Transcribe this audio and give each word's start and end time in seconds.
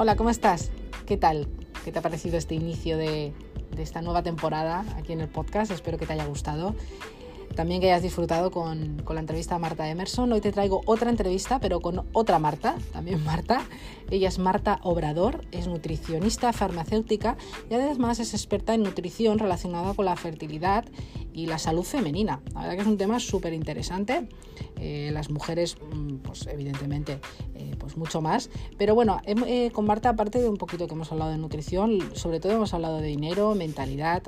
Hola, 0.00 0.14
¿cómo 0.14 0.30
estás? 0.30 0.70
¿Qué 1.06 1.16
tal? 1.16 1.48
¿Qué 1.84 1.90
te 1.90 1.98
ha 1.98 2.02
parecido 2.02 2.38
este 2.38 2.54
inicio 2.54 2.96
de, 2.96 3.32
esta 3.78 4.00
nueva 4.00 4.22
temporada 4.22 4.84
aquí 4.96 5.12
en 5.12 5.20
el 5.20 5.26
podcast? 5.26 5.72
Espero 5.72 5.98
que 5.98 6.06
te 6.06 6.12
haya 6.12 6.24
gustado 6.24 6.76
también 7.54 7.80
que 7.80 7.90
hayas 7.90 8.02
disfrutado 8.02 8.50
con, 8.50 9.02
con, 9.04 9.16
la 9.16 9.20
entrevista 9.20 9.56
a 9.56 9.58
Marta 9.58 9.88
Emerson. 9.88 10.32
Hoy 10.32 10.40
te 10.40 10.52
traigo 10.52 10.82
otra 10.86 11.10
entrevista, 11.10 11.58
pero 11.58 11.80
con 11.80 12.06
otra 12.12 12.38
Marta, 12.38 12.76
también 12.92 13.24
Marta. 13.24 13.62
Ella 14.10 14.28
es 14.28 14.38
Marta 14.38 14.80
Obrador, 14.82 15.44
es 15.52 15.66
nutricionista 15.66 16.52
farmacéutica 16.52 17.36
y 17.68 17.74
además 17.74 18.20
es 18.20 18.32
experta 18.32 18.74
en 18.74 18.82
nutrición 18.82 19.38
relacionada 19.38 19.94
con 19.94 20.06
la 20.06 20.16
fertilidad 20.16 20.84
y 21.32 21.46
la 21.46 21.58
salud 21.58 21.84
femenina. 21.84 22.40
La 22.54 22.62
verdad 22.62 22.74
que 22.76 22.80
es 22.82 22.86
un 22.86 22.96
tema 22.96 23.20
súper 23.20 23.52
interesante. 23.52 24.28
Eh, 24.80 25.10
las 25.12 25.30
mujeres, 25.30 25.76
mm, 25.92 26.16
pues 26.16 26.46
evidentemente, 26.46 27.20
eh, 27.54 27.76
pues 27.78 27.96
mucho 27.96 28.20
más. 28.20 28.50
Pero 28.76 28.94
bueno, 28.94 29.20
eh, 29.24 29.70
con 29.72 29.86
Marta, 29.86 30.10
aparte 30.10 30.40
de 30.40 30.48
un 30.48 30.56
poquito 30.56 30.86
que 30.86 30.94
hemos 30.94 31.12
hablado 31.12 31.30
de 31.30 31.38
nutrición, 31.38 31.98
sobre 32.14 32.40
todo 32.40 32.52
hemos 32.52 32.74
hablado 32.74 32.98
de 32.98 33.08
dinero, 33.08 33.54
mentalidad, 33.54 34.22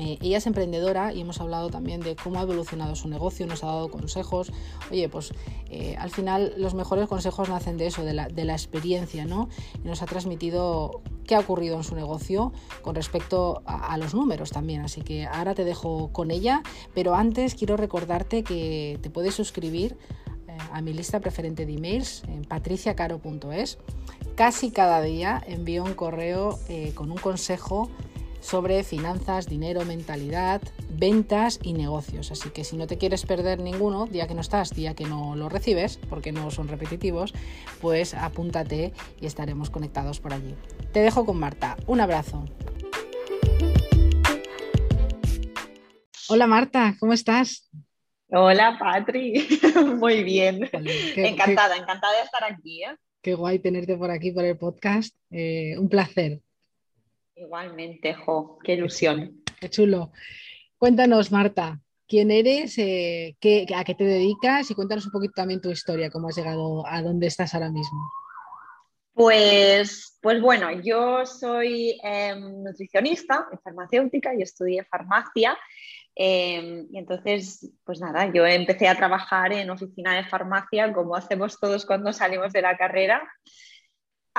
eh, 0.00 0.16
ella 0.22 0.38
es 0.38 0.46
emprendedora 0.46 1.12
y 1.12 1.20
hemos 1.20 1.42
hablado 1.42 1.68
también 1.68 2.00
de 2.00 2.16
cómo 2.16 2.38
ha 2.38 2.42
evolucionado 2.42 2.96
su 2.96 3.06
negocio, 3.08 3.46
nos 3.46 3.62
ha 3.62 3.66
dado 3.66 3.90
consejos. 3.90 4.50
Oye, 4.90 5.10
pues 5.10 5.32
eh, 5.68 5.94
al 5.98 6.10
final 6.10 6.54
los 6.56 6.72
mejores 6.72 7.06
consejos 7.06 7.50
nacen 7.50 7.76
de 7.76 7.86
eso, 7.86 8.02
de 8.02 8.14
la, 8.14 8.52
experiencia, 8.52 9.26
¿no? 9.26 9.50
Y 9.84 9.88
nos 9.88 10.00
ha 10.00 10.06
transmitido 10.06 11.02
qué 11.26 11.34
ha 11.34 11.40
ocurrido 11.40 11.76
en 11.76 11.84
su 11.84 11.94
negocio 11.94 12.52
con 12.80 12.94
respecto 12.94 13.62
a, 13.66 13.96
los 13.98 14.14
números 14.14 14.50
también. 14.50 14.80
Así 14.80 15.02
que 15.02 15.26
ahora 15.26 15.54
te 15.54 15.64
dejo 15.64 16.08
con 16.12 16.30
ella, 16.30 16.62
pero 16.94 17.14
antes 17.14 17.54
quiero 17.54 17.76
recordarte 17.76 18.42
que 18.42 18.98
te 19.02 19.10
puedes 19.10 19.34
suscribir 19.34 19.98
eh, 20.48 20.56
a 20.72 20.80
mi 20.80 20.94
lista 20.94 21.20
preferente 21.20 21.66
de 21.66 21.74
emails 21.74 22.22
en 22.24 22.46
patriciacaro.es. 22.46 23.78
Casi 24.34 24.70
cada 24.70 25.02
día 25.02 25.42
envío 25.46 25.84
un 25.84 25.92
correo 25.92 26.58
con 26.94 27.10
un 27.10 27.18
consejo 27.18 27.90
sobre 28.40 28.82
finanzas, 28.82 29.48
dinero, 29.48 29.84
mentalidad, 29.84 30.60
ventas 30.90 31.58
y 31.62 31.72
negocios. 31.72 32.30
Así 32.32 32.50
que 32.50 32.64
si 32.64 32.76
no 32.76 32.86
te 32.86 32.98
quieres 32.98 33.24
perder 33.26 33.60
ninguno, 33.60 34.06
día 34.06 34.26
que 34.26 34.34
no 34.34 34.40
estás, 34.40 34.74
día 34.74 34.94
que 34.94 35.04
no 35.04 35.36
lo 35.36 35.48
recibes, 35.48 35.98
porque 36.08 36.32
no 36.32 36.50
son 36.50 36.68
repetitivos, 36.68 37.32
pues 37.80 38.14
apúntate 38.14 38.92
y 39.20 39.26
estaremos 39.26 39.70
conectados 39.70 40.20
por 40.20 40.32
allí. 40.32 40.54
Te 40.92 41.00
dejo 41.00 41.24
con 41.24 41.38
Marta. 41.38 41.76
Un 41.86 42.00
abrazo. 42.00 42.44
Hola 46.28 46.46
Marta, 46.46 46.94
¿cómo 47.00 47.12
estás? 47.12 47.68
Hola 48.28 48.76
Patri, 48.78 49.48
muy 49.98 50.22
bien. 50.22 50.70
encantada, 51.16 51.76
encantada 51.76 52.16
de 52.16 52.22
estar 52.22 52.44
aquí. 52.44 52.84
¿eh? 52.84 52.96
Qué 53.20 53.34
guay 53.34 53.58
tenerte 53.58 53.96
por 53.96 54.10
aquí 54.10 54.30
por 54.30 54.44
el 54.44 54.56
podcast. 54.56 55.14
Eh, 55.30 55.76
un 55.76 55.88
placer. 55.88 56.40
Igualmente, 57.40 58.12
Jo, 58.12 58.58
qué 58.62 58.74
ilusión. 58.74 59.42
Qué 59.58 59.70
chulo. 59.70 60.12
Cuéntanos, 60.76 61.32
Marta, 61.32 61.80
quién 62.06 62.30
eres, 62.30 62.76
eh, 62.76 63.34
qué, 63.40 63.66
a 63.74 63.82
qué 63.82 63.94
te 63.94 64.04
dedicas 64.04 64.70
y 64.70 64.74
cuéntanos 64.74 65.06
un 65.06 65.12
poquito 65.12 65.32
también 65.36 65.62
tu 65.62 65.70
historia, 65.70 66.10
cómo 66.10 66.28
has 66.28 66.36
llegado 66.36 66.86
a 66.86 67.00
dónde 67.00 67.28
estás 67.28 67.54
ahora 67.54 67.70
mismo. 67.70 67.98
Pues, 69.14 70.18
pues 70.20 70.42
bueno, 70.42 70.70
yo 70.82 71.24
soy 71.24 71.98
em, 72.02 72.62
nutricionista, 72.62 73.48
farmacéutica 73.64 74.34
y 74.34 74.42
estudié 74.42 74.84
farmacia. 74.84 75.56
Em, 76.14 76.88
y 76.90 76.98
entonces, 76.98 77.70
pues 77.84 78.00
nada, 78.00 78.30
yo 78.34 78.44
empecé 78.44 78.86
a 78.86 78.96
trabajar 78.96 79.54
en 79.54 79.70
oficina 79.70 80.14
de 80.14 80.28
farmacia 80.28 80.92
como 80.92 81.16
hacemos 81.16 81.58
todos 81.58 81.86
cuando 81.86 82.12
salimos 82.12 82.52
de 82.52 82.60
la 82.60 82.76
carrera 82.76 83.22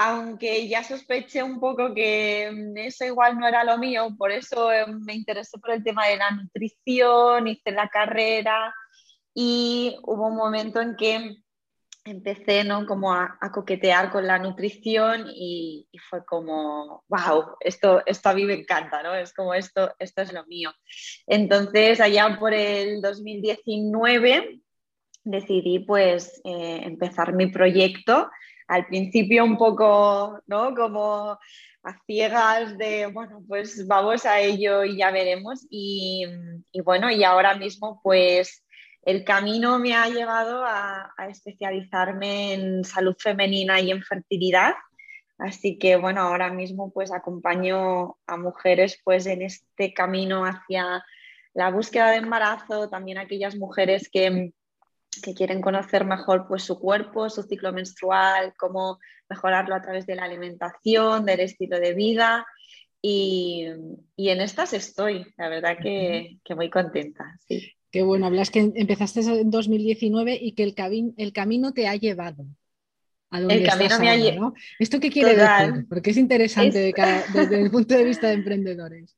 aunque 0.03 0.67
ya 0.67 0.83
sospeché 0.83 1.43
un 1.43 1.59
poco 1.59 1.93
que 1.93 2.49
mm, 2.51 2.77
eso 2.77 3.05
igual 3.05 3.37
no 3.37 3.47
era 3.47 3.63
lo 3.63 3.77
mío, 3.77 4.09
por 4.17 4.31
eso 4.31 4.71
eh, 4.71 4.85
me 4.87 5.13
interesé 5.13 5.59
por 5.59 5.71
el 5.71 5.83
tema 5.83 6.07
de 6.07 6.17
la 6.17 6.31
nutrición, 6.31 7.47
hice 7.47 7.71
la 7.71 7.87
carrera 7.87 8.73
y 9.33 9.95
hubo 10.03 10.27
un 10.27 10.35
momento 10.35 10.81
en 10.81 10.95
que 10.95 11.35
empecé 12.03 12.63
¿no? 12.63 12.87
como 12.87 13.13
a, 13.13 13.37
coquetear 13.53 14.11
con 14.11 14.25
la 14.25 14.39
nutrición 14.39 15.27
y, 15.27 15.87
fue 16.09 16.25
como, 16.25 17.03
wow, 17.07 17.57
esto, 17.59 18.01
esto 18.07 18.29
a 18.29 18.33
mí 18.33 18.43
me 18.43 18.55
encanta, 18.55 19.03
¿no? 19.03 19.13
Es 19.13 19.33
como 19.33 19.53
esto, 19.53 19.93
esto 19.99 20.23
es 20.23 20.33
lo 20.33 20.43
mío. 20.47 20.71
Entonces, 21.27 22.01
allá 22.01 22.37
por 22.39 22.55
el 22.55 23.01
2019 23.01 24.61
decidí 25.23 25.77
pues 25.79 26.41
eh, 26.43 26.81
empezar 26.83 27.33
mi 27.33 27.47
proyecto 27.51 28.31
al 28.71 28.85
principio 28.85 29.43
un 29.43 29.57
poco, 29.57 30.41
¿no? 30.47 30.73
Como 30.73 31.37
a 31.83 31.99
ciegas 32.05 32.77
de, 32.77 33.07
bueno, 33.07 33.43
pues 33.45 33.85
vamos 33.85 34.25
a 34.25 34.39
ello 34.39 34.85
y 34.85 34.95
ya 34.95 35.11
veremos. 35.11 35.67
Y, 35.69 36.25
bueno, 36.85 37.11
y 37.11 37.25
ahora 37.25 37.53
mismo 37.55 37.99
pues 38.01 38.63
el 39.03 39.25
camino 39.25 39.77
me 39.77 39.93
ha 39.93 40.07
llevado 40.07 40.63
a, 40.63 41.13
especializarme 41.29 42.53
en 42.53 42.85
salud 42.85 43.15
femenina 43.19 43.81
y 43.81 43.91
en 43.91 44.03
fertilidad. 44.03 44.73
Así 45.37 45.77
que 45.77 45.97
bueno, 45.97 46.21
ahora 46.21 46.49
mismo 46.49 46.93
pues 46.93 47.11
acompaño 47.11 48.15
a 48.25 48.37
mujeres 48.37 49.01
pues 49.03 49.25
en 49.25 49.41
este 49.41 49.93
camino 49.93 50.45
hacia 50.45 51.03
la 51.53 51.71
búsqueda 51.71 52.11
de 52.11 52.17
embarazo, 52.17 52.89
también 52.89 53.17
aquellas 53.17 53.57
mujeres 53.57 54.09
que, 54.09 54.53
que 55.21 55.33
quieren 55.33 55.61
conocer 55.61 56.05
mejor 56.05 56.47
pues, 56.47 56.63
su 56.63 56.79
cuerpo, 56.79 57.29
su 57.29 57.43
ciclo 57.43 57.73
menstrual, 57.73 58.53
cómo 58.57 58.99
mejorarlo 59.29 59.75
a 59.75 59.81
través 59.81 60.05
de 60.05 60.15
la 60.15 60.23
alimentación, 60.23 61.25
del 61.25 61.41
estilo 61.41 61.79
de 61.79 61.93
vida. 61.93 62.45
Y, 63.01 63.65
en 64.17 64.41
estas 64.41 64.73
estoy, 64.73 65.25
la 65.37 65.49
verdad 65.49 65.77
que, 65.81 66.37
muy 66.55 66.69
contenta. 66.69 67.37
Sí. 67.47 67.73
Qué 67.91 68.03
bueno, 68.03 68.25
hablas 68.25 68.51
que 68.51 68.71
empezaste 68.73 69.19
en 69.19 69.51
2019 69.51 70.39
y 70.41 70.53
que 70.53 70.63
el, 70.63 71.13
el 71.17 71.33
camino 71.33 71.73
te 71.73 71.87
ha 71.87 71.95
llevado. 71.95 72.45
A 73.31 73.39
donde 73.39 73.55
el 73.55 73.67
camino 73.67 73.99
me 73.99 74.09
ha 74.09 74.15
llevado. 74.15 74.53
¿Esto 74.79 74.99
qué 74.99 75.09
quiere 75.09 75.35
decir? 75.35 75.87
Porque 75.89 76.11
es 76.11 76.17
interesante 76.17 76.93
desde 77.33 77.61
el 77.61 77.71
punto 77.71 77.95
de 77.95 78.03
vista 78.03 78.27
de 78.27 78.33
emprendedores. 78.33 79.17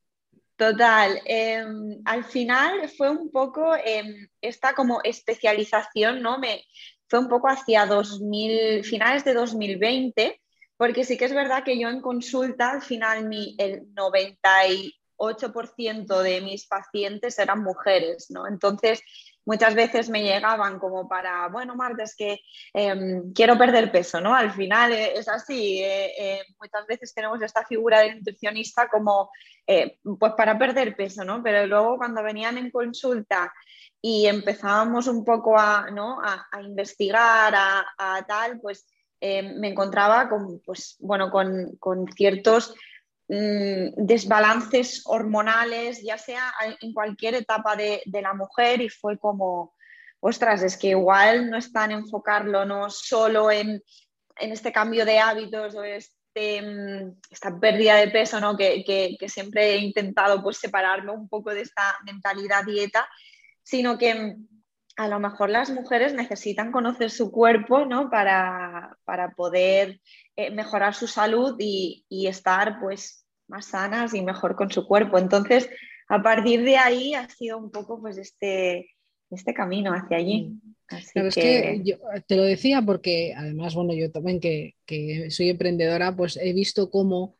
Total, 0.64 1.20
em, 1.26 2.02
al 2.06 2.24
final 2.24 2.88
fue 2.88 3.10
un 3.10 3.30
poco 3.32 3.76
em, 3.76 4.30
esta 4.40 4.74
como 4.74 5.02
especialización, 5.04 6.22
¿no? 6.22 6.40
Me, 6.40 6.64
fue 7.10 7.20
un 7.20 7.28
poco 7.28 7.50
hacia 7.50 7.86
2000, 7.86 8.86
finales 8.86 9.26
de 9.26 9.34
2020, 9.34 10.42
porque 10.78 11.04
sí 11.04 11.18
que 11.18 11.26
es 11.26 11.34
verdad 11.34 11.66
que 11.66 11.78
yo 11.78 11.90
en 11.90 12.00
consulta 12.00 12.72
al 12.72 12.82
final 12.82 13.30
el 13.58 13.94
98% 13.94 16.22
de 16.22 16.40
mis 16.40 16.66
pacientes 16.66 17.38
eran 17.40 17.62
mujeres, 17.62 18.28
¿no? 18.30 18.48
Entonces 18.48 19.02
muchas 19.46 19.76
veces 19.76 20.10
me 20.10 20.24
llegaban 20.24 20.80
como 20.80 21.08
para, 21.08 21.48
bueno, 21.50 21.76
Marta, 21.76 22.04
es 22.04 22.16
que 22.16 22.40
em, 22.74 23.34
quiero 23.34 23.58
perder 23.58 23.92
peso, 23.92 24.22
¿no? 24.22 24.34
Al 24.34 24.52
final 24.52 24.92
eh, 24.92 25.14
es 25.16 25.28
así, 25.28 25.82
eh, 25.82 26.12
eh, 26.18 26.42
muchas 26.60 26.86
veces 26.88 27.14
tenemos 27.14 27.42
esta 27.42 27.66
figura 27.66 28.00
de 28.00 28.16
nutricionista 28.16 28.88
como, 28.88 29.30
pues 29.66 30.34
para 30.36 30.58
perder 30.58 30.96
peso, 30.96 31.24
¿no? 31.24 31.42
Pero 31.42 31.66
luego 31.68 31.98
cuando 31.98 32.24
venían 32.24 32.58
en 32.58 32.72
consulta 32.72 33.54
y 34.02 34.28
empezábamos 34.28 35.08
un 35.08 35.24
poco 35.24 35.58
a, 35.58 35.90
¿no? 35.92 36.20
a, 36.22 36.62
investigar, 36.62 37.54
a, 37.56 38.26
tal, 38.28 38.60
pues 38.60 38.86
me 39.22 39.70
encontraba 39.70 40.28
con, 40.28 40.60
pues, 40.66 40.98
bueno, 41.00 41.32
con, 41.32 41.78
con 41.78 42.06
ciertos 42.08 42.76
desbalances 43.28 45.02
hormonales, 45.06 46.02
ya 46.04 46.18
sea 46.18 46.54
en 46.82 46.94
cualquier 46.94 47.36
etapa 47.36 47.76
de, 47.76 48.02
la 48.06 48.34
mujer 48.34 48.82
y 48.82 48.90
fue 48.90 49.18
como, 49.18 49.74
ostras, 50.20 50.62
es 50.64 50.78
que 50.78 50.90
igual 50.90 51.50
no 51.50 51.58
están 51.58 51.92
enfocarlo 51.92 52.66
no 52.66 52.90
solo 52.90 53.50
en, 53.50 53.82
este 54.38 54.72
cambio 54.72 55.06
de 55.06 55.20
hábitos 55.20 55.76
o 55.76 55.84
este, 55.84 56.62
mm, 56.62 57.20
esta 57.30 57.60
pérdida 57.60 57.96
de 57.98 58.10
peso, 58.10 58.40
¿no? 58.40 58.58
que, 58.58 59.18
siempre 59.28 59.76
he 59.76 59.78
intentado 59.78 60.42
pues, 60.42 60.58
separarme 60.58 61.12
un 61.12 61.30
poco 61.30 61.54
de 61.54 61.62
esta 61.62 61.98
mentalidad 62.06 62.66
dieta, 62.66 63.08
sino 63.62 63.98
que 63.98 64.14
mm, 64.14 64.53
a 64.96 65.08
lo 65.08 65.20
mejor 65.20 65.50
las 65.50 65.70
mujeres 65.72 66.14
necesitan 66.14 66.72
conocer 66.72 67.10
su 67.10 67.32
cuerpo 67.32 67.86
¿no? 67.86 68.10
para, 68.10 68.98
poder 69.36 70.00
eh, 70.36 70.52
mejorar 70.52 70.94
su 70.94 71.08
salud 71.08 71.56
y, 71.60 72.06
y, 72.10 72.28
estar 72.28 72.80
pues 72.80 73.26
más 73.48 73.68
sanas 73.68 74.14
y 74.14 74.22
mejor 74.22 74.56
con 74.56 74.72
su 74.72 74.86
cuerpo. 74.86 75.18
Entonces, 75.18 75.70
a 76.08 76.22
partir 76.22 76.64
de 76.64 76.78
ahí 76.78 77.14
ha 77.14 77.28
sido 77.30 77.58
un 77.58 77.72
poco 77.72 78.00
pues 78.00 78.18
este, 78.18 78.92
este 79.32 79.54
camino 79.54 79.94
hacia 79.94 80.18
allí. 80.18 80.50
Mm. 80.50 80.74
Es 80.90 81.36
que 81.36 81.82
yo 81.84 81.98
te 82.28 82.36
lo 82.36 82.44
decía 82.44 82.82
porque 82.82 83.34
además, 83.36 83.74
bueno, 83.74 83.94
yo 83.94 84.12
también 84.12 84.40
que, 84.40 84.76
soy 85.30 85.50
emprendedora, 85.50 86.16
pues 86.16 86.38
he 86.38 86.54
visto 86.54 86.92
cómo, 86.92 87.36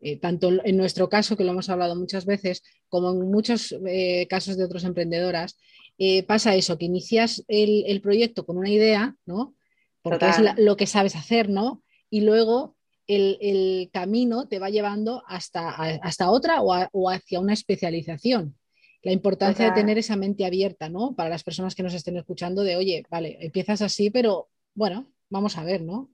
eh, 0.00 0.18
tanto 0.18 0.50
en 0.64 0.76
nuestro 0.76 1.08
caso, 1.08 1.36
que 1.36 1.44
lo 1.44 1.52
hemos 1.52 1.68
hablado 1.68 1.96
muchas 1.96 2.24
veces, 2.24 2.62
como 2.88 3.10
en 3.10 3.30
muchos 3.30 3.76
eh, 3.86 4.26
casos 4.28 4.56
de 4.56 4.64
otras 4.64 4.84
emprendedoras, 4.84 5.58
eh, 5.98 6.22
pasa 6.24 6.54
eso, 6.54 6.78
que 6.78 6.86
inicias 6.86 7.44
el, 7.48 8.00
proyecto 8.00 8.44
con 8.44 8.58
una 8.58 8.70
idea, 8.70 9.16
¿no? 9.26 9.54
Porque 10.02 10.28
es 10.28 10.38
lo 10.58 10.76
que 10.76 10.86
sabes 10.86 11.16
hacer, 11.16 11.48
¿no? 11.48 11.82
Y 12.10 12.22
luego 12.22 12.76
el, 13.06 13.90
camino 13.92 14.48
te 14.48 14.58
va 14.58 14.70
llevando 14.70 15.22
hasta, 15.26 15.70
hasta 15.70 16.30
otra 16.30 16.60
o, 16.62 17.10
hacia 17.10 17.40
una 17.40 17.52
especialización. 17.52 18.56
La 19.02 19.12
importancia 19.12 19.66
de 19.66 19.72
tener 19.72 19.98
esa 19.98 20.16
mente 20.16 20.46
abierta, 20.46 20.88
¿no? 20.88 21.14
Para 21.14 21.28
las 21.28 21.44
personas 21.44 21.74
que 21.74 21.82
nos 21.82 21.94
estén 21.94 22.16
escuchando, 22.16 22.62
de 22.62 22.76
oye, 22.76 23.04
vale, 23.10 23.36
empiezas 23.40 23.82
así, 23.82 24.10
pero 24.10 24.48
bueno, 24.74 25.12
vamos 25.28 25.58
a 25.58 25.64
ver, 25.64 25.82
¿no? 25.82 26.10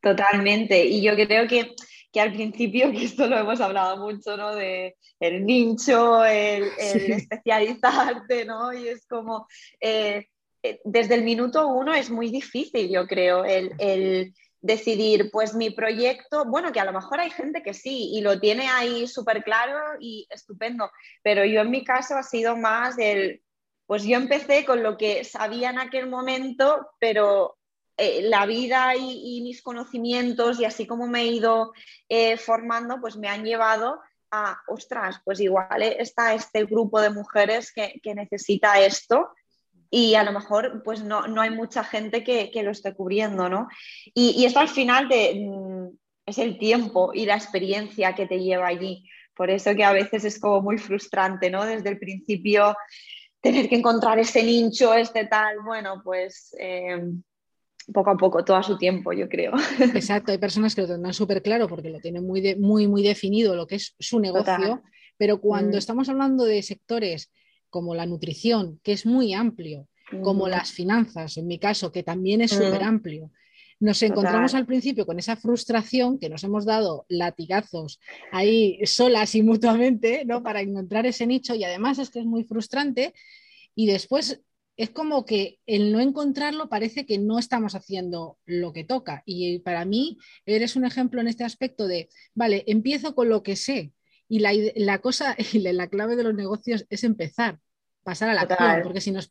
Totalmente. 0.00 0.84
Y 0.84 1.00
yo 1.00 1.14
creo 1.14 1.46
que, 1.48 1.74
al 2.20 2.32
principio, 2.32 2.90
que 2.92 3.04
esto 3.04 3.26
lo 3.26 3.38
hemos 3.38 3.60
hablado 3.60 3.96
mucho, 3.98 4.36
¿no? 4.36 4.54
De 4.54 4.96
el 5.20 5.44
nicho, 5.44 6.24
el, 6.24 6.64
especializarte, 6.78 8.44
¿no? 8.44 8.72
Y 8.72 8.88
es 8.88 9.06
como, 9.06 9.46
eh, 9.80 10.26
eh, 10.62 10.80
desde 10.84 11.14
el 11.14 11.24
minuto 11.24 11.68
uno 11.68 11.94
es 11.94 12.10
muy 12.10 12.30
difícil, 12.30 12.90
yo 12.90 13.06
creo, 13.06 13.44
el, 13.44 14.34
decidir, 14.60 15.30
pues 15.30 15.54
mi 15.54 15.68
proyecto, 15.68 16.46
bueno, 16.46 16.72
que 16.72 16.80
a 16.80 16.86
lo 16.86 16.92
mejor 16.94 17.20
hay 17.20 17.28
gente 17.28 17.62
que 17.62 17.74
sí 17.74 18.12
y 18.14 18.22
lo 18.22 18.40
tiene 18.40 18.66
ahí 18.66 19.06
súper 19.06 19.44
claro 19.44 19.78
y 20.00 20.26
estupendo, 20.30 20.90
pero 21.22 21.44
yo 21.44 21.60
en 21.60 21.70
mi 21.70 21.84
caso 21.84 22.16
ha 22.16 22.22
sido 22.22 22.56
más 22.56 22.96
el, 22.96 23.42
pues 23.86 24.04
yo 24.04 24.16
empecé 24.16 24.64
con 24.64 24.82
lo 24.82 24.96
que 24.96 25.22
sabía 25.24 25.68
en 25.68 25.78
aquel 25.78 26.08
momento, 26.08 26.88
pero 26.98 27.58
eh, 27.96 28.22
la 28.22 28.44
vida 28.44 28.96
y, 28.96 29.40
mis 29.42 29.62
conocimientos 29.62 30.58
y 30.58 30.64
así 30.64 30.84
como 30.84 31.06
me 31.06 31.22
he 31.22 31.26
ido 31.26 31.72
eh, 32.08 32.36
formando, 32.36 33.00
pues 33.00 33.16
me 33.16 33.28
han 33.28 33.44
llevado 33.44 34.00
a, 34.32 34.58
ostras, 34.66 35.20
pues 35.24 35.38
igual 35.38 35.80
eh, 35.80 35.96
está 36.00 36.34
este 36.34 36.64
grupo 36.64 37.00
de 37.00 37.10
mujeres 37.10 37.72
que, 37.72 38.00
necesita 38.16 38.80
esto 38.80 39.28
y 39.90 40.16
a 40.16 40.24
lo 40.24 40.32
mejor 40.32 40.82
pues 40.82 41.04
no, 41.04 41.22
hay 41.40 41.50
mucha 41.50 41.84
gente 41.84 42.24
que, 42.24 42.50
lo 42.64 42.72
esté 42.72 42.94
cubriendo, 42.94 43.48
¿no? 43.48 43.68
Y, 44.12 44.44
esto 44.44 44.58
al 44.58 44.68
final 44.68 45.06
mm, 45.06 45.96
es 46.26 46.38
el 46.38 46.58
tiempo 46.58 47.12
y 47.14 47.26
la 47.26 47.36
experiencia 47.36 48.16
que 48.16 48.26
te 48.26 48.40
lleva 48.40 48.66
allí. 48.66 49.08
Por 49.36 49.50
eso 49.50 49.72
que 49.76 49.84
a 49.84 49.92
veces 49.92 50.24
es 50.24 50.40
como 50.40 50.62
muy 50.62 50.78
frustrante, 50.78 51.48
¿no? 51.48 51.64
Desde 51.64 51.90
el 51.90 51.98
principio 52.00 52.76
tener 53.40 53.68
que 53.68 53.76
encontrar 53.76 54.18
ese 54.18 54.42
nicho, 54.42 54.94
este 54.94 55.26
tal, 55.26 55.60
bueno, 55.60 56.00
pues 56.02 56.56
poco 57.92 58.10
a 58.10 58.16
poco, 58.16 58.44
todo 58.44 58.56
a 58.56 58.62
su 58.62 58.78
tiempo, 58.78 59.12
yo 59.12 59.28
creo. 59.28 59.52
Exacto, 59.94 60.32
hay 60.32 60.38
personas 60.38 60.74
que 60.74 60.82
lo 60.82 60.88
tendrán 60.88 61.14
súper 61.14 61.42
claro 61.42 61.68
porque 61.68 61.90
lo 61.90 62.00
tienen 62.00 62.26
muy, 62.26 62.54
muy, 62.56 62.86
muy 62.86 63.02
definido 63.02 63.54
lo 63.54 63.66
que 63.66 63.76
es 63.76 63.94
su 63.98 64.20
negocio, 64.20 64.82
pero 65.16 65.40
cuando 65.40 65.76
mm. 65.76 65.78
estamos 65.78 66.08
hablando 66.08 66.44
de 66.44 66.62
sectores 66.62 67.30
como 67.70 67.94
la 67.94 68.06
nutrición, 68.06 68.80
que 68.82 68.92
es 68.92 69.04
muy 69.04 69.34
amplio, 69.34 69.88
como 70.22 70.46
mm. 70.46 70.50
las 70.50 70.72
finanzas, 70.72 71.36
en 71.36 71.46
mi 71.46 71.58
caso, 71.58 71.90
que 71.90 72.02
también 72.02 72.40
es 72.40 72.52
súper 72.52 72.82
mm. 72.82 72.86
amplio, 72.86 73.30
nos 73.80 74.02
encontramos 74.02 74.54
al 74.54 74.66
principio 74.66 75.04
con 75.04 75.18
esa 75.18 75.36
frustración 75.36 76.18
que 76.18 76.28
nos 76.28 76.44
hemos 76.44 76.64
dado 76.64 77.04
latigazos 77.08 78.00
ahí 78.32 78.78
solas 78.86 79.34
y 79.34 79.42
mutuamente, 79.42 80.24
¿no? 80.24 80.42
Para 80.42 80.60
encontrar 80.60 81.06
ese 81.06 81.26
nicho 81.26 81.54
y 81.54 81.64
además 81.64 81.98
es 81.98 82.10
que 82.10 82.20
es 82.20 82.24
muy 82.24 82.44
frustrante 82.44 83.12
y 83.74 83.86
después 83.86 84.40
es 84.76 84.90
como 84.90 85.24
que 85.24 85.60
el 85.66 85.92
no 85.92 86.00
encontrarlo 86.00 86.68
parece 86.68 87.06
que 87.06 87.18
no 87.18 87.38
estamos 87.38 87.74
haciendo 87.74 88.38
lo 88.44 88.72
que 88.72 88.84
toca. 88.84 89.22
Y 89.24 89.60
para 89.60 89.84
mí 89.84 90.18
eres 90.46 90.76
un 90.76 90.84
ejemplo 90.84 91.20
en 91.20 91.28
este 91.28 91.44
aspecto 91.44 91.86
de, 91.86 92.08
vale, 92.34 92.64
empiezo 92.66 93.14
con 93.14 93.28
lo 93.28 93.42
que 93.42 93.56
sé. 93.56 93.92
Y 94.28 94.40
la, 94.40 94.98
cosa, 94.98 95.36
y 95.52 95.60
la 95.60 95.88
clave 95.88 96.16
de 96.16 96.24
los 96.24 96.34
negocios 96.34 96.86
es 96.90 97.04
empezar, 97.04 97.60
pasar 98.02 98.30
a 98.30 98.34
la 98.34 98.42
acción, 98.42 98.82
porque 98.82 99.00
si 99.00 99.12
nos, 99.12 99.30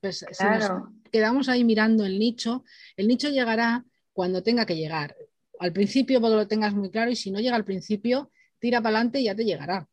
quedamos 1.11 1.49
ahí 1.49 1.63
mirando 1.63 2.05
el 2.05 2.19
nicho, 2.19 2.63
el 2.95 3.07
nicho 3.07 3.29
llegará 3.29 3.85
cuando 4.13 4.43
tenga 4.43 4.65
que 4.65 4.77
llegar. 4.77 5.15
Al 5.59 5.73
principio, 5.73 6.21
porque 6.21 6.35
lo 6.35 6.47
tengas 6.47 6.73
muy 6.73 6.89
claro, 6.89 7.11
y 7.11 7.15
si 7.15 7.31
no 7.31 7.39
llega 7.39 7.55
al 7.55 7.65
principio, 7.65 8.31
tira 8.59 8.81
para 8.81 8.97
adelante 8.97 9.19
y 9.19 9.25
ya 9.25 9.35
te 9.35 9.45
llegará. 9.45 9.87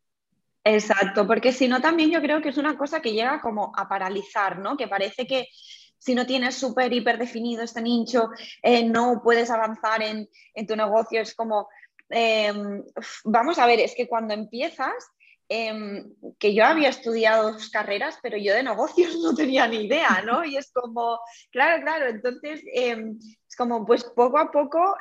Exacto, 0.65 1.27
porque 1.27 1.53
si 1.53 1.69
no 1.69 1.81
también 1.81 2.11
yo 2.11 2.21
creo 2.21 2.43
que 2.43 2.51
es 2.51 2.59
una 2.59 2.77
cosa 2.77 3.01
que 3.01 3.12
llega 3.12 3.41
como 3.41 3.73
a 3.77 3.89
paralizar, 3.89 4.59
¿no? 4.59 4.77
Que 4.77 4.89
parece 4.89 5.27
que 5.27 5.49
si 5.99 6.15
no 6.15 6.27
tienes 6.27 6.55
súper 6.57 6.93
hiper 6.93 7.19
definido 7.19 7.62
este 7.62 7.83
nicho, 7.83 8.31
eh, 8.62 8.85
no 8.85 9.21
puedes 9.23 9.51
avanzar 9.51 10.03
en, 10.03 10.29
tu 10.67 10.77
negocio. 10.77 11.21
Es 11.21 11.35
como, 11.35 11.69
em, 12.11 12.83
vamos 13.25 13.59
a 13.59 13.67
ver, 13.67 13.81
es 13.81 13.95
que 13.95 14.09
cuando 14.09 14.35
empiezas, 14.35 14.93
em, 15.49 16.15
que 16.39 16.55
yo 16.55 16.65
había 16.65 16.89
estudiado 16.91 17.53
dos 17.53 17.71
carreras, 17.71 18.19
pero 18.23 18.37
yo 18.37 18.55
de 18.55 18.63
negocios 18.63 19.17
no 19.23 19.35
tenía 19.35 19.67
ni 19.67 19.87
idea, 19.87 20.23
¿no? 20.25 20.45
Y 20.45 20.56
es 20.56 20.71
como, 20.73 21.21
claro, 21.53 21.83
claro, 21.83 22.06
entonces 22.09 22.63
es 22.67 23.56
como, 23.56 23.85
pues 23.87 24.05
poco 24.05 24.39
a 24.39 24.51
poco, 24.51 24.97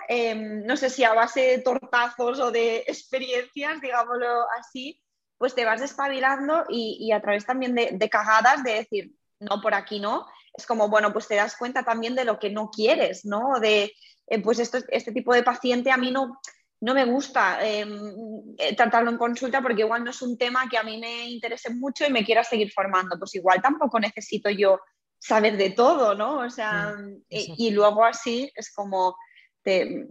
no 0.66 0.78
sé 0.78 0.90
si 0.90 1.04
a 1.04 1.14
base 1.14 1.42
de 1.42 1.60
tortazos 1.60 2.40
o 2.40 2.52
de 2.52 2.78
experiencias, 2.88 3.82
digámoslo 3.82 4.46
así, 4.58 5.02
pues 5.40 5.56
te 5.56 5.66
vas 5.66 5.80
despabilando 5.80 6.66
y, 6.68 7.12
a 7.14 7.22
través 7.22 7.46
también 7.46 7.74
de, 7.74 8.10
cagadas 8.10 8.62
de 8.62 8.74
decir, 8.74 9.16
no, 9.40 9.62
por 9.62 9.74
aquí 9.74 10.00
no, 10.00 10.28
es 10.54 10.66
como, 10.66 10.90
bueno, 10.90 11.14
pues 11.14 11.30
te 11.30 11.36
das 11.36 11.56
cuenta 11.56 11.82
también 11.82 12.14
de 12.14 12.26
lo 12.26 12.38
que 12.38 12.50
no 12.50 12.70
quieres, 12.70 13.24
¿no? 13.24 13.58
De, 13.62 13.94
eh, 14.28 14.42
pues 14.44 14.60
esto, 14.60 14.80
este 14.90 15.14
tipo 15.14 15.34
de 15.34 15.42
paciente 15.42 15.92
a 15.92 15.98
mí 15.98 16.12
no, 16.12 16.42
no 16.82 16.94
me 16.94 17.06
gusta 17.06 17.66
em, 17.66 18.54
eh, 18.58 18.76
tratarlo 18.76 19.10
en 19.10 19.18
consulta 19.18 19.62
porque 19.62 19.84
igual 19.84 20.04
no 20.04 20.12
es 20.12 20.22
un 20.22 20.38
tema 20.38 20.68
que 20.70 20.78
a 20.78 20.84
mí 20.84 20.98
me 20.98 21.30
interese 21.30 21.74
mucho 21.74 22.06
y 22.06 22.12
me 22.12 22.26
quiera 22.26 22.44
seguir 22.44 22.74
formando, 22.74 23.18
pues 23.18 23.34
igual 23.36 23.62
tampoco 23.62 23.98
necesito 23.98 24.50
yo 24.50 24.78
saber 25.18 25.56
de 25.56 25.70
todo, 25.70 26.16
¿no? 26.16 26.40
O 26.40 26.50
sea, 26.50 26.96
y, 27.30 27.72
luego 27.72 28.04
así 28.04 28.52
es 28.56 28.74
como, 28.74 29.16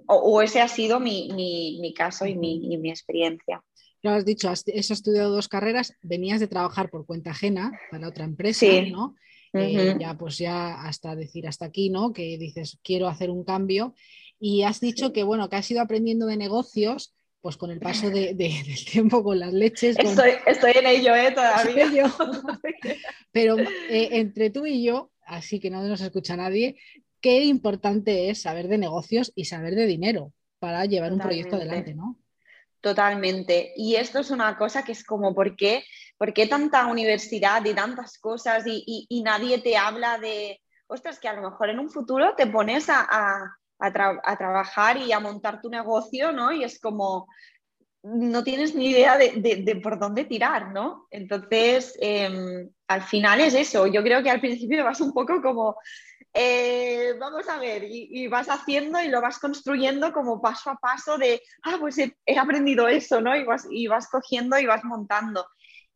o, 0.06 0.40
ese 0.40 0.62
ha 0.62 0.68
sido 0.68 1.00
mi, 1.00 1.92
caso 1.94 2.24
y 2.24 2.34
mi 2.34 2.88
experiencia. 2.90 3.62
Ya 4.02 4.14
has 4.14 4.24
dicho, 4.24 4.48
has, 4.48 4.64
estudiado 4.66 5.30
dos 5.30 5.48
carreras, 5.48 5.94
venías 6.02 6.40
de 6.40 6.46
trabajar 6.46 6.90
por 6.90 7.04
cuenta 7.04 7.30
ajena 7.30 7.72
para 7.90 8.08
otra 8.08 8.24
empresa, 8.24 8.66
¿no? 8.90 9.16
Eh, 9.54 9.96
ya 9.98 10.16
pues 10.16 10.38
ya 10.38 10.82
hasta 10.82 11.16
decir 11.16 11.46
hasta 11.46 11.66
aquí, 11.66 11.90
¿no? 11.90 12.12
Que 12.12 12.38
dices, 12.38 12.78
quiero 12.82 13.08
hacer 13.08 13.30
un 13.30 13.44
cambio. 13.44 13.94
Y 14.38 14.62
has 14.62 14.80
dicho 14.80 15.12
que, 15.12 15.24
bueno, 15.24 15.48
que 15.48 15.56
has 15.56 15.70
ido 15.70 15.80
aprendiendo 15.80 16.26
de 16.26 16.36
negocios, 16.36 17.14
pues 17.40 17.56
con 17.56 17.70
el 17.70 17.80
paso 17.80 18.10
de, 18.10 18.34
del 18.34 18.84
tiempo, 18.84 19.22
con 19.22 19.38
las 19.38 19.52
leches. 19.52 19.96
Estoy, 19.98 20.72
en 20.74 20.86
ello, 20.86 21.14
¿eh? 21.14 21.32
Todavía. 21.32 22.12
Pero 23.32 23.58
eh, 23.58 24.08
entre 24.12 24.50
tú 24.50 24.66
y 24.66 24.84
yo, 24.84 25.10
así 25.22 25.60
que 25.60 25.70
no 25.70 25.82
nos 25.82 26.00
escucha 26.00 26.36
nadie, 26.36 26.76
qué 27.20 27.44
importante 27.44 28.30
es 28.30 28.42
saber 28.42 28.68
de 28.68 28.78
negocios 28.78 29.32
y 29.34 29.46
saber 29.46 29.74
de 29.74 29.86
dinero 29.86 30.32
para 30.58 30.84
llevar 30.86 31.12
un 31.12 31.20
proyecto 31.20 31.56
adelante, 31.56 31.94
¿no? 31.94 32.16
Totalmente. 32.80 33.72
Y 33.76 33.96
esto 33.96 34.20
es 34.20 34.30
una 34.30 34.56
cosa 34.56 34.84
que 34.84 34.92
es 34.92 35.04
como, 35.04 35.34
¿por 35.34 35.56
qué, 35.56 35.84
¿por 36.16 36.32
qué 36.32 36.46
tanta 36.46 36.86
universidad 36.86 37.64
y 37.64 37.74
tantas 37.74 38.18
cosas 38.18 38.64
y, 38.66 39.08
nadie 39.24 39.58
te 39.58 39.76
habla 39.76 40.18
de, 40.18 40.60
ostras, 40.86 41.18
que 41.18 41.28
a 41.28 41.34
lo 41.34 41.50
mejor 41.50 41.70
en 41.70 41.80
un 41.80 41.90
futuro 41.90 42.34
te 42.36 42.46
pones 42.46 42.88
a, 42.88 43.56
trabajar 43.80 44.96
y 44.96 45.12
a 45.12 45.20
montar 45.20 45.60
tu 45.60 45.70
negocio, 45.70 46.32
¿no? 46.32 46.52
Y 46.52 46.64
es 46.64 46.80
como, 46.80 47.26
no 48.16 48.44
tienes 48.44 48.74
ni 48.74 48.90
idea 48.90 49.16
de, 49.18 49.80
por 49.82 49.98
dónde 49.98 50.24
tirar, 50.24 50.72
¿no? 50.72 51.06
Entonces, 51.10 51.96
em, 52.00 52.68
al 52.88 53.02
final 53.02 53.40
es 53.40 53.54
eso. 53.54 53.86
Yo 53.86 54.02
creo 54.02 54.22
que 54.22 54.30
al 54.30 54.40
principio 54.40 54.84
vas 54.84 55.00
un 55.00 55.12
poco 55.12 55.42
como 55.42 55.76
eh, 56.34 57.14
vamos 57.18 57.48
a 57.48 57.58
ver, 57.58 57.84
y, 57.84 58.28
vas 58.28 58.48
haciendo 58.48 59.00
y 59.02 59.08
lo 59.08 59.20
vas 59.20 59.38
construyendo 59.38 60.12
como 60.12 60.40
paso 60.40 60.70
a 60.70 60.76
paso 60.76 61.18
de, 61.18 61.42
ah, 61.64 61.78
pues 61.80 61.98
he, 61.98 62.38
aprendido 62.38 62.86
eso, 62.86 63.20
¿no? 63.20 63.34
Y 63.34 63.44
vas, 63.44 63.66
y 63.70 63.86
vas 63.88 64.08
cogiendo 64.08 64.58
y 64.58 64.66
vas 64.66 64.84
montando. 64.84 65.46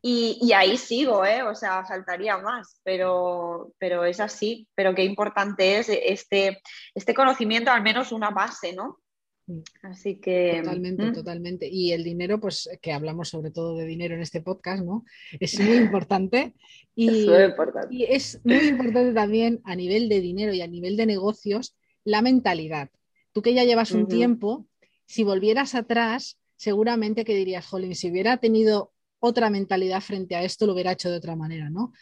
Y, 0.01 0.51
ahí 0.53 0.77
sigo, 0.77 1.25
¿eh? 1.25 1.43
O 1.43 1.55
sea, 1.55 1.85
faltaría 1.85 2.37
más, 2.39 2.81
pero, 2.83 3.73
pero 3.77 4.03
es 4.03 4.19
así. 4.19 4.67
Pero 4.75 4.93
qué 4.93 5.05
importante 5.05 5.77
es 5.77 5.87
este, 5.89 6.61
este 6.93 7.13
conocimiento, 7.13 7.71
al 7.71 7.83
menos 7.83 8.11
una 8.11 8.29
base, 8.31 8.73
¿no? 8.73 8.99
Mm. 9.47 9.59
Así 9.81 10.15
que. 10.15 10.61
Totalmente, 10.63 11.11
totalmente. 11.11 11.67
Y 11.67 11.91
el 11.91 12.03
dinero, 12.03 12.39
pues 12.39 12.69
que 12.81 12.93
hablamos 12.93 13.29
sobre 13.29 13.51
todo 13.51 13.75
de 13.75 13.85
dinero 13.85 14.15
en 14.15 14.21
este 14.21 14.41
podcast, 14.41 14.83
¿no? 14.83 15.05
Es 15.39 15.59
muy 15.59 15.77
importante. 15.77 16.53
Y 16.95 17.07
es 17.07 17.27
muy 17.27 17.43
importante. 17.43 17.95
Y 17.95 18.03
es 18.03 18.39
muy 18.43 18.67
importante 18.67 19.13
también 19.13 19.61
a 19.63 19.75
nivel 19.75 20.09
de 20.09 20.21
dinero 20.21 20.53
y 20.53 20.61
a 20.61 20.67
nivel 20.67 20.95
de 20.95 21.07
negocios, 21.07 21.75
la 22.03 22.21
mentalidad. 22.21 22.91
Tú 23.31 23.41
que 23.41 23.55
ya 23.55 23.63
llevas 23.63 23.93
un 23.93 24.07
tiempo, 24.07 24.67
si 25.07 25.23
volvieras 25.23 25.73
atrás, 25.73 26.37
seguramente 26.55 27.25
que 27.25 27.33
dirías, 27.35 27.65
Jolín, 27.65 27.95
si 27.95 28.11
hubiera 28.11 28.37
tenido 28.37 28.93
otra 29.17 29.49
mentalidad 29.49 30.01
frente 30.01 30.35
a 30.35 30.43
esto, 30.43 30.67
lo 30.67 30.73
hubiera 30.73 30.91
hecho 30.91 31.09
de 31.09 31.17
otra 31.17 31.35
manera, 31.35 31.71
¿no? 31.71 31.93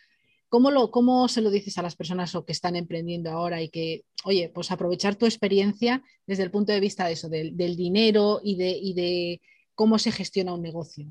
¿Cómo, 0.51 0.69
lo, 0.69 0.91
¿Cómo 0.91 1.29
se 1.29 1.39
lo 1.39 1.49
dices 1.49 1.77
a 1.77 1.81
las 1.81 1.95
personas 1.95 2.33
que 2.45 2.51
están 2.51 2.75
emprendiendo 2.75 3.31
ahora 3.31 3.61
y 3.61 3.69
que, 3.69 4.03
oye, 4.25 4.51
pues 4.53 4.69
aprovechar 4.69 5.15
tu 5.15 5.25
experiencia 5.25 6.03
desde 6.27 6.43
el 6.43 6.51
punto 6.51 6.73
de 6.73 6.81
vista 6.81 7.05
de 7.05 7.13
eso, 7.13 7.29
del, 7.29 7.55
dinero 7.55 8.41
y 8.43 8.57
de, 8.57 9.01
de 9.01 9.41
cómo 9.75 9.97
se 9.97 10.11
gestiona 10.11 10.53
un 10.53 10.61
negocio? 10.61 11.07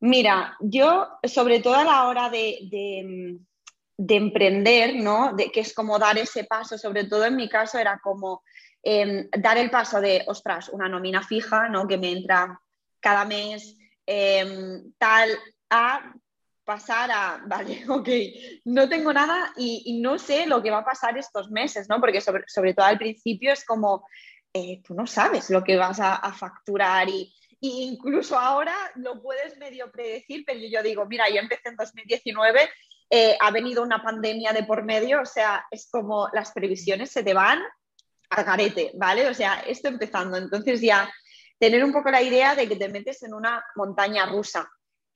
Mira, 0.00 0.58
yo 0.60 1.08
sobre 1.24 1.60
todo 1.60 1.76
a 1.76 1.84
la 1.84 2.06
hora 2.06 2.28
de, 2.28 3.38
emprender, 3.96 4.96
¿no? 4.96 5.32
De, 5.34 5.50
que 5.50 5.60
es 5.60 5.72
como 5.72 5.98
dar 5.98 6.18
ese 6.18 6.44
paso, 6.44 6.76
sobre 6.76 7.04
todo 7.04 7.24
en 7.24 7.36
mi 7.36 7.48
caso 7.48 7.78
era 7.78 7.98
como 8.04 8.42
em, 8.82 9.26
dar 9.38 9.56
el 9.56 9.70
paso 9.70 10.02
de, 10.02 10.22
ostras, 10.26 10.68
una 10.68 10.86
nómina 10.86 11.22
fija, 11.22 11.70
¿no? 11.70 11.88
Que 11.88 11.96
me 11.96 12.12
entra 12.12 12.60
cada 13.00 13.24
mes, 13.24 13.78
em, 14.04 14.92
tal, 14.98 15.30
a 15.70 16.12
pasar 16.64 17.10
a, 17.10 17.42
vale, 17.46 17.84
ok, 17.88 18.08
no 18.64 18.88
tengo 18.88 19.12
nada 19.12 19.52
y, 19.56 20.00
no 20.00 20.18
sé 20.18 20.46
lo 20.46 20.62
que 20.62 20.70
va 20.70 20.78
a 20.78 20.84
pasar 20.84 21.16
estos 21.18 21.50
meses, 21.50 21.88
¿no? 21.88 22.00
Porque 22.00 22.20
sobre, 22.20 22.44
sobre 22.46 22.74
todo 22.74 22.86
al 22.86 22.98
principio 22.98 23.52
es 23.52 23.64
como, 23.64 24.06
eh, 24.52 24.82
tú 24.82 24.94
no 24.94 25.06
sabes 25.06 25.50
lo 25.50 25.62
que 25.64 25.76
vas 25.76 26.00
a, 26.00 26.32
facturar 26.32 27.08
y, 27.08 27.32
incluso 27.60 28.36
ahora 28.36 28.74
lo 28.96 29.22
puedes 29.22 29.56
medio 29.56 29.90
predecir, 29.92 30.42
pero 30.44 30.58
yo 30.60 30.82
digo, 30.82 31.06
mira, 31.06 31.28
yo 31.30 31.36
empecé 31.36 31.68
en 31.68 31.76
2019, 31.76 32.68
eh, 33.10 33.36
ha 33.40 33.50
venido 33.52 33.82
una 33.82 34.02
pandemia 34.02 34.52
de 34.52 34.64
por 34.64 34.82
medio, 34.84 35.20
o 35.20 35.26
sea, 35.26 35.64
es 35.70 35.88
como 35.90 36.28
las 36.32 36.50
previsiones 36.50 37.10
se 37.10 37.22
te 37.22 37.34
van 37.34 37.62
a 38.30 38.42
garete, 38.42 38.90
¿vale? 38.94 39.28
O 39.28 39.34
sea, 39.34 39.60
esto 39.60 39.88
empezando, 39.88 40.38
entonces 40.38 40.80
ya 40.80 41.12
tener 41.62 41.84
un 41.84 41.92
poco 41.92 42.10
la 42.10 42.20
idea 42.20 42.56
de 42.56 42.66
que 42.66 42.74
te 42.74 42.88
metes 42.88 43.22
en 43.22 43.34
una 43.34 43.64
montaña 43.76 44.26
rusa. 44.26 44.68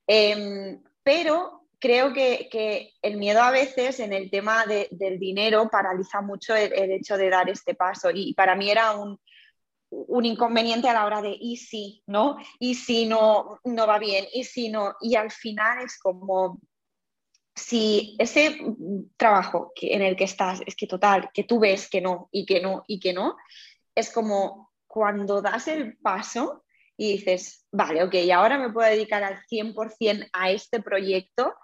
Em, 0.06 0.80
pero 1.06 1.68
creo 1.78 2.12
que, 2.12 2.90
el 3.00 3.16
miedo 3.16 3.40
a 3.40 3.52
veces 3.52 4.00
en 4.00 4.12
el 4.12 4.28
tema 4.28 4.64
del 4.66 5.20
dinero 5.20 5.68
paraliza 5.70 6.20
mucho 6.20 6.56
el, 6.56 6.90
hecho 6.90 7.16
de 7.16 7.30
dar 7.30 7.48
este 7.48 7.76
paso. 7.76 8.10
Y 8.12 8.34
para 8.34 8.56
mí 8.56 8.68
era 8.68 8.96
un, 8.96 9.16
inconveniente 10.24 10.88
a 10.88 10.94
la 10.94 11.06
hora 11.06 11.22
de 11.22 11.36
y 11.40 11.58
si, 11.58 12.02
¿no? 12.08 12.38
Y 12.58 12.74
si 12.74 13.06
no, 13.06 13.60
no 13.62 13.86
va 13.86 14.00
bien, 14.00 14.26
y 14.32 14.42
si 14.42 14.68
no, 14.68 14.96
y 15.00 15.14
al 15.14 15.30
final 15.30 15.84
es 15.84 15.96
como 15.96 16.60
si 17.54 18.16
ese 18.18 18.58
trabajo 19.16 19.72
en 19.76 20.02
el 20.02 20.16
que 20.16 20.24
estás 20.24 20.60
es 20.66 20.74
que 20.74 20.88
total, 20.88 21.30
que 21.32 21.44
tú 21.44 21.60
ves 21.60 21.88
que 21.88 22.00
no, 22.00 22.28
y 22.32 22.44
que 22.44 22.60
no, 22.60 22.82
y 22.88 22.98
que 22.98 23.12
no, 23.12 23.36
es 23.94 24.12
como 24.12 24.72
cuando 24.88 25.40
das 25.40 25.68
el 25.68 25.96
paso 25.98 26.64
y 26.96 27.12
dices, 27.12 27.66
vale, 27.70 28.02
ok, 28.02 28.14
ahora 28.34 28.58
me 28.58 28.72
puedo 28.72 28.88
dedicar 28.88 29.22
al 29.22 29.38
100% 29.50 30.28
a 30.32 30.50
este 30.50 30.80
proyecto, 30.80 31.54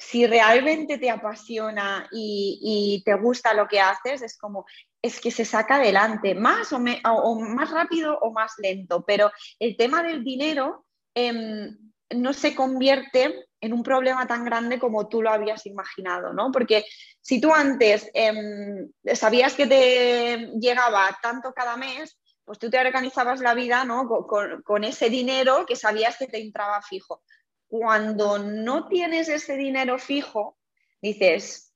si 0.00 0.26
realmente 0.26 0.96
te 0.96 1.10
apasiona 1.10 2.08
y, 2.10 3.02
te 3.04 3.14
gusta 3.14 3.52
lo 3.52 3.68
que 3.68 3.80
haces, 3.80 4.22
es 4.22 4.38
como, 4.38 4.64
es 5.02 5.20
que 5.20 5.30
se 5.30 5.44
saca 5.44 5.76
adelante, 5.76 6.34
más 6.34 6.72
o, 6.72 6.78
más 6.78 7.70
rápido 7.70 8.18
o 8.18 8.32
más 8.32 8.54
lento, 8.56 9.04
pero 9.06 9.30
el 9.58 9.76
tema 9.76 10.02
del 10.02 10.24
dinero 10.24 10.86
em, 11.14 11.76
no 12.14 12.32
se 12.32 12.54
convierte 12.54 13.46
en 13.60 13.74
un 13.74 13.82
problema 13.82 14.26
tan 14.26 14.42
grande 14.42 14.78
como 14.78 15.06
tú 15.06 15.20
lo 15.20 15.30
habías 15.30 15.66
imaginado, 15.66 16.32
¿no? 16.32 16.50
Porque 16.50 16.84
si 17.20 17.38
tú 17.38 17.52
antes 17.52 18.10
em, 18.14 18.90
sabías 19.12 19.52
que 19.52 19.66
te 19.66 20.50
llegaba 20.58 21.18
tanto 21.22 21.52
cada 21.52 21.76
mes, 21.76 22.18
pues 22.50 22.58
tú 22.58 22.68
te 22.68 22.80
organizabas 22.80 23.38
la 23.38 23.54
vida 23.54 23.84
¿no? 23.84 24.08
con, 24.08 24.82
ese 24.82 25.08
dinero 25.08 25.64
que 25.66 25.76
sabías 25.76 26.16
que 26.18 26.26
te 26.26 26.40
entraba 26.40 26.82
fijo. 26.82 27.22
Cuando 27.68 28.40
no 28.40 28.88
tienes 28.88 29.28
ese 29.28 29.56
dinero 29.56 30.00
fijo, 30.00 30.58
dices, 31.00 31.72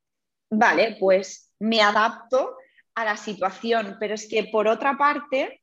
vale, 0.51 0.97
pues 0.99 1.55
me 1.61 1.81
adapto 1.81 2.57
a 2.97 3.05
la 3.05 3.17
situación, 3.17 3.99
pero 4.01 4.15
es 4.15 4.29
que 4.29 4.49
por 4.51 4.67
otra 4.67 4.99
parte, 4.99 5.63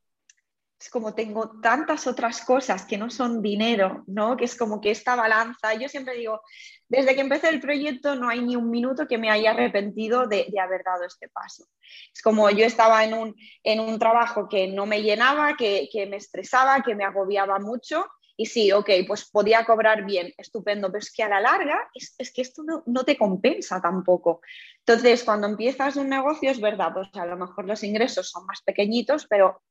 es 0.81 0.89
como 0.89 1.13
tengo 1.13 1.61
tantas 1.61 2.07
otras 2.07 2.41
cosas 2.41 2.85
que 2.85 2.97
no 2.97 3.11
son 3.11 3.43
dinero, 3.43 4.03
¿no? 4.07 4.35
Que 4.35 4.45
es 4.45 4.57
como 4.57 4.81
que 4.81 4.89
esta 4.89 5.15
balanza, 5.15 5.75
yo 5.75 5.88
siempre 5.88 6.15
digo, 6.15 6.41
desde 6.89 7.13
que 7.13 7.21
empecé 7.21 7.50
el 7.50 7.61
proyecto 7.61 8.15
no 8.15 8.27
hay 8.27 8.41
ni 8.41 8.55
un 8.55 8.71
minuto 8.71 9.07
que 9.07 9.19
me 9.19 9.29
haya 9.29 9.51
arrepentido 9.51 10.25
de, 10.25 10.51
haber 10.59 10.81
dado 10.83 11.05
este 11.05 11.29
paso. 11.29 11.65
Es 12.11 12.23
como 12.23 12.50
yo 12.50 12.65
estaba 12.65 13.03
en 13.05 13.13
un, 13.13 13.35
en 13.63 13.79
un 13.79 14.00
trabajo 14.00 14.50
que 14.50 14.69
no 14.69 14.88
me 14.88 15.03
llenaba, 15.03 15.55
que, 15.55 15.88
me 16.09 16.17
estresaba, 16.17 16.81
que 16.81 16.95
me 16.95 17.03
agobiaba 17.03 17.59
mucho. 17.59 18.07
Y 18.35 18.47
sí, 18.47 18.71
ok, 18.71 18.89
pues 19.05 19.29
podía 19.29 19.63
cobrar 19.65 20.03
bien, 20.03 20.33
estupendo, 20.35 20.88
pero 20.88 21.00
es 21.00 21.13
que 21.13 21.21
a 21.21 21.29
la 21.29 21.41
larga 21.41 21.77
es, 21.93 22.33
que 22.33 22.41
esto 22.41 22.63
no, 22.63 22.81
no, 22.88 23.03
te 23.03 23.15
compensa 23.15 23.79
tampoco. 23.79 24.41
Entonces, 24.79 25.23
cuando 25.23 25.45
empiezas 25.45 25.95
un 25.95 26.09
negocio, 26.09 26.50
es 26.50 26.59
verdad, 26.59 26.91
pues 26.91 27.09
a 27.13 27.27
lo 27.27 27.38
mejor 27.38 27.65
los 27.65 27.83
ingresos 27.83 28.31
son 28.31 28.47
más 28.47 28.63
pequeñitos, 28.63 29.27
pero 29.27 29.61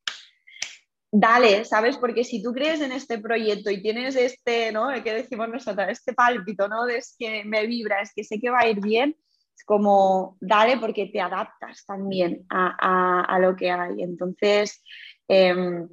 dale, 1.11 1.65
¿sabes? 1.65 1.97
Porque 1.97 2.25
si 2.25 2.43
tú 2.43 2.53
crees 2.53 2.81
en 2.81 2.93
este 2.93 3.19
proyecto 3.19 3.71
y 3.71 3.83
tienes 3.83 4.17
este, 4.17 4.73
¿no? 4.73 4.89
¿Qué 5.03 5.13
decimos 5.13 5.49
nosotros? 5.49 5.89
Este 5.89 6.13
pálpito, 6.13 6.69
¿no? 6.69 6.87
Es 6.89 7.17
que 7.19 7.45
me 7.45 7.67
vibra, 7.67 8.01
es 8.01 8.13
que 8.15 8.25
sé 8.25 8.41
que 8.41 8.51
va 8.51 8.61
a 8.61 8.69
ir 8.69 8.81
bien, 8.81 9.17
es 9.57 9.65
como, 9.65 10.37
dale 10.41 10.79
porque 10.79 11.07
te 11.07 11.21
adaptas 11.21 11.85
también 11.85 12.47
a, 12.49 13.39
lo 13.41 13.57
que 13.57 13.71
hay. 13.71 14.03
Entonces, 14.03 14.83
em, 15.29 15.89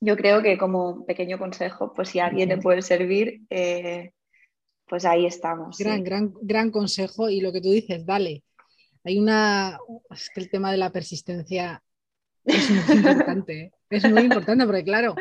yo 0.00 0.16
creo 0.16 0.42
que 0.42 0.58
como 0.58 1.04
pequeño 1.06 1.38
consejo, 1.38 1.92
pues 1.94 2.10
si 2.10 2.20
a 2.20 2.26
alguien 2.26 2.50
le 2.50 2.58
puede 2.58 2.82
servir, 2.82 3.40
eh, 3.50 4.12
pues 4.86 5.04
ahí 5.04 5.26
estamos. 5.26 5.78
Gran, 5.78 6.04
gran, 6.04 6.32
gran 6.42 6.70
consejo 6.70 7.28
y 7.28 7.40
lo 7.40 7.52
que 7.52 7.60
tú 7.60 7.70
dices, 7.70 8.04
dale. 8.04 8.44
Hay 9.04 9.18
una, 9.18 9.78
es 10.10 10.30
que 10.34 10.40
el 10.40 10.50
tema 10.50 10.70
de 10.70 10.78
la 10.78 10.90
persistencia 10.90 11.82
es 12.48 12.70
muy 12.70 12.96
importante. 12.96 13.60
¿eh? 13.60 13.72
Es 13.90 14.10
muy 14.10 14.22
importante 14.22 14.66
porque, 14.66 14.84
claro, 14.84 15.14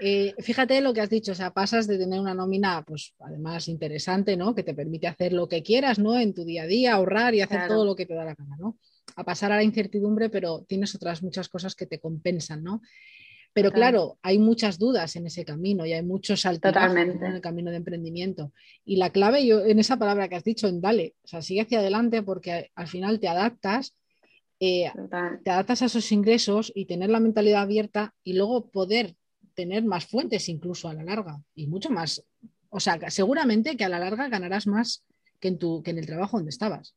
eh, 0.00 0.34
fíjate 0.38 0.80
lo 0.80 0.92
que 0.92 1.00
has 1.00 1.10
dicho, 1.10 1.32
o 1.32 1.34
sea, 1.34 1.52
pasas 1.52 1.86
de 1.86 1.98
tener 1.98 2.20
una 2.20 2.34
nómina, 2.34 2.84
pues 2.86 3.14
además 3.18 3.68
interesante, 3.68 4.36
¿no? 4.36 4.54
Que 4.54 4.62
te 4.62 4.74
permite 4.74 5.06
hacer 5.06 5.32
lo 5.32 5.48
que 5.48 5.62
quieras, 5.62 5.98
¿no? 5.98 6.18
En 6.18 6.34
tu 6.34 6.44
día 6.44 6.62
a 6.62 6.66
día, 6.66 6.94
ahorrar 6.94 7.34
y 7.34 7.40
hacer 7.40 7.66
todo 7.66 7.84
lo 7.84 7.96
que 7.96 8.06
te 8.06 8.14
da 8.14 8.24
la 8.24 8.34
gana, 8.34 8.56
¿no? 8.58 8.78
A 9.16 9.24
pasar 9.24 9.50
a 9.50 9.56
la 9.56 9.64
incertidumbre, 9.64 10.30
pero 10.30 10.64
tienes 10.68 10.94
otras 10.94 11.22
muchas 11.22 11.48
cosas 11.48 11.74
que 11.74 11.86
te 11.86 11.98
compensan, 11.98 12.62
¿no? 12.62 12.80
Pero 13.52 13.72
claro, 13.72 14.18
hay 14.22 14.38
muchas 14.38 14.78
dudas 14.78 15.16
en 15.16 15.26
ese 15.26 15.44
camino 15.44 15.84
y 15.84 15.92
hay 15.92 16.04
muchos 16.04 16.46
altibajos 16.46 16.96
en 16.96 17.24
el 17.24 17.40
camino 17.40 17.72
de 17.72 17.78
emprendimiento. 17.78 18.52
Y 18.84 18.96
la 18.96 19.10
clave 19.10 19.44
yo, 19.44 19.64
en 19.64 19.80
esa 19.80 19.96
palabra 19.96 20.28
que 20.28 20.36
has 20.36 20.44
dicho, 20.44 20.68
en 20.68 20.80
dale, 20.80 21.16
o 21.24 21.26
sea, 21.26 21.42
sigue 21.42 21.62
hacia 21.62 21.80
adelante 21.80 22.22
porque 22.22 22.70
al 22.76 22.86
final 22.86 23.18
te 23.18 23.26
adaptas 23.26 23.96
eh, 24.60 24.90
te 25.44 25.50
adaptas 25.50 25.82
a 25.82 25.86
esos 25.86 26.10
ingresos 26.12 26.72
y 26.74 26.86
tener 26.86 27.10
la 27.10 27.20
mentalidad 27.20 27.62
abierta 27.62 28.14
y 28.24 28.32
luego 28.32 28.70
poder 28.70 29.14
tener 29.54 29.84
más 29.84 30.06
fuentes 30.06 30.48
incluso 30.48 30.88
a 30.88 30.94
la 30.94 31.04
larga 31.04 31.40
y 31.54 31.66
mucho 31.66 31.90
más. 31.90 32.24
O 32.70 32.80
sea, 32.80 32.98
seguramente 33.10 33.76
que 33.76 33.84
a 33.84 33.88
la 33.88 33.98
larga 33.98 34.28
ganarás 34.28 34.66
más 34.66 35.04
que 35.40 35.48
en, 35.48 35.58
tu, 35.58 35.82
que 35.82 35.90
en 35.90 35.98
el 35.98 36.06
trabajo 36.06 36.36
donde 36.36 36.50
estabas. 36.50 36.94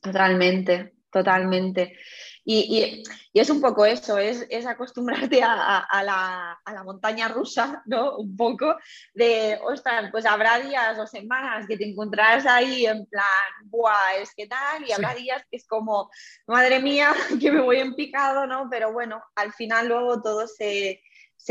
Totalmente, 0.00 0.94
totalmente. 1.10 1.96
Y, 2.44 3.02
es 3.32 3.50
un 3.50 3.60
poco 3.60 3.84
eso, 3.84 4.18
es, 4.18 4.66
acostumbrarte 4.66 5.42
a, 5.42 6.02
la, 6.04 6.84
montaña 6.84 7.28
rusa, 7.28 7.82
¿no? 7.86 8.16
Un 8.16 8.36
poco 8.36 8.76
de, 9.14 9.58
ostras, 9.62 10.10
pues 10.10 10.26
habrá 10.26 10.58
días 10.58 10.98
o 10.98 11.06
semanas 11.06 11.66
que 11.68 11.76
te 11.76 11.88
encontrarás 11.88 12.46
ahí 12.46 12.86
en 12.86 13.06
plan, 13.06 13.24
buah, 13.64 14.16
es 14.20 14.34
que 14.34 14.46
tal, 14.46 14.86
y 14.86 14.92
habrá 14.92 15.14
días 15.14 15.42
que 15.50 15.58
es 15.58 15.66
como, 15.66 16.10
madre 16.46 16.80
mía, 16.80 17.12
que 17.40 17.52
me 17.52 17.60
voy 17.60 17.76
en 17.76 17.94
picado, 17.94 18.46
¿no? 18.46 18.68
Pero 18.70 18.92
bueno, 18.92 19.22
al 19.36 19.52
final 19.52 19.88
luego 19.88 20.22
todo 20.22 20.46
se, 20.46 21.00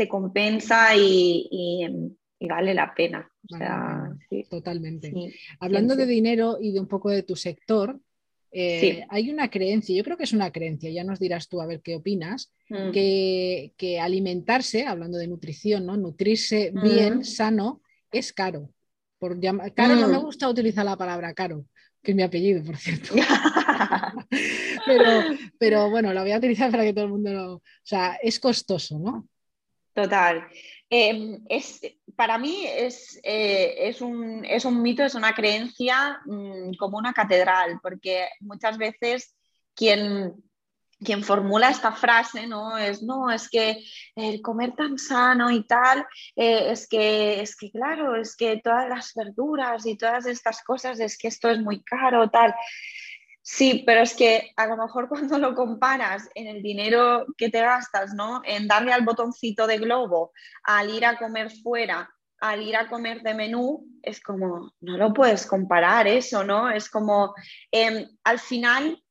compensa 0.08 0.96
y, 0.96 2.16
vale 2.40 2.74
la 2.74 2.94
pena. 2.94 3.30
Totalmente. 4.48 5.12
Hablando 5.60 5.94
de 5.94 6.06
dinero 6.06 6.58
y 6.60 6.72
de 6.72 6.80
un 6.80 6.88
poco 6.88 7.10
de 7.10 7.22
tu 7.22 7.36
sector, 7.36 8.00
eh, 8.52 9.06
hay 9.08 9.30
una 9.30 9.48
creencia, 9.48 9.96
yo 9.96 10.02
creo 10.02 10.16
que 10.16 10.24
es 10.24 10.32
una 10.32 10.50
creencia, 10.50 10.90
ya 10.90 11.04
nos 11.04 11.20
dirás 11.20 11.48
tú 11.48 11.60
a 11.60 11.66
ver 11.66 11.80
qué 11.82 11.96
opinas, 11.96 12.52
mm. 12.68 12.90
que, 12.90 13.98
alimentarse, 14.00 14.86
hablando 14.86 15.18
de 15.18 15.28
nutrición, 15.28 15.86
¿no? 15.86 15.96
nutrirse 15.96 16.72
bien, 16.82 17.18
mm. 17.18 17.24
sano, 17.24 17.82
es 18.10 18.32
caro. 18.32 18.70
Por 19.18 19.38
caro 19.74 19.96
no 19.96 20.08
me 20.08 20.18
mm. 20.18 20.22
gusta 20.22 20.48
utilizar 20.48 20.84
la 20.84 20.96
palabra 20.96 21.34
caro, 21.34 21.66
que 22.02 22.12
es 22.12 22.16
mi 22.16 22.22
apellido, 22.22 22.64
por 22.64 22.76
cierto. 22.76 23.14
pero, 24.86 25.36
pero 25.58 25.90
bueno, 25.90 26.12
la 26.12 26.22
voy 26.22 26.32
a 26.32 26.38
utilizar 26.38 26.70
para 26.70 26.84
que 26.84 26.92
todo 26.92 27.04
el 27.04 27.10
mundo 27.10 27.32
lo... 27.32 27.54
O 27.54 27.62
sea, 27.82 28.18
es 28.22 28.40
costoso, 28.40 28.98
¿no? 28.98 29.28
Total. 29.92 30.44
Em, 30.92 31.44
es, 31.48 31.80
para 32.16 32.36
mí 32.36 32.66
es, 32.66 33.20
eh, 33.22 33.88
es, 33.88 34.00
un, 34.00 34.44
es, 34.44 34.64
un, 34.64 34.82
mito, 34.82 35.04
es 35.04 35.14
una 35.14 35.32
creencia 35.34 36.20
mm, 36.26 36.74
como 36.74 36.98
una 36.98 37.12
catedral, 37.12 37.78
porque 37.80 38.28
muchas 38.40 38.76
veces 38.76 39.36
quien, 39.72 40.34
quien 40.98 41.22
formula 41.22 41.70
esta 41.70 41.92
frase 41.92 42.48
no 42.48 42.76
es, 42.76 43.04
no, 43.04 43.30
es 43.30 43.48
que 43.48 43.84
el 44.16 44.42
comer 44.42 44.74
tan 44.74 44.98
sano 44.98 45.52
y 45.52 45.64
tal, 45.64 46.04
eh, 46.34 46.72
es, 46.72 46.88
que, 46.88 47.40
es 47.40 47.54
que, 47.54 47.70
claro, 47.70 48.16
es 48.16 48.34
que 48.34 48.60
todas 48.62 48.88
las 48.88 49.14
verduras 49.14 49.86
y 49.86 49.96
todas 49.96 50.26
estas 50.26 50.60
cosas, 50.64 50.98
es 50.98 51.16
que 51.16 51.28
esto 51.28 51.48
es 51.48 51.60
muy 51.60 51.84
caro, 51.84 52.28
tal. 52.30 52.52
Sí, 53.42 53.82
pero 53.86 54.02
es 54.02 54.14
que 54.14 54.52
a 54.56 54.66
lo 54.66 54.76
mejor 54.76 55.08
cuando 55.08 55.38
lo 55.38 55.54
comparas 55.54 56.28
en 56.34 56.46
el 56.46 56.62
dinero 56.62 57.26
que 57.36 57.48
te 57.50 57.60
gastas, 57.60 58.14
¿no? 58.14 58.42
En 58.44 58.68
darle 58.68 58.92
al 58.92 59.04
botoncito 59.04 59.66
de 59.66 59.78
globo, 59.78 60.32
al 60.62 60.90
ir 60.90 61.04
a 61.06 61.16
comer 61.16 61.50
fuera, 61.62 62.08
al 62.40 62.62
ir 62.62 62.76
a 62.76 62.88
comer 62.88 63.22
de 63.22 63.34
menú, 63.34 63.86
es 64.02 64.20
como, 64.20 64.72
no 64.80 64.96
lo 64.96 65.12
puedes 65.12 65.46
comparar 65.46 66.06
eso, 66.06 66.44
¿no? 66.44 66.70
Es 66.70 66.88
como, 66.88 67.34
em, 67.70 68.08
al 68.24 68.38
final, 68.38 69.02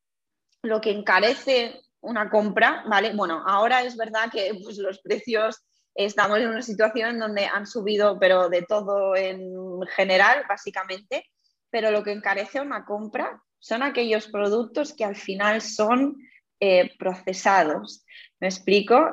lo 0.63 0.81
que 0.81 0.91
encarece 0.91 1.81
una 2.01 2.29
compra, 2.29 2.83
¿vale? 2.88 3.13
Bueno, 3.15 3.43
ahora 3.45 3.83
es 3.83 3.95
verdad 3.98 4.31
que 4.31 4.59
pues, 4.63 4.77
los 4.77 5.00
precios 5.00 5.63
estamos 5.95 6.39
en 6.39 6.50
una 6.50 6.62
situación 6.62 7.19
donde 7.19 7.45
han 7.45 7.67
subido, 7.67 8.17
pero 8.19 8.50
de 8.50 8.63
todo 8.63 9.15
en 9.15 9.81
general, 9.95 10.45
básicamente, 10.48 11.25
pero 11.69 11.91
lo 11.91 12.03
que 12.03 12.13
encarece 12.13 12.62
una 12.62 12.86
compra 12.86 13.41
son 13.59 13.83
aquellos 13.83 14.27
productos 14.27 14.93
que 14.93 15.05
al 15.05 15.15
final 15.15 15.61
son 15.61 16.17
eh, 16.59 16.91
procesados. 16.97 18.05
¿Me 18.39 18.47
explico? 18.47 19.11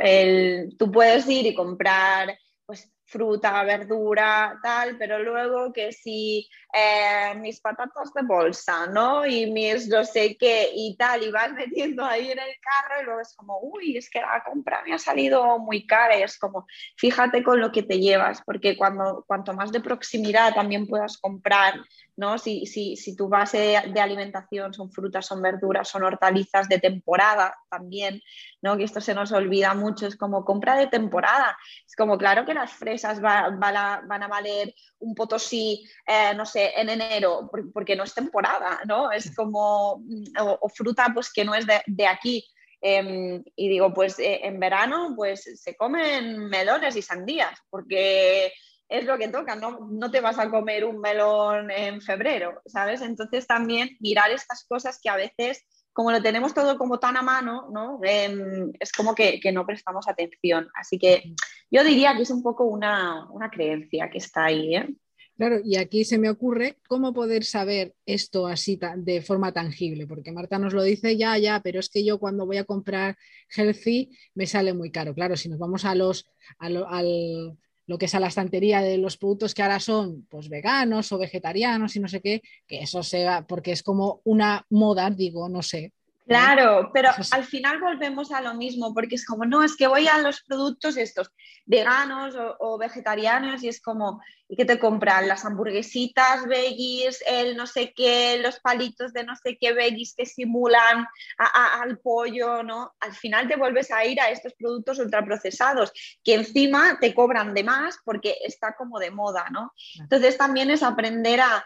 Tú 0.78 0.90
puedes 0.90 1.28
ir 1.28 1.46
y 1.46 1.54
comprar 1.54 2.38
pues, 2.64 2.92
fruta, 3.06 3.62
verdura, 3.62 4.58
tal, 4.62 4.98
pero 4.98 5.20
luego 5.20 5.72
que 5.72 5.92
si 5.92 6.48
eh, 6.72 7.34
mis 7.36 7.60
patatas 7.60 8.12
de 8.12 8.22
bolsa, 8.22 8.86
¿no? 8.88 9.24
Y 9.24 9.50
mis 9.50 9.88
no 9.88 10.04
sé 10.04 10.36
qué 10.36 10.70
y 10.74 10.96
tal, 10.96 11.22
y 11.22 11.30
vas 11.30 11.52
metiendo 11.54 12.04
ahí 12.04 12.30
en 12.30 12.38
el 12.38 12.54
carro 12.60 13.00
y 13.00 13.04
luego 13.04 13.20
es 13.20 13.34
como, 13.36 13.60
uy, 13.60 13.96
es 13.96 14.10
que 14.10 14.20
la 14.20 14.42
compra 14.44 14.82
me 14.84 14.94
ha 14.94 14.98
salido 14.98 15.58
muy 15.58 15.86
cara 15.86 16.18
y 16.18 16.22
es 16.22 16.38
como, 16.38 16.66
fíjate 16.96 17.42
con 17.44 17.60
lo 17.60 17.70
que 17.70 17.84
te 17.84 18.00
llevas, 18.00 18.42
porque 18.44 18.76
cuando, 18.76 19.24
cuanto 19.26 19.54
más 19.54 19.70
de 19.70 19.80
proximidad 19.80 20.54
también 20.54 20.86
puedas 20.86 21.18
comprar 21.18 21.74
¿no? 22.16 22.38
Si, 22.38 22.66
si, 22.66 22.96
si 22.96 23.14
tu 23.14 23.28
base 23.28 23.82
de 23.92 24.00
alimentación 24.00 24.72
son 24.72 24.90
frutas, 24.90 25.26
son 25.26 25.42
verduras, 25.42 25.88
son 25.88 26.02
hortalizas 26.02 26.68
de 26.68 26.78
temporada 26.78 27.54
también, 27.70 28.22
¿no? 28.62 28.76
Que 28.76 28.84
esto 28.84 29.00
se 29.00 29.14
nos 29.14 29.32
olvida 29.32 29.74
mucho, 29.74 30.06
es 30.06 30.16
como 30.16 30.44
compra 30.44 30.76
de 30.76 30.86
temporada. 30.86 31.56
Es 31.86 31.94
como, 31.94 32.16
claro 32.16 32.44
que 32.44 32.54
las 32.54 32.72
fresas 32.72 33.20
van 33.20 33.62
a 33.76 34.28
valer 34.28 34.74
un 34.98 35.14
potosí, 35.14 35.86
eh, 36.06 36.34
no 36.34 36.46
sé, 36.46 36.72
en 36.76 36.88
enero, 36.88 37.50
porque 37.72 37.96
no 37.96 38.04
es 38.04 38.14
temporada, 38.14 38.80
¿no? 38.86 39.10
Es 39.10 39.34
como, 39.34 39.98
mm, 39.98 40.40
o, 40.40 40.68
fruta 40.68 41.10
pues 41.12 41.32
que 41.32 41.44
no 41.44 41.54
es 41.54 41.66
de, 41.66 42.06
aquí. 42.06 42.44
Em, 42.80 43.42
y 43.56 43.68
digo, 43.68 43.92
pues 43.92 44.18
eh, 44.18 44.40
en 44.44 44.60
verano 44.60 45.14
pues 45.16 45.42
se 45.60 45.74
comen 45.76 46.48
melones 46.48 46.94
y 46.96 47.02
sandías, 47.02 47.58
porque 47.70 48.52
es 48.88 49.04
lo 49.04 49.18
que 49.18 49.28
toca, 49.28 49.56
no, 49.56 49.88
no 49.90 50.10
te 50.10 50.20
vas 50.20 50.38
a 50.38 50.50
comer 50.50 50.84
un 50.84 51.00
melón 51.00 51.70
en 51.70 52.00
febrero, 52.00 52.62
¿sabes? 52.66 53.02
Entonces 53.02 53.46
también 53.46 53.96
mirar 54.00 54.30
estas 54.30 54.64
cosas 54.68 55.00
que 55.02 55.08
a 55.08 55.16
veces, 55.16 55.64
como 55.92 56.12
lo 56.12 56.22
tenemos 56.22 56.54
todo 56.54 56.78
como 56.78 56.98
tan 56.98 57.16
a 57.16 57.22
mano, 57.22 57.68
¿no? 57.72 57.98
Es 58.02 58.92
como 58.92 59.14
que, 59.14 59.40
no 59.52 59.66
prestamos 59.66 60.06
atención. 60.08 60.68
Así 60.74 60.98
que 60.98 61.34
yo 61.70 61.82
diría 61.82 62.14
que 62.14 62.22
es 62.22 62.30
un 62.30 62.42
poco 62.42 62.64
una, 62.64 63.28
creencia 63.50 64.08
que 64.08 64.18
está 64.18 64.44
ahí. 64.44 64.76
¿eh? 64.76 64.94
Claro, 65.36 65.58
y 65.64 65.76
aquí 65.76 66.04
se 66.04 66.18
me 66.18 66.30
ocurre 66.30 66.78
cómo 66.88 67.12
poder 67.12 67.44
saber 67.44 67.94
esto 68.06 68.46
así 68.46 68.78
de 68.96 69.20
forma 69.20 69.52
tangible, 69.52 70.06
porque 70.06 70.32
Marta 70.32 70.58
nos 70.58 70.72
lo 70.72 70.82
dice 70.82 71.16
ya, 71.16 71.36
ya, 71.38 71.60
pero 71.60 71.80
es 71.80 71.90
que 71.90 72.04
yo 72.04 72.18
cuando 72.18 72.46
voy 72.46 72.58
a 72.58 72.64
comprar 72.64 73.16
healthy 73.54 74.16
me 74.34 74.46
sale 74.46 74.72
muy 74.74 74.92
caro. 74.92 75.12
Claro, 75.12 75.36
si 75.36 75.48
nos 75.48 75.58
vamos 75.58 75.84
a 75.84 75.94
los, 75.94 76.24
al, 76.58 77.58
lo 77.86 77.98
que 77.98 78.06
es 78.06 78.14
a 78.14 78.20
la 78.20 78.28
estantería 78.28 78.80
de 78.80 78.98
los 78.98 79.16
productos 79.16 79.54
que 79.54 79.62
ahora 79.62 79.80
son 79.80 80.26
pues 80.28 80.48
veganos 80.48 81.12
o 81.12 81.18
vegetarianos 81.18 81.96
y 81.96 82.00
no 82.00 82.08
sé 82.08 82.20
qué, 82.20 82.42
que 82.66 82.80
eso 82.80 83.02
sea, 83.02 83.46
porque 83.46 83.72
es 83.72 83.82
como 83.82 84.20
una 84.24 84.64
moda, 84.70 85.10
digo, 85.10 85.48
no 85.48 85.62
sé, 85.62 85.92
Claro, 86.26 86.90
pero 86.92 87.10
al 87.30 87.44
final 87.44 87.80
volvemos 87.80 88.32
a 88.32 88.40
lo 88.40 88.54
mismo, 88.54 88.92
porque 88.92 89.14
es 89.14 89.24
como, 89.24 89.44
no, 89.44 89.62
es 89.62 89.76
que 89.76 89.86
voy 89.86 90.08
a 90.08 90.18
los 90.18 90.42
productos 90.42 90.96
estos 90.96 91.30
veganos 91.64 92.34
o, 92.58 92.78
vegetarianos 92.78 93.62
y 93.62 93.68
es 93.68 93.80
como, 93.80 94.20
¿y 94.48 94.56
qué 94.56 94.64
te 94.64 94.78
compran? 94.80 95.28
Las 95.28 95.44
hamburguesitas 95.44 96.46
veggies, 96.46 97.22
el 97.28 97.56
no 97.56 97.66
sé 97.68 97.92
qué, 97.94 98.40
los 98.42 98.58
palitos 98.58 99.12
de 99.12 99.22
no 99.22 99.36
sé 99.36 99.56
qué 99.60 99.72
veggies 99.72 100.14
que 100.16 100.26
simulan 100.26 101.06
al 101.38 101.98
pollo, 101.98 102.64
¿no? 102.64 102.94
Al 102.98 103.12
final 103.12 103.46
te 103.46 103.56
vuelves 103.56 103.92
a 103.92 104.04
ir 104.04 104.20
a 104.20 104.30
estos 104.30 104.52
productos 104.54 104.98
ultraprocesados 104.98 105.92
que 106.24 106.34
encima 106.34 106.98
te 107.00 107.14
cobran 107.14 107.54
de 107.54 107.62
más 107.62 107.98
porque 108.04 108.36
está 108.44 108.74
como 108.74 108.98
de 108.98 109.12
moda, 109.12 109.46
¿no? 109.52 109.72
Entonces 110.00 110.36
también 110.36 110.70
es 110.70 110.82
aprender 110.82 111.40
a 111.40 111.64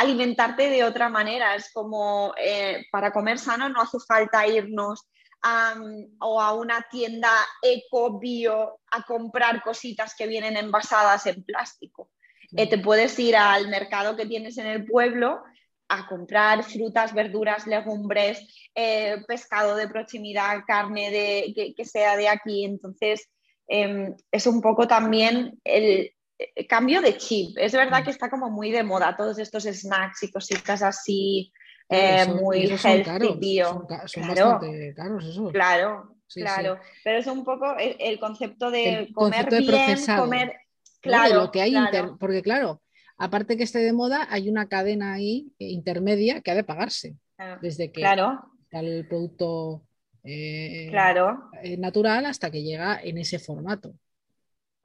alimentarte 0.00 0.70
de 0.70 0.84
otra 0.84 1.08
manera. 1.08 1.54
Es 1.54 1.72
como 1.72 2.34
eh, 2.36 2.86
para 2.90 3.12
comer 3.12 3.38
sano 3.38 3.68
no 3.68 3.80
hace 3.80 3.98
falta 4.06 4.46
irnos 4.46 5.08
a, 5.42 5.74
o 6.20 6.40
a 6.40 6.54
una 6.54 6.86
tienda 6.90 7.30
eco, 7.62 8.18
bio, 8.18 8.80
a 8.90 9.02
comprar 9.02 9.62
cositas 9.62 10.14
que 10.16 10.26
vienen 10.26 10.56
envasadas 10.56 11.26
en 11.26 11.44
plástico. 11.44 12.10
Eh, 12.56 12.68
te 12.68 12.78
puedes 12.78 13.18
ir 13.18 13.36
al 13.36 13.68
mercado 13.68 14.16
que 14.16 14.26
tienes 14.26 14.56
en 14.58 14.66
el 14.66 14.86
pueblo 14.86 15.42
a 15.88 16.06
comprar 16.08 16.64
frutas, 16.64 17.14
verduras, 17.14 17.66
legumbres, 17.66 18.70
eh, 18.74 19.22
pescado 19.26 19.76
de 19.76 19.88
proximidad, 19.88 20.64
carne 20.66 21.10
de, 21.10 21.74
que, 21.76 21.84
sea 21.84 22.16
de 22.16 22.28
aquí. 22.28 22.64
Entonces, 22.64 23.28
em, 23.68 24.14
es 24.30 24.46
un 24.46 24.60
poco 24.60 24.88
también 24.88 25.60
el, 25.64 26.12
cambio 26.68 27.00
de 27.00 27.16
chip. 27.16 27.56
Es 27.58 27.72
verdad 27.72 28.02
mm. 28.02 28.04
que 28.04 28.10
está 28.10 28.30
como 28.30 28.50
muy 28.50 28.70
de 28.70 28.82
moda 28.82 29.16
todos 29.16 29.38
estos 29.38 29.64
snacks 29.64 30.22
y 30.24 30.30
cositas 30.30 30.82
así 30.82 31.52
eh, 31.88 32.26
muy 32.26 32.66
healthy, 32.66 33.34
bio. 33.38 33.86
Son, 34.06 34.24
claro, 34.24 34.60
caros 34.96 35.24
eso. 35.24 35.52
Claro, 35.52 36.16
claro. 36.34 36.80
Pero 37.04 37.18
es 37.18 37.26
un 37.26 37.44
poco 37.44 37.76
el, 37.78 38.18
concepto 38.18 38.70
de 38.70 39.08
comer 39.14 39.48
bien, 39.50 39.98
comer. 40.16 40.52
Claro, 41.00 41.34
lo 41.34 41.50
que 41.52 41.62
hay 41.62 41.74
porque 42.18 42.42
claro, 42.42 42.82
aparte 43.16 43.56
que 43.56 43.62
esté 43.62 43.78
de 43.78 43.92
moda, 43.92 44.26
hay 44.30 44.48
una 44.48 44.68
cadena 44.68 45.12
ahí 45.12 45.52
intermedia 45.58 46.40
que 46.40 46.50
ha 46.50 46.54
de 46.54 46.64
pagarse. 46.64 47.16
Desde 47.60 47.92
que 47.92 48.00
claro. 48.00 48.50
está 48.64 48.80
el 48.80 49.06
producto 49.06 49.86
eh, 50.24 50.88
claro. 50.90 51.50
natural 51.78 52.26
hasta 52.26 52.50
que 52.50 52.62
llega 52.62 53.00
en 53.00 53.18
ese 53.18 53.38
formato. 53.38 53.94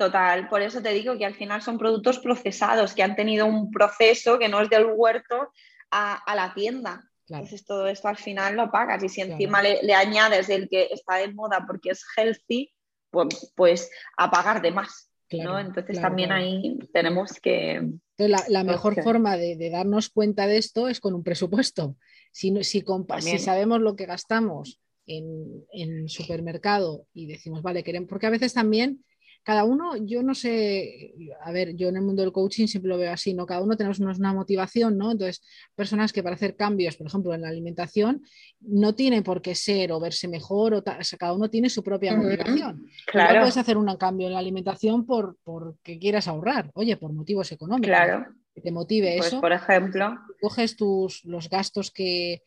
Total, 0.02 0.50
por 0.50 0.64
eso 0.64 0.82
te 0.82 0.94
digo 0.94 1.16
que 1.16 1.28
al 1.28 1.36
final 1.36 1.62
son 1.62 1.78
productos 1.78 2.18
procesados, 2.18 2.96
que 2.96 3.04
han 3.04 3.16
tenido 3.16 3.46
un 3.46 3.70
proceso 3.70 4.40
que 4.40 4.50
no 4.50 4.60
es 4.60 4.68
del 4.68 4.88
huerto 4.96 5.52
a, 5.92 6.36
la 6.36 6.56
tienda. 6.56 7.08
Entonces 7.30 7.64
todo 7.64 7.86
esto 7.86 8.08
al 8.08 8.18
final 8.18 8.56
lo 8.56 8.72
pagas 8.72 9.04
y 9.04 9.10
si 9.10 9.22
encima 9.22 9.62
le, 9.62 9.94
añades 9.94 10.50
el 10.50 10.68
que 10.70 10.88
está 10.90 11.18
de 11.18 11.32
moda 11.32 11.66
porque 11.68 11.92
es 11.92 12.04
healthy, 12.18 12.74
pues, 13.12 13.54
pues 13.56 13.92
a 14.18 14.32
pagar 14.32 14.64
de 14.64 14.72
más. 14.72 15.12
¿no? 15.34 15.60
Entonces 15.60 16.02
también 16.02 16.32
ahí 16.32 16.80
tenemos 16.92 17.34
que... 17.40 17.88
la, 18.18 18.64
mejor 18.64 19.04
forma 19.04 19.38
de, 19.38 19.70
darnos 19.70 20.10
cuenta 20.10 20.48
de 20.48 20.58
esto 20.58 20.88
es 20.88 21.00
con 21.00 21.14
un 21.14 21.24
presupuesto. 21.24 21.96
Si, 22.32 22.52
si, 22.64 22.84
si 23.20 23.38
sabemos 23.38 23.82
lo 23.82 23.96
que 23.96 24.08
gastamos 24.08 24.80
en, 25.06 25.64
en 25.72 26.10
supermercado 26.10 27.06
y 27.14 27.28
decimos, 27.28 27.62
vale, 27.62 27.84
queremos, 27.84 28.10
porque 28.10 28.26
a 28.26 28.32
veces 28.32 28.56
también 28.56 29.06
cada 29.44 29.64
uno, 29.64 29.96
yo 29.98 30.22
no 30.22 30.36
sé, 30.36 31.14
a 31.44 31.52
ver, 31.52 31.76
yo 31.76 31.90
en 31.90 31.96
el 31.96 32.04
mundo 32.04 32.22
del 32.22 32.32
coaching 32.32 32.68
siempre 32.68 32.90
lo 32.90 32.98
veo 32.98 33.12
así, 33.12 33.34
¿no? 33.34 33.48
Cada 33.48 33.62
uno 33.62 33.76
tenemos 33.76 34.00
una 34.00 34.34
motivación, 34.34 34.98
¿no? 34.98 35.12
Entonces, 35.12 35.44
personas 35.76 36.14
que 36.14 36.22
para 36.22 36.36
hacer 36.36 36.56
cambios, 36.56 36.96
por 36.96 37.08
ejemplo, 37.08 37.34
en 37.34 37.42
la 37.42 37.50
alimentación, 37.50 38.22
no 38.60 38.94
tiene 38.94 39.24
por 39.24 39.42
qué 39.42 39.56
ser 39.56 39.92
o 39.92 40.00
verse 40.00 40.28
mejor, 40.28 40.76
o, 40.76 40.84
cada 40.84 41.34
uno 41.34 41.50
tiene 41.50 41.70
su 41.70 41.84
propia 41.84 42.16
motivación. 42.16 42.88
Claro. 43.08 43.34
No 43.34 43.40
puedes 43.42 43.58
hacer 43.58 43.78
un 43.78 43.96
cambio 43.98 44.28
en 44.28 44.34
la 44.34 44.40
alimentación 44.40 45.06
por 45.06 45.38
porque 45.44 45.98
quieras 45.98 46.28
ahorrar, 46.28 46.70
oye, 46.76 46.96
por 46.98 47.12
motivos 47.12 47.52
económicos. 47.52 47.88
Claro. 47.88 48.28
Que 48.54 48.62
te 48.62 48.72
motive 48.72 49.16
pues, 49.18 49.28
eso. 49.28 49.42
Por 49.42 49.54
ejemplo. 49.54 50.20
Coges 50.40 50.76
tus, 50.76 51.26
los 51.26 51.50
gastos 51.50 51.90
que, 51.90 52.44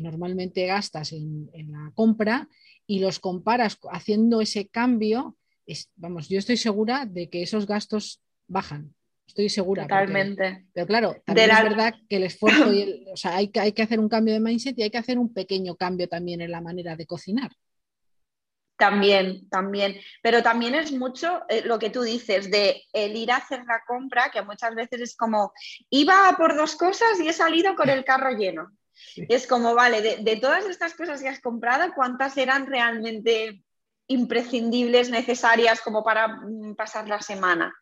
normalmente 0.00 0.66
gastas 0.66 1.12
en, 1.12 1.50
en 1.52 1.72
la 1.72 1.92
compra 1.94 2.48
y 2.86 2.98
los 2.98 3.20
comparas 3.20 3.78
haciendo 3.92 4.40
ese 4.40 4.66
cambio 4.66 5.36
vamos, 5.96 6.28
yo 6.28 6.38
estoy 6.38 6.56
segura 6.56 7.06
de 7.06 7.28
que 7.28 7.42
esos 7.42 7.66
gastos 7.66 8.22
bajan. 8.46 8.94
Estoy 9.26 9.48
segura. 9.48 9.84
Totalmente. 9.84 10.66
pero 10.74 10.86
claro, 10.86 11.16
también 11.24 11.50
es 11.50 11.62
verdad 11.62 11.94
que 12.08 12.16
el 12.16 12.24
esfuerzo, 12.24 12.72
y 12.72 13.06
o 13.12 13.16
sea, 13.16 13.36
hay 13.36 13.48
que, 13.48 13.60
hay 13.60 13.72
que 13.72 13.82
hacer 13.82 13.98
un 13.98 14.08
cambio 14.08 14.34
de 14.34 14.40
mindset 14.40 14.78
y 14.78 14.82
hay 14.82 14.90
que 14.90 14.98
hacer 14.98 15.18
un 15.18 15.32
pequeño 15.32 15.76
cambio 15.76 16.08
también 16.08 16.40
en 16.40 16.50
la 16.50 16.60
manera 16.60 16.96
de 16.96 17.06
cocinar. 17.06 17.50
También, 18.76 19.48
también. 19.48 19.96
Pero 20.22 20.42
también 20.42 20.74
es 20.74 20.92
mucho 20.92 21.42
eh, 21.48 21.62
lo 21.64 21.78
que 21.78 21.90
tú 21.90 22.02
dices 22.02 22.50
de 22.50 22.82
el 22.92 23.16
ir 23.16 23.30
a 23.30 23.36
hacer 23.36 23.64
la 23.64 23.82
compra, 23.86 24.30
que 24.30 24.42
muchas 24.42 24.74
veces 24.74 25.00
es 25.00 25.16
como, 25.16 25.52
iba 25.88 26.34
por 26.36 26.56
dos 26.56 26.74
cosas 26.74 27.20
y 27.20 27.28
he 27.28 27.32
salido 27.32 27.76
con 27.76 27.88
el 27.88 28.04
carro 28.04 28.36
lleno. 28.36 28.72
es 29.16 29.46
como, 29.46 29.74
vale, 29.74 30.02
de, 30.02 30.16
de, 30.18 30.36
todas 30.36 30.66
estas 30.66 30.94
cosas 30.94 31.22
que 31.22 31.28
has 31.28 31.40
comprado, 31.40 31.92
¿cuántas 31.94 32.36
eran 32.36 32.66
realmente 32.66 33.62
imprescindibles, 34.06 35.10
necesarias 35.10 35.80
como 35.80 36.02
para 36.02 36.28
mm, 36.28 36.74
pasar 36.76 37.08
la 37.08 37.20
semana. 37.20 37.72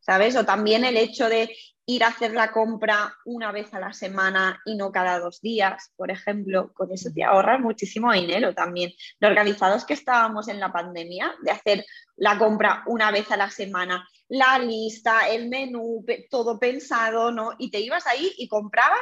¿sabes? 0.00 0.36
O 0.36 0.44
también 0.44 0.84
el 0.84 0.96
hecho 0.96 1.28
de 1.28 1.54
ir 1.86 2.04
a 2.04 2.08
hacer 2.08 2.32
la 2.32 2.52
compra 2.52 3.12
una 3.24 3.50
vez 3.50 3.72
a 3.74 3.80
la 3.80 3.92
semana 3.92 4.60
y 4.64 4.76
no 4.76 4.92
cada 4.92 5.18
dos 5.18 5.40
días, 5.40 5.92
por 5.96 6.10
ejemplo, 6.10 6.72
con 6.72 6.92
eso 6.92 7.10
te 7.12 7.24
ahorras 7.24 7.60
muchísimo 7.60 8.12
dinero 8.12 8.54
también. 8.54 8.92
Lo 9.18 9.28
organizados 9.28 9.84
que 9.84 9.94
estábamos 9.94 10.48
en 10.48 10.60
la 10.60 10.72
pandemia, 10.72 11.34
de 11.42 11.50
hacer 11.50 11.84
la 12.16 12.38
compra 12.38 12.84
una 12.86 13.10
vez 13.10 13.30
a 13.32 13.36
la 13.36 13.50
semana, 13.50 14.08
la 14.28 14.58
lista, 14.60 15.28
el 15.28 15.48
menú, 15.48 16.04
todo 16.30 16.60
pensado, 16.60 17.32
¿no? 17.32 17.52
Y 17.58 17.70
te 17.70 17.80
ibas 17.80 18.06
ahí 18.06 18.32
y 18.38 18.46
comprabas 18.46 19.00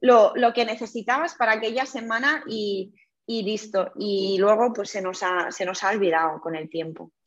lo, 0.00 0.32
que 0.54 0.64
necesitabas 0.64 1.34
para 1.34 1.52
aquella 1.52 1.84
semana 1.84 2.42
y, 2.48 2.94
listo. 3.42 3.92
Y 3.96 4.36
luego 4.38 4.72
pues 4.72 4.90
se 4.90 5.00
nos 5.00 5.22
ha, 5.22 5.50
se 5.50 5.64
nos 5.64 5.82
ha 5.84 5.90
olvidado 5.90 6.40
con 6.40 6.56
el 6.56 6.68
tiempo. 6.68 7.12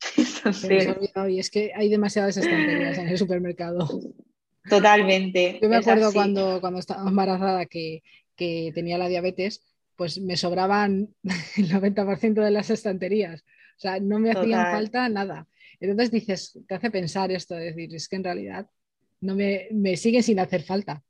Se 0.52 0.68
nos 0.68 0.86
ha 0.86 0.92
olvidado 0.92 1.28
y 1.28 1.38
es 1.38 1.50
que 1.50 1.72
hay 1.74 1.88
demasiadas 1.88 2.36
estanterías 2.36 2.98
en 2.98 3.08
el 3.08 3.18
supermercado. 3.18 3.88
Totalmente. 4.68 5.58
Yo 5.62 5.68
me 5.68 5.76
acuerdo 5.76 6.12
cuando, 6.12 6.60
cuando 6.60 6.80
estaba 6.80 7.08
embarazada 7.08 7.66
que, 7.66 8.02
tenía 8.36 8.98
la 8.98 9.08
diabetes, 9.08 9.62
pues 9.96 10.20
me 10.20 10.36
sobraban 10.36 11.08
el 11.56 11.70
90% 11.70 12.34
de 12.34 12.50
las 12.50 12.70
estanterías. 12.70 13.42
O 13.76 13.80
sea, 13.80 14.00
no 14.00 14.18
me 14.18 14.30
hacían 14.30 14.70
falta 14.70 15.08
nada. 15.08 15.46
Entonces 15.80 16.10
dices, 16.10 16.58
te 16.68 16.74
hace 16.74 16.90
pensar 16.90 17.30
esto, 17.32 17.54
decir, 17.54 17.94
es 17.94 18.08
que 18.08 18.16
en 18.16 18.24
realidad 18.24 18.66
no 19.20 19.34
me, 19.34 19.68
me 19.70 19.96
sigue 19.96 20.22
sin 20.22 20.38
hacer 20.38 20.62
falta. 20.62 21.02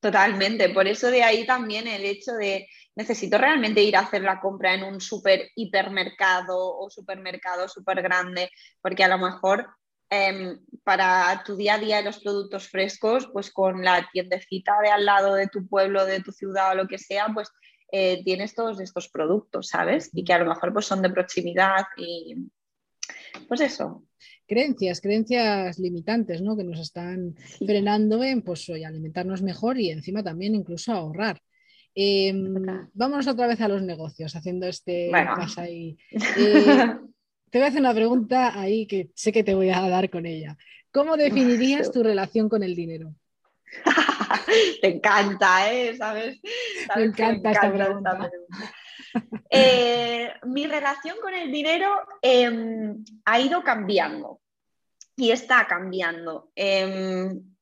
Totalmente, 0.00 0.68
por 0.68 0.86
eso 0.86 1.10
de 1.10 1.22
ahí 1.22 1.44
también 1.46 1.86
el 1.88 2.04
hecho 2.04 2.32
de 2.34 2.68
necesito 2.96 3.38
realmente 3.38 3.82
ir 3.82 3.96
a 3.96 4.00
hacer 4.00 4.22
la 4.22 4.40
compra 4.40 4.74
en 4.74 4.82
un 4.82 5.00
super 5.00 5.50
hipermercado 5.54 6.76
o 6.78 6.90
supermercado 6.90 7.68
súper 7.68 8.02
grande, 8.02 8.50
porque 8.82 9.04
a 9.04 9.08
lo 9.08 9.18
mejor 9.18 9.68
Em, 10.08 10.60
para 10.84 11.42
tu 11.44 11.56
día 11.56 11.74
a 11.74 11.78
día 11.78 12.00
los 12.00 12.20
productos 12.20 12.68
frescos, 12.68 13.28
pues 13.32 13.50
con 13.50 13.82
la 13.82 14.08
tiendecita 14.12 14.74
de 14.80 14.88
al 14.88 15.04
lado 15.04 15.34
de 15.34 15.48
tu 15.48 15.66
pueblo, 15.66 16.06
de 16.06 16.20
tu 16.20 16.30
ciudad 16.30 16.72
o 16.72 16.74
lo 16.76 16.86
que 16.86 16.98
sea, 16.98 17.26
pues 17.34 17.48
eh, 17.90 18.22
tienes 18.22 18.54
todos 18.54 18.80
estos 18.80 19.08
productos, 19.08 19.68
¿sabes? 19.68 20.10
Y 20.12 20.22
que 20.22 20.32
a 20.32 20.38
lo 20.38 20.46
mejor 20.46 20.72
pues 20.72 20.86
son 20.86 21.02
de 21.02 21.10
proximidad 21.10 21.86
y 21.96 22.36
pues 23.48 23.60
eso. 23.60 24.04
Creencias, 24.46 25.00
creencias 25.00 25.76
limitantes, 25.80 26.40
¿no? 26.40 26.56
Que 26.56 26.62
nos 26.62 26.78
están 26.78 27.34
frenando 27.58 28.22
en 28.22 28.42
pues 28.42 28.68
alimentarnos 28.68 29.42
mejor 29.42 29.76
y 29.80 29.90
encima 29.90 30.22
también 30.22 30.54
incluso 30.54 30.92
ahorrar. 30.92 31.40
Em, 31.98 32.54
vámonos 32.92 33.26
otra 33.26 33.46
vez 33.46 33.58
a 33.62 33.68
los 33.68 33.82
negocios, 33.82 34.36
haciendo 34.36 34.66
este 34.66 35.08
bueno. 35.08 35.34
ahí. 35.56 35.96
Eh, 36.38 36.98
te 37.50 37.58
voy 37.58 37.64
a 37.64 37.68
hacer 37.68 37.80
una 37.80 37.94
pregunta 37.94 38.60
ahí 38.60 38.86
que 38.86 39.10
sé 39.14 39.32
que 39.32 39.42
te 39.42 39.54
voy 39.54 39.70
a 39.70 39.80
dar 39.88 40.10
con 40.10 40.26
ella. 40.26 40.58
¿Cómo 40.92 41.16
definirías 41.16 41.90
tu 41.90 42.02
relación 42.02 42.50
con 42.50 42.62
el 42.62 42.74
dinero? 42.74 43.14
te 44.82 44.88
encanta, 44.88 45.72
¿eh? 45.72 45.96
¿Sabes? 45.96 46.38
me, 46.96 47.04
encanta 47.04 47.52
esta 47.52 47.72
pregunta. 47.72 48.30
Eh, 49.48 50.34
mi 50.44 50.66
relación 50.66 51.16
con 51.22 51.32
el 51.32 51.50
dinero 51.50 51.88
em, 52.20 53.02
ha 53.24 53.40
ido 53.40 53.62
cambiando 53.62 54.40
y 55.16 55.30
está 55.30 55.66
cambiando. 55.66 56.50
Em, 56.54 57.55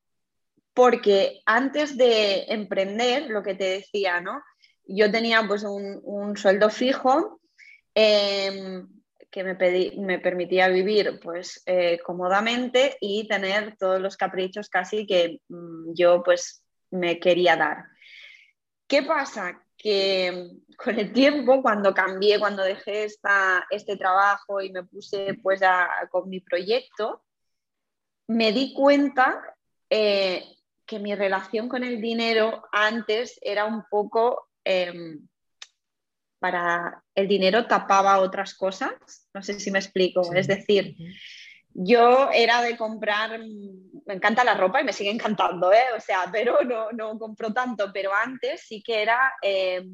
porque 0.75 1.41
antes 1.47 1.97
de 1.97 2.45
emprender, 2.49 3.31
lo 3.31 3.43
que 3.43 3.55
te 3.55 3.65
decía, 3.65 4.21
¿no? 4.21 4.43
Yo 4.87 5.11
tenía 5.11 5.43
pues 5.47 5.65
un, 5.65 6.37
sueldo 6.37 6.69
fijo. 6.69 7.41
Em, 7.95 8.89
que 9.35 9.43
me, 9.43 9.57
me 9.97 10.21
permitía 10.21 10.69
vivir 10.69 11.19
pues 11.21 11.61
eh, 11.67 11.99
cómodamente 12.05 12.97
y 13.01 13.27
tener 13.27 13.77
todos 13.77 14.01
los 14.01 14.17
caprichos 14.17 14.69
casi 14.69 15.09
que 15.09 15.41
mm, 15.49 15.93
yo 15.93 16.23
pues 16.23 16.65
me 16.93 17.19
quería 17.19 17.57
dar. 17.57 17.79
¿Qué 18.87 19.03
pasa? 19.03 19.61
Que 19.77 20.51
con 20.77 20.99
el 21.01 21.13
tiempo, 21.13 21.63
cuando 21.63 21.93
cambié, 21.93 22.39
cuando 22.39 22.63
dejé 22.63 23.05
esta, 23.05 23.67
este 23.71 23.97
trabajo 23.97 24.61
y 24.61 24.71
me 24.71 24.85
puse 24.85 25.35
pues 25.43 25.61
con 26.11 26.29
mi 26.29 26.39
proyecto, 26.39 27.25
me 28.29 28.53
di 28.53 28.73
cuenta 28.73 29.43
eh, 29.91 30.45
que 30.87 30.99
mi 30.99 31.15
relación 31.15 31.69
con 31.69 31.85
el 31.85 32.01
dinero 32.01 32.65
antes 32.73 33.39
era 33.43 33.65
un 33.65 33.85
poco 33.91 34.49
em, 34.65 35.27
para 36.39 37.03
el 37.15 37.27
dinero 37.27 37.67
tapaba 37.67 38.19
otras 38.19 38.55
cosas, 38.55 38.93
no 39.33 39.43
sé 39.43 39.59
si 39.59 39.71
me 39.71 39.79
explico, 39.79 40.21
es 40.35 40.47
decir, 40.47 40.95
yo 41.73 42.31
era 42.31 42.63
de 42.63 42.77
comprar, 42.77 43.39
me 43.39 44.15
encanta 44.15 44.45
la 44.45 44.55
ropa 44.55 44.81
y 44.81 44.85
me 44.85 44.93
sigue 44.93 45.11
encantando, 45.11 45.73
¿eh? 45.73 45.87
o 45.97 46.01
sea, 46.01 46.29
pero 46.31 46.63
no, 46.63 46.93
no 46.93 47.19
compro 47.19 47.53
tanto, 47.53 47.91
pero 47.93 48.13
antes 48.15 48.61
sí 48.61 48.83
que 48.83 49.03
era 49.03 49.33
eh, 49.43 49.85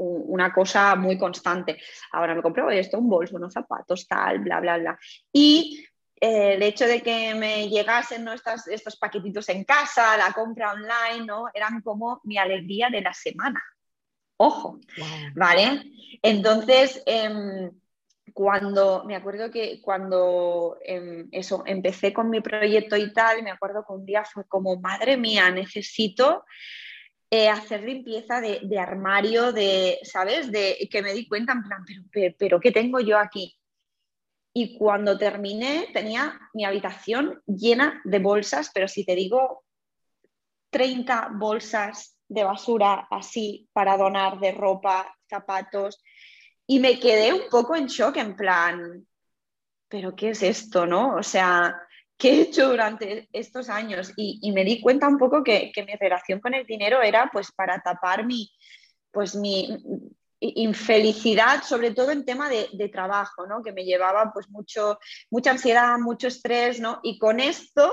una 0.00 0.52
cosa 0.52 0.96
muy 0.96 1.18
constante. 1.18 1.78
Ahora 2.12 2.34
me 2.34 2.42
compro 2.42 2.70
esto, 2.70 2.98
un 2.98 3.10
bolso, 3.10 3.36
unos 3.36 3.52
zapatos, 3.52 4.06
tal, 4.08 4.38
bla, 4.38 4.60
bla, 4.60 4.78
bla. 4.78 4.98
Y 5.32 5.84
eh, 6.20 6.54
el 6.54 6.62
hecho 6.62 6.86
de 6.86 7.00
que 7.02 7.34
me 7.34 7.68
llegasen 7.68 8.28
estos 8.28 8.96
paquetitos 8.96 9.48
en 9.48 9.64
casa, 9.64 10.18
la 10.18 10.32
compra 10.32 10.72
online, 10.72 11.24
¿no? 11.24 11.46
eran 11.54 11.80
como 11.80 12.20
mi 12.24 12.36
alegría 12.36 12.90
de 12.90 13.00
la 13.00 13.14
semana. 13.14 13.62
Ojo, 14.36 14.80
¿vale? 15.34 15.82
Entonces, 16.22 17.02
em, 17.06 17.70
cuando, 18.32 19.04
me 19.04 19.16
acuerdo 19.16 19.50
que 19.50 19.80
cuando 19.82 20.78
em, 20.84 21.28
eso, 21.32 21.62
empecé 21.66 22.12
con 22.12 22.30
mi 22.30 22.40
proyecto 22.40 22.96
y 22.96 23.12
tal, 23.12 23.42
me 23.42 23.50
acuerdo 23.50 23.84
que 23.86 23.92
un 23.92 24.06
día 24.06 24.24
fue 24.24 24.46
como, 24.46 24.80
madre 24.80 25.16
mía, 25.16 25.50
necesito 25.50 26.44
eh, 27.30 27.48
hacer 27.48 27.82
limpieza 27.82 28.40
de, 28.40 28.78
armario, 28.78 29.52
de, 29.52 29.98
¿sabes? 30.02 30.50
De 30.50 30.88
que 30.90 31.02
me 31.02 31.12
di 31.12 31.28
cuenta 31.28 31.52
en 31.52 31.62
plan, 31.62 31.84
pero, 32.10 32.34
pero, 32.38 32.60
¿qué 32.60 32.72
tengo 32.72 33.00
yo 33.00 33.18
aquí? 33.18 33.59
Y 34.52 34.76
cuando 34.76 35.16
terminé 35.16 35.88
tenía 35.92 36.38
mi 36.54 36.64
habitación 36.64 37.42
llena 37.46 38.00
de 38.04 38.18
bolsas, 38.18 38.70
pero 38.74 38.88
si 38.88 39.04
te 39.04 39.14
digo 39.14 39.64
30 40.70 41.30
bolsas 41.34 42.16
de 42.28 42.44
basura 42.44 43.06
así 43.10 43.68
para 43.72 43.96
donar 43.96 44.38
de 44.40 44.52
ropa, 44.52 45.16
zapatos. 45.28 46.02
Y 46.66 46.78
me 46.78 46.98
quedé 46.98 47.32
un 47.32 47.48
poco 47.50 47.74
en 47.74 47.86
shock, 47.86 48.16
en 48.16 48.36
plan, 48.36 49.06
¿pero 49.88 50.14
qué 50.14 50.30
es 50.30 50.42
esto, 50.42 50.86
no? 50.86 51.16
O 51.16 51.22
sea, 51.22 51.76
¿qué 52.16 52.30
he 52.30 52.40
hecho 52.42 52.68
durante 52.68 53.28
estos 53.32 53.68
años? 53.68 54.12
Y, 54.16 54.52
me 54.52 54.64
di 54.64 54.80
cuenta 54.80 55.08
un 55.08 55.18
poco 55.18 55.42
que, 55.42 55.72
mi 55.84 55.94
relación 55.96 56.40
con 56.40 56.54
el 56.54 56.64
dinero 56.64 57.02
era 57.02 57.28
pues 57.32 57.50
para 57.52 57.80
tapar 57.80 58.24
mi, 58.24 58.50
pues 59.10 59.34
mi 59.34 59.68
infelicidad, 60.40 61.62
sobre 61.62 61.92
todo 61.92 62.10
en 62.10 62.24
tema 62.24 62.48
de, 62.48 62.88
trabajo, 62.88 63.46
¿no? 63.46 63.62
Que 63.62 63.72
me 63.72 63.84
llevaba 63.84 64.32
pues 64.32 64.48
mucho, 64.48 64.98
mucha 65.30 65.52
ansiedad, 65.52 65.98
mucho 65.98 66.28
estrés, 66.28 66.80
¿no? 66.80 67.00
Y 67.02 67.18
con 67.18 67.40
esto 67.40 67.92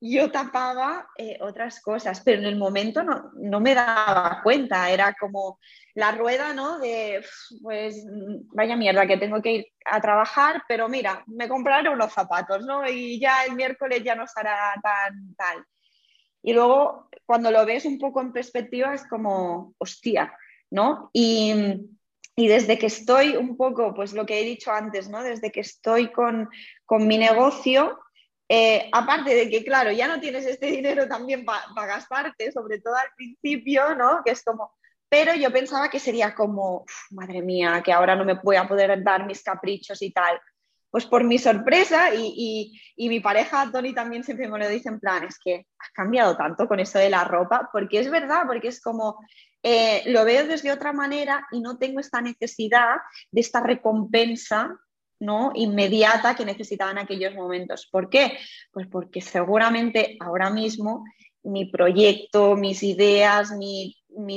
yo 0.00 0.30
tapaba 0.32 1.08
eh, 1.16 1.38
otras 1.40 1.80
cosas, 1.80 2.22
pero 2.24 2.40
en 2.40 2.46
el 2.46 2.56
momento 2.56 3.02
no, 3.04 3.60
me 3.60 3.74
daba 3.74 4.40
cuenta, 4.42 4.90
era 4.90 5.14
como 5.14 5.58
la 5.94 6.12
rueda, 6.12 6.52
¿no? 6.52 6.78
De, 6.78 7.24
pues, 7.62 8.04
vaya 8.52 8.76
mierda, 8.76 9.06
que 9.06 9.18
tengo 9.18 9.40
que 9.42 9.52
ir 9.52 9.66
a 9.84 10.00
trabajar, 10.00 10.62
pero 10.66 10.88
mira, 10.88 11.22
me 11.26 11.48
compraré 11.48 11.88
unos 11.88 12.12
zapatos, 12.12 12.64
¿no? 12.64 12.88
Y 12.88 13.20
ya 13.20 13.44
el 13.44 13.54
miércoles 13.54 14.02
ya 14.02 14.14
no 14.14 14.24
estará 14.24 14.74
tan 14.82 15.34
tal. 15.36 15.64
Y 16.42 16.52
luego, 16.52 17.08
cuando 17.24 17.52
lo 17.52 17.64
ves 17.64 17.84
un 17.84 17.98
poco 17.98 18.20
en 18.20 18.32
perspectiva, 18.32 18.94
es 18.94 19.06
como, 19.06 19.74
hostia, 19.78 20.32
¿no? 20.72 21.10
Y, 21.12 21.52
y 22.34 22.48
desde 22.48 22.78
que 22.78 22.86
estoy 22.86 23.36
un 23.36 23.56
poco, 23.56 23.94
pues 23.94 24.14
lo 24.14 24.26
que 24.26 24.40
he 24.40 24.44
dicho 24.44 24.72
antes, 24.72 25.08
¿no? 25.08 25.22
Desde 25.22 25.52
que 25.52 25.60
estoy 25.60 26.10
con, 26.10 26.48
con 26.86 27.06
mi 27.06 27.18
negocio, 27.18 28.00
eh, 28.48 28.88
aparte 28.92 29.34
de 29.34 29.50
que, 29.50 29.64
claro, 29.64 29.92
ya 29.92 30.08
no 30.08 30.18
tienes 30.18 30.46
este 30.46 30.66
dinero 30.66 31.06
también 31.06 31.44
para 31.44 31.86
gastarte, 31.86 32.50
sobre 32.52 32.80
todo 32.80 32.94
al 32.96 33.08
principio, 33.16 33.94
¿no? 33.94 34.22
Que 34.24 34.32
es 34.32 34.42
como, 34.42 34.72
pero 35.08 35.34
yo 35.34 35.52
pensaba 35.52 35.90
que 35.90 36.00
sería 36.00 36.34
como, 36.34 36.86
madre 37.10 37.42
mía, 37.42 37.82
que 37.84 37.92
ahora 37.92 38.16
no 38.16 38.24
me 38.24 38.34
voy 38.34 38.56
a 38.56 38.66
poder 38.66 39.02
dar 39.04 39.26
mis 39.26 39.42
caprichos 39.42 40.00
y 40.00 40.10
tal. 40.10 40.40
Pues 40.92 41.06
por 41.06 41.24
mi 41.24 41.38
sorpresa 41.38 42.14
y, 42.14 42.78
mi 42.98 43.20
pareja 43.20 43.70
Tony 43.72 43.94
también 43.94 44.24
siempre 44.24 44.46
me 44.46 44.58
lo 44.58 44.68
dice 44.68 44.90
en 44.90 45.00
plan, 45.00 45.24
es 45.24 45.38
que 45.42 45.66
has 45.78 45.90
cambiado 45.92 46.36
tanto 46.36 46.68
con 46.68 46.80
eso 46.80 46.98
de 46.98 47.08
la 47.08 47.24
ropa, 47.24 47.70
porque 47.72 47.98
es 47.98 48.10
verdad, 48.10 48.42
porque 48.46 48.68
es 48.68 48.82
como, 48.82 49.18
eh, 49.62 50.02
lo 50.06 50.24
veo 50.26 50.46
desde 50.46 50.70
otra 50.70 50.92
manera 50.92 51.46
y 51.50 51.60
no 51.62 51.78
tengo 51.78 51.98
esta 51.98 52.20
necesidad 52.20 52.96
de 53.30 53.40
esta 53.40 53.60
recompensa 53.60 54.78
¿no? 55.18 55.52
inmediata 55.54 56.34
que 56.34 56.44
necesitaban 56.44 56.98
en 56.98 57.04
aquellos 57.04 57.34
momentos. 57.34 57.88
¿Por 57.90 58.10
qué? 58.10 58.38
Pues 58.70 58.86
porque 58.88 59.22
seguramente 59.22 60.18
ahora 60.20 60.50
mismo 60.50 61.04
mi 61.42 61.64
proyecto, 61.64 62.54
mis 62.54 62.82
ideas, 62.82 63.50
mi, 63.52 63.96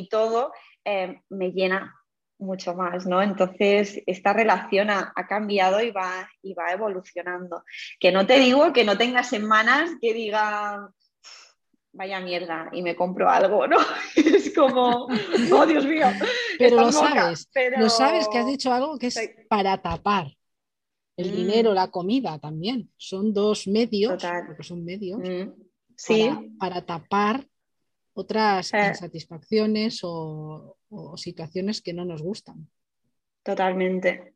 todo 0.09 0.53
eh, 0.85 1.19
me 1.29 1.51
llena 1.51 1.93
mucho 2.37 2.75
más, 2.75 3.05
¿no? 3.05 3.21
Entonces, 3.21 4.01
esta 4.05 4.33
relación 4.33 4.89
ha, 4.89 5.13
cambiado 5.27 5.81
y 5.81 5.91
va, 5.91 6.29
y 6.41 6.53
va 6.53 6.71
evolucionando. 6.71 7.63
Que 7.99 8.11
no 8.11 8.25
te 8.25 8.39
digo 8.39 8.73
que 8.73 8.83
no 8.83 8.97
tenga 8.97 9.23
semanas 9.23 9.91
que 10.01 10.13
diga, 10.13 10.89
vaya 11.95 12.19
mierda, 12.19 12.69
y 12.71 12.81
me 12.81 12.95
compro 12.95 13.29
algo, 13.29 13.67
¿no? 13.67 13.77
es 14.15 14.53
como, 14.53 15.07
oh 15.51 15.65
Dios 15.65 15.85
mío. 15.85 16.07
Pero 16.59 16.77
lo 16.77 16.91
sabes, 16.91 17.49
lo 17.77 17.89
sabes 17.89 18.27
que 18.27 18.37
has 18.37 18.47
dicho 18.47 18.71
algo 18.73 18.97
que 18.97 19.07
es 19.07 19.19
para 19.49 19.81
tapar. 19.81 20.27
El 21.17 21.31
mm. 21.31 21.35
dinero, 21.35 21.73
la 21.73 21.89
comida 21.89 22.37
también. 22.39 22.91
Son 22.97 23.33
dos 23.33 23.67
medios, 23.67 24.21
porque 24.47 24.63
son 24.63 24.83
medios, 24.83 25.19
mm. 25.19 25.51
sí. 25.95 26.29
para, 26.59 26.85
tapar 26.85 27.47
otras 28.13 28.73
eh. 28.73 28.87
insatisfacciones 28.89 30.01
o, 30.03 30.77
situaciones 31.17 31.81
que 31.81 31.93
no 31.93 32.05
nos 32.05 32.21
gustan. 32.21 32.69
Totalmente. 33.43 34.33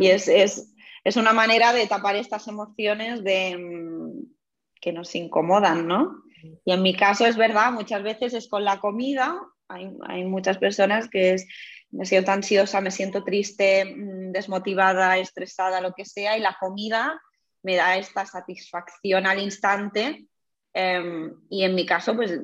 Y, 0.00 0.08
es, 0.08 0.28
es, 0.28 1.16
una 1.16 1.32
manera 1.32 1.72
de 1.72 1.86
tapar 1.86 2.16
estas 2.16 2.48
emociones 2.48 3.22
de, 3.24 3.56
mm, 3.56 4.32
que 4.80 4.92
nos 4.92 5.14
incomodan, 5.14 5.86
¿no? 5.86 6.22
Y 6.64 6.72
en 6.72 6.82
mi 6.82 6.94
caso 6.94 7.24
es 7.24 7.36
verdad, 7.36 7.72
muchas 7.72 8.02
veces 8.02 8.34
es 8.34 8.48
con 8.48 8.64
la 8.64 8.80
comida. 8.80 9.40
Hay, 9.68 9.90
hay 10.08 10.24
muchas 10.24 10.58
personas 10.58 11.08
que 11.08 11.34
es, 11.34 11.46
me 11.90 12.04
siento 12.04 12.32
ansiosa, 12.32 12.80
me 12.80 12.90
siento 12.90 13.22
triste, 13.22 13.84
mm, 13.84 14.32
desmotivada, 14.32 15.18
estresada, 15.18 15.80
lo 15.80 15.92
que 15.92 16.04
sea, 16.04 16.36
y 16.36 16.40
la 16.40 16.56
comida 16.58 17.20
me 17.62 17.76
da 17.76 17.96
esta 17.96 18.26
satisfacción 18.26 19.26
al 19.26 19.40
instante. 19.40 20.26
Em, 20.74 21.34
y 21.48 21.64
en 21.64 21.74
mi 21.74 21.86
caso, 21.86 22.16
pues 22.16 22.40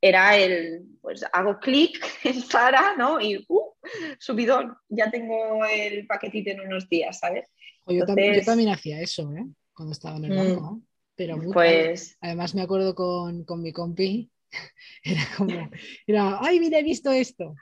era 0.00 0.36
el, 0.36 0.86
pues 1.00 1.24
hago 1.32 1.58
clic 1.58 1.98
en 2.24 2.40
Sara, 2.40 2.94
¿no? 2.96 3.20
Y, 3.20 3.44
uh, 3.48 3.72
subidón, 4.18 4.76
ya 4.88 5.10
tengo 5.10 5.64
el 5.64 6.06
paquetito 6.06 6.50
en 6.50 6.60
unos 6.60 6.88
días, 6.88 7.18
¿sabes? 7.18 7.48
yo, 7.86 8.04
también, 8.04 8.68
hacía 8.68 9.00
eso, 9.00 9.32
¿eh? 9.32 9.46
Cuando 9.72 9.92
estaba 9.92 10.18
en 10.18 10.24
el 10.26 10.36
banco. 10.36 10.72
Mm. 10.72 10.82
Pero 11.16 11.40
pues... 11.52 12.16
Además 12.20 12.54
me 12.54 12.62
acuerdo 12.62 12.94
con, 12.94 13.44
mi 13.60 13.72
compi, 13.72 14.30
era 15.02 15.22
como, 15.36 15.70
era, 16.06 16.38
ay, 16.40 16.60
mira, 16.60 16.78
he 16.78 16.82
visto 16.82 17.10
esto. 17.10 17.54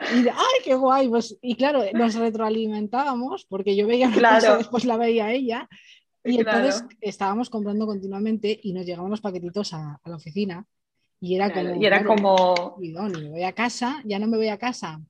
Y 0.00 0.28
ay, 0.28 0.58
qué 0.64 0.74
guay. 0.74 1.08
Pues, 1.08 1.36
y 1.40 1.54
claro, 1.56 1.82
nos 1.94 2.14
retroalimentábamos 2.14 3.46
porque 3.46 3.76
yo 3.76 3.86
veía 3.86 4.08
una 4.08 4.34
cosa, 4.34 4.58
después 4.58 4.84
la 4.84 4.96
veía 4.96 5.32
ella. 5.32 5.68
Y 6.24 6.38
entonces 6.38 6.84
estábamos 7.00 7.48
comprando 7.48 7.86
continuamente 7.86 8.58
y 8.62 8.72
nos 8.72 8.84
llegaban 8.84 9.10
los 9.10 9.20
paquetitos 9.20 9.72
a, 9.72 9.98
la 10.04 10.16
oficina. 10.16 10.66
Y 11.20 11.34
era 11.34 11.52
como. 11.52 11.82
Y 11.82 11.86
era 11.86 12.04
como. 12.04 12.76
me 12.78 13.30
voy 13.30 13.42
a 13.42 13.52
casa, 13.52 14.02
ya 14.04 14.18
no 14.18 14.26
me 14.26 14.36
voy 14.36 14.48
a 14.48 14.58
casa 14.58 15.00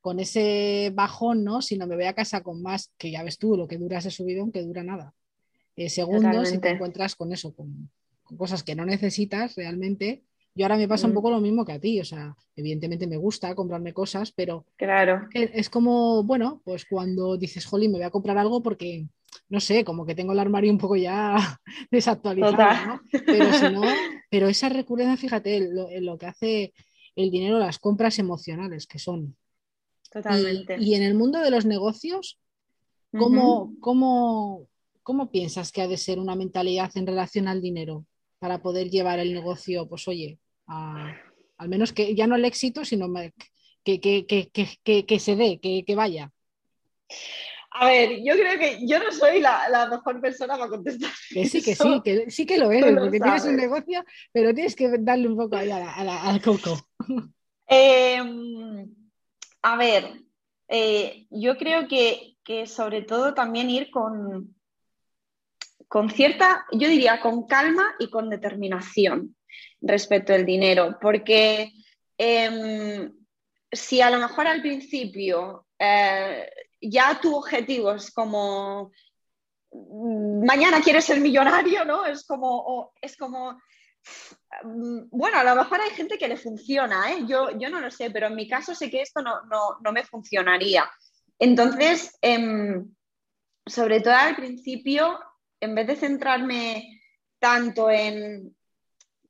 con 0.00 0.18
ese 0.18 0.90
bajón, 0.94 1.44
¿no? 1.44 1.62
Sino 1.62 1.86
me 1.86 1.94
voy 1.94 2.06
a 2.06 2.12
casa 2.12 2.42
con 2.42 2.60
más, 2.60 2.92
que 2.98 3.10
ya 3.10 3.22
ves 3.22 3.38
tú, 3.38 3.56
lo 3.56 3.68
que 3.68 3.78
dura 3.78 3.98
ese 3.98 4.10
subidón, 4.10 4.50
que 4.50 4.62
dura 4.62 4.82
nada 4.82 5.14
eh, 5.76 5.88
segundos 5.88 6.52
y 6.52 6.58
te 6.58 6.70
encuentras 6.70 7.14
con 7.14 7.32
eso, 7.32 7.54
con, 7.54 7.88
cosas 8.36 8.62
que 8.62 8.74
no 8.74 8.84
necesitas 8.84 9.54
realmente. 9.56 10.22
Yo 10.54 10.66
ahora 10.66 10.76
me 10.76 10.88
pasa 10.88 11.06
un 11.06 11.14
poco 11.14 11.30
lo 11.30 11.40
mismo 11.40 11.64
que 11.64 11.72
a 11.72 11.80
ti, 11.80 11.98
o 11.98 12.04
sea, 12.04 12.36
evidentemente 12.56 13.06
me 13.06 13.16
gusta 13.16 13.54
comprarme 13.54 13.94
cosas, 13.94 14.32
pero 14.32 14.66
claro. 14.76 15.28
es 15.32 15.70
como, 15.70 16.24
bueno, 16.24 16.60
pues 16.62 16.84
cuando 16.84 17.38
dices, 17.38 17.64
jolín, 17.64 17.90
me 17.92 17.98
voy 17.98 18.06
a 18.06 18.10
comprar 18.10 18.36
algo 18.36 18.62
porque, 18.62 19.06
no 19.48 19.60
sé, 19.60 19.84
como 19.84 20.04
que 20.06 20.14
tengo 20.14 20.32
el 20.32 20.38
armario 20.38 20.72
un 20.72 20.78
poco 20.78 20.96
ya 20.96 21.36
desactualizado, 21.90 22.86
¿no? 22.86 23.00
Pero 23.24 23.52
si 23.52 23.72
no, 23.72 23.82
pero 24.30 24.48
esa 24.48 24.68
recurrencia, 24.68 25.16
fíjate, 25.16 25.68
lo, 25.70 25.88
lo, 26.00 26.18
que 26.18 26.26
hace 26.26 26.74
el 27.16 27.30
dinero, 27.30 27.58
las 27.58 27.78
compras 27.78 28.18
emocionales 28.18 28.86
que 28.86 28.98
son. 28.98 29.36
Totalmente. 30.10 30.76
Y, 30.78 30.94
en 30.94 31.02
el 31.02 31.14
mundo 31.14 31.40
de 31.40 31.50
los 31.50 31.64
negocios, 31.64 32.38
¿cómo, 33.16 33.74
cómo, 33.80 34.68
¿cómo 35.02 35.30
piensas 35.30 35.72
que 35.72 35.82
ha 35.82 35.88
de 35.88 35.96
ser 35.96 36.18
una 36.18 36.36
mentalidad 36.36 36.90
en 36.96 37.06
relación 37.06 37.48
al 37.48 37.62
dinero 37.62 38.04
para 38.38 38.60
poder 38.60 38.90
llevar 38.90 39.20
el 39.20 39.32
negocio, 39.32 39.88
pues 39.88 40.08
oye, 40.08 40.38
al 40.66 41.68
menos 41.68 41.92
que 41.92 42.14
ya 42.14 42.26
no 42.26 42.34
el 42.34 42.44
éxito, 42.44 42.84
sino 42.84 43.08
que, 43.84 44.00
que, 44.00 45.20
se 45.20 45.36
dé, 45.36 45.60
que, 45.60 45.94
vaya? 45.94 46.32
A 47.74 47.86
ver, 47.86 48.22
yo 48.22 48.34
creo 48.34 48.58
que 48.58 48.86
yo 48.86 48.98
no 48.98 49.10
soy 49.12 49.40
la, 49.40 49.88
mejor 49.90 50.20
persona 50.20 50.56
para 50.56 50.68
contestar. 50.68 51.10
Que 51.30 51.46
sí, 51.46 51.62
que 51.62 51.74
sí, 51.74 52.00
que 52.04 52.30
sí 52.30 52.46
que 52.46 52.58
lo 52.58 52.70
eres, 52.70 52.94
porque 52.98 53.20
tienes 53.20 53.44
un 53.44 53.56
negocio, 53.56 54.04
pero 54.32 54.54
tienes 54.54 54.76
que 54.76 54.90
darle 54.98 55.28
un 55.28 55.36
poco 55.36 55.56
ahí 55.56 55.70
al 55.70 56.42
coco. 56.42 56.78
Em, 57.66 58.86
a 59.62 59.76
ver, 59.76 60.20
eh, 60.68 61.26
yo 61.30 61.56
creo 61.56 61.88
que, 61.88 62.36
que, 62.44 62.66
sobre 62.66 63.02
todo 63.02 63.32
también 63.32 63.70
ir 63.70 63.90
con, 63.90 64.54
con 65.88 66.10
cierta, 66.10 66.66
yo 66.72 66.88
diría, 66.88 67.20
con 67.20 67.46
calma 67.46 67.94
y 67.98 68.10
con 68.10 68.28
determinación 68.28 69.36
respecto 69.80 70.34
al 70.34 70.44
dinero, 70.44 70.98
porque 71.00 71.72
em, 72.18 73.12
si 73.70 74.00
a 74.02 74.10
lo 74.10 74.18
mejor 74.18 74.46
al 74.46 74.60
principio 74.60 75.66
eh, 75.78 76.50
ya 76.82 77.20
tu 77.20 77.36
objetivo 77.36 77.92
es 77.92 78.10
como 78.10 78.92
mm, 79.70 80.44
mañana 80.44 80.80
quieres 80.82 81.04
ser 81.04 81.20
millonario, 81.20 81.84
¿no? 81.84 82.04
Es 82.04 82.24
como, 82.24 82.92
es 83.00 83.16
como, 83.16 83.52
mm, 84.64 85.04
bueno, 85.10 85.38
a 85.38 85.44
lo 85.44 85.54
mejor 85.54 85.80
hay 85.80 85.90
gente 85.90 86.18
que 86.18 86.28
le 86.28 86.36
funciona, 86.36 87.12
¿eh? 87.12 87.24
yo, 87.26 87.56
yo 87.58 87.70
no 87.70 87.80
lo 87.80 87.90
sé, 87.90 88.10
pero 88.10 88.26
en 88.26 88.34
mi 88.34 88.48
caso 88.48 88.74
sé 88.74 88.90
que 88.90 89.02
esto 89.02 89.22
no, 89.22 89.42
no, 89.80 89.92
me 89.92 90.04
funcionaría. 90.04 90.90
Entonces, 91.38 92.18
em, 92.20 92.94
sobre 93.66 94.00
todo 94.00 94.14
al 94.14 94.36
principio, 94.36 95.18
en 95.60 95.74
vez 95.74 95.86
de 95.86 95.96
centrarme 95.96 97.00
tanto 97.38 97.90
en, 97.90 98.54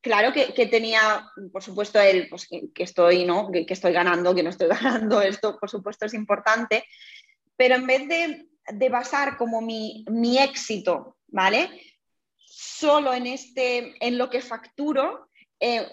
claro 0.03 0.33
que, 0.33 0.67
tenía, 0.67 1.31
por 1.51 1.63
supuesto, 1.63 2.01
el 2.01 2.29
pues, 2.29 2.49
que, 2.49 2.83
estoy, 2.83 3.25
¿no? 3.25 3.51
Que, 3.51 3.65
estoy 3.69 3.93
ganando, 3.93 4.35
que 4.35 4.43
no 4.43 4.51
estoy 4.51 4.69
ganando, 4.83 5.23
esto 5.23 5.59
por 5.59 5.71
supuesto 5.71 6.05
es 6.05 6.13
importante, 6.13 6.85
pero 7.63 7.77
en 7.77 7.87
vez 7.87 8.09
de, 8.09 8.89
basar 8.89 9.37
como 9.37 9.61
mi, 9.61 10.05
éxito, 10.37 11.19
¿vale? 11.29 11.71
Solo 12.45 13.15
en, 13.15 13.29
este, 13.29 13.95
en 14.05 14.19
lo 14.19 14.29
que 14.29 14.41
facturo, 14.41 15.29
eh, 15.61 15.87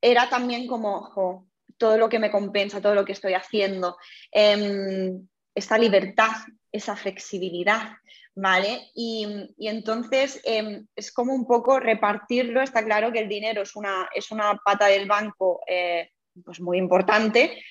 era 0.00 0.28
también 0.28 0.66
como, 0.66 0.96
ojo, 0.96 1.46
todo 1.78 1.96
lo 1.96 2.08
que 2.08 2.18
me 2.18 2.32
compensa, 2.32 2.80
todo 2.80 2.96
lo 2.96 3.04
que 3.04 3.12
estoy 3.12 3.34
haciendo, 3.34 3.96
em, 4.32 5.28
esta 5.54 5.78
libertad, 5.78 6.32
esa 6.72 6.96
flexibilidad, 6.96 7.92
¿vale? 8.34 8.90
Y, 8.92 9.48
entonces 9.58 10.40
em, 10.42 10.88
es 10.96 11.12
como 11.12 11.32
un 11.32 11.46
poco 11.46 11.78
repartirlo, 11.78 12.62
está 12.62 12.84
claro 12.84 13.12
que 13.12 13.20
el 13.20 13.28
dinero 13.28 13.62
es 13.62 13.76
una, 13.76 14.08
es 14.12 14.32
una 14.32 14.56
pata 14.64 14.86
del 14.86 15.06
banco 15.06 15.60
eh, 15.68 16.10
pues 16.44 16.60
muy 16.60 16.78
importante, 16.78 17.62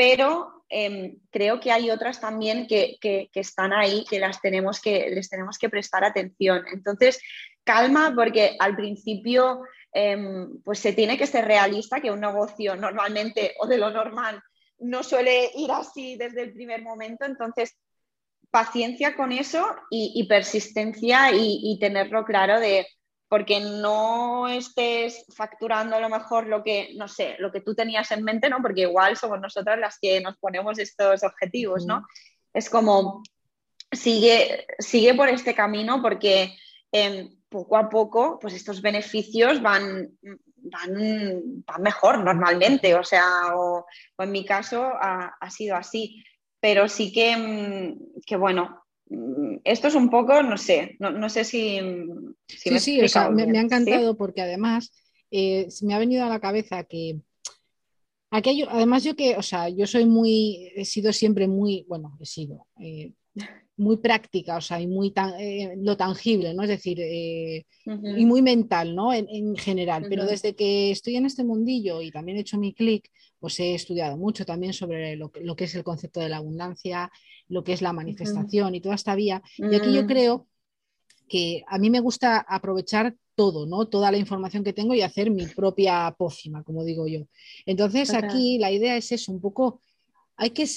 pero 0.00 0.64
em, 0.70 1.18
creo 1.30 1.60
que 1.60 1.70
hay 1.70 1.90
otras 1.90 2.22
también 2.22 2.66
que, 2.66 2.98
están 3.34 3.74
ahí, 3.74 4.06
que, 4.08 4.18
las 4.18 4.40
tenemos 4.40 4.80
que 4.80 5.10
les 5.10 5.28
tenemos 5.28 5.58
que 5.58 5.68
prestar 5.68 6.04
atención. 6.04 6.64
Entonces, 6.72 7.20
calma, 7.64 8.14
porque 8.16 8.56
al 8.58 8.76
principio 8.76 9.60
em, 9.92 10.58
pues 10.64 10.78
se 10.78 10.94
tiene 10.94 11.18
que 11.18 11.26
ser 11.26 11.44
realista, 11.44 12.00
que 12.00 12.10
un 12.10 12.20
negocio 12.20 12.76
normalmente 12.76 13.54
o 13.58 13.66
de 13.66 13.76
lo 13.76 13.90
normal 13.90 14.42
no 14.78 15.02
suele 15.02 15.50
ir 15.54 15.70
así 15.70 16.16
desde 16.16 16.44
el 16.44 16.54
primer 16.54 16.80
momento, 16.80 17.26
entonces 17.26 17.76
paciencia 18.50 19.14
con 19.14 19.32
eso 19.32 19.66
y, 19.90 20.26
persistencia 20.26 21.30
y, 21.30 21.78
tenerlo 21.78 22.24
claro 22.24 22.58
de 22.58 22.86
porque 23.30 23.60
no 23.60 24.46
estés 24.48 25.24
facturando 25.34 25.96
a 25.96 26.00
lo 26.00 26.10
mejor 26.10 26.46
lo 26.46 26.62
que, 26.62 26.92
no 26.96 27.08
sé, 27.08 27.36
lo 27.38 27.50
que 27.50 27.62
tú 27.62 27.74
tenías 27.74 28.10
en 28.10 28.22
mente, 28.22 28.50
¿no? 28.50 28.60
Porque 28.60 28.82
igual 28.82 29.16
somos 29.16 29.40
nosotras 29.40 29.78
las 29.78 29.98
que 29.98 30.20
nos 30.20 30.36
ponemos 30.36 30.78
estos 30.78 31.22
objetivos, 31.22 31.86
¿no? 31.86 32.06
Es 32.52 32.68
como, 32.68 33.22
sigue, 33.90 34.66
sigue 34.78 35.14
por 35.14 35.28
este 35.28 35.54
camino 35.54 36.02
porque 36.02 36.54
em, 36.92 37.30
poco 37.48 37.78
a 37.78 37.88
poco, 37.88 38.38
pues 38.38 38.52
estos 38.52 38.82
beneficios 38.82 39.62
van, 39.62 40.10
van, 40.20 41.64
mejor 41.80 42.18
normalmente, 42.18 42.94
o 42.94 43.04
sea, 43.04 43.54
o, 43.54 43.86
en 44.18 44.30
mi 44.30 44.44
caso 44.44 44.92
ha 45.00 45.50
sido 45.50 45.76
así 45.76 46.22
pero 46.60 46.88
sí 46.88 47.10
que, 47.12 47.36
mm, 47.36 48.20
que 48.26 48.36
bueno, 48.36 48.82
esto 49.64 49.88
es 49.88 49.94
un 49.94 50.08
poco, 50.08 50.42
no 50.42 50.56
sé, 50.56 50.96
no, 50.98 51.28
sé 51.28 51.44
si... 51.44 51.80
sí, 52.46 52.78
sí, 52.78 53.00
o 53.02 53.08
sea, 53.08 53.30
me, 53.30 53.42
ha 53.58 53.62
encantado 53.62 54.16
porque 54.16 54.42
además 54.42 54.92
eh, 55.30 55.68
me 55.82 55.94
ha 55.94 55.98
venido 55.98 56.24
a 56.24 56.28
la 56.28 56.40
cabeza 56.40 56.84
que 56.84 57.20
Aquello, 58.32 58.68
además 58.70 59.02
yo 59.02 59.16
que, 59.16 59.36
o 59.36 59.42
sea, 59.42 59.68
yo 59.68 59.88
soy 59.88 60.06
muy, 60.06 60.70
he 60.76 60.84
sido 60.84 61.12
siempre 61.12 61.48
muy, 61.48 61.84
bueno, 61.88 62.16
he 62.20 62.26
sido 62.26 62.68
eh, 62.78 63.12
muy 63.80 63.96
práctica, 63.96 64.58
o 64.58 64.60
sea, 64.60 64.80
y 64.80 64.86
muy 64.86 65.10
tan, 65.10 65.32
eh, 65.40 65.74
lo 65.78 65.96
tangible, 65.96 66.52
¿no? 66.54 66.62
Es 66.62 66.68
decir, 66.68 67.00
eh, 67.00 67.64
y 67.86 68.26
muy 68.26 68.42
mental, 68.42 68.94
¿no? 68.94 69.12
En, 69.12 69.56
general. 69.56 70.06
Pero 70.08 70.26
desde 70.26 70.54
que 70.54 70.90
estoy 70.90 71.16
en 71.16 71.26
este 71.26 71.44
mundillo 71.44 72.02
y 72.02 72.10
también 72.10 72.36
he 72.36 72.42
hecho 72.42 72.58
mi 72.58 72.74
clic, 72.74 73.10
pues 73.38 73.58
he 73.58 73.74
estudiado 73.74 74.16
mucho 74.16 74.44
también 74.44 74.74
sobre 74.74 75.16
lo, 75.16 75.32
lo, 75.42 75.56
que 75.56 75.64
es 75.64 75.74
el 75.74 75.82
concepto 75.82 76.20
de 76.20 76.28
la 76.28 76.36
abundancia, 76.36 77.10
lo 77.48 77.64
que 77.64 77.72
es 77.72 77.80
la 77.80 77.92
manifestación 77.92 78.74
y 78.74 78.80
toda 78.80 78.94
esta 78.94 79.14
vía. 79.14 79.42
Y 79.56 79.74
aquí 79.74 79.92
yo 79.94 80.06
creo 80.06 80.46
que 81.28 81.64
a 81.66 81.78
mí 81.78 81.88
me 81.88 82.00
gusta 82.00 82.38
aprovechar 82.38 83.14
todo, 83.34 83.64
¿no? 83.64 83.88
Toda 83.88 84.10
la 84.10 84.18
información 84.18 84.62
que 84.62 84.74
tengo 84.74 84.94
y 84.94 85.00
hacer 85.00 85.30
mi 85.30 85.46
propia 85.46 86.14
pócima, 86.18 86.62
como 86.62 86.84
digo 86.84 87.08
yo. 87.08 87.20
Entonces, 87.64 88.12
aquí 88.12 88.58
la 88.58 88.70
idea 88.70 88.96
es 88.96 89.10
eso, 89.12 89.32
un 89.32 89.40
poco, 89.40 89.80
hay 90.36 90.50
que, 90.50 90.68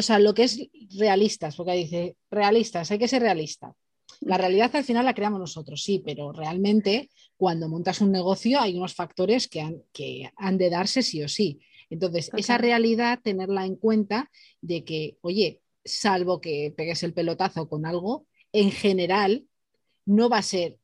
o 0.00 0.02
sea, 0.02 0.18
lo 0.18 0.34
que 0.34 0.44
es 0.44 0.60
realistas, 0.98 1.56
porque 1.56 1.72
dice, 1.72 2.16
realistas, 2.30 2.90
hay 2.90 2.98
que 2.98 3.08
ser 3.08 3.22
realista. 3.22 3.72
La 4.20 4.36
realidad 4.36 4.74
al 4.74 4.84
final 4.84 5.04
la 5.04 5.14
creamos 5.14 5.40
nosotros, 5.40 5.82
sí, 5.82 6.02
pero 6.04 6.32
realmente 6.32 7.08
cuando 7.36 7.68
montas 7.68 8.00
un 8.00 8.12
negocio 8.12 8.60
hay 8.60 8.76
unos 8.76 8.94
factores 8.94 9.48
que 9.48 9.60
han, 9.60 9.82
que 9.92 10.30
han 10.36 10.58
de 10.58 10.68
darse 10.68 11.02
sí 11.02 11.22
o 11.22 11.28
sí. 11.28 11.60
Entonces, 11.88 12.30
esa 12.36 12.58
realidad, 12.58 13.20
tenerla 13.22 13.64
en 13.66 13.76
cuenta 13.76 14.30
de 14.60 14.84
que, 14.84 15.16
oye, 15.22 15.62
salvo 15.84 16.40
que 16.40 16.72
pegues 16.76 17.02
el 17.02 17.14
pelotazo 17.14 17.68
con 17.68 17.86
algo, 17.86 18.26
en 18.52 18.70
general 18.70 19.46
no 20.04 20.28
va 20.28 20.38
a 20.38 20.42
ser 20.42 20.80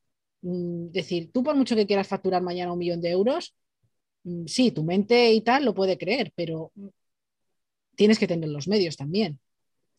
Mm, 0.46 0.90
decir, 0.92 1.33
tú 1.33 1.42
por 1.42 1.57
mucho 1.57 1.74
que 1.76 1.87
quieras 1.87 2.07
facturar 2.09 2.42
mañana 2.42 2.72
un 2.72 2.79
millón 2.79 3.00
de 3.00 3.11
euros, 3.11 3.55
mm, 4.24 4.46
sí, 4.46 4.70
tu 4.72 4.85
mente 4.85 5.33
y 5.33 5.40
tal 5.42 5.64
lo 5.64 5.74
puede 5.74 5.98
creer, 5.98 6.33
pero 6.37 6.72
tienes 7.96 8.18
que 8.18 8.28
tener 8.28 8.48
los 8.48 8.68
medios 8.68 8.96
también. 8.96 9.40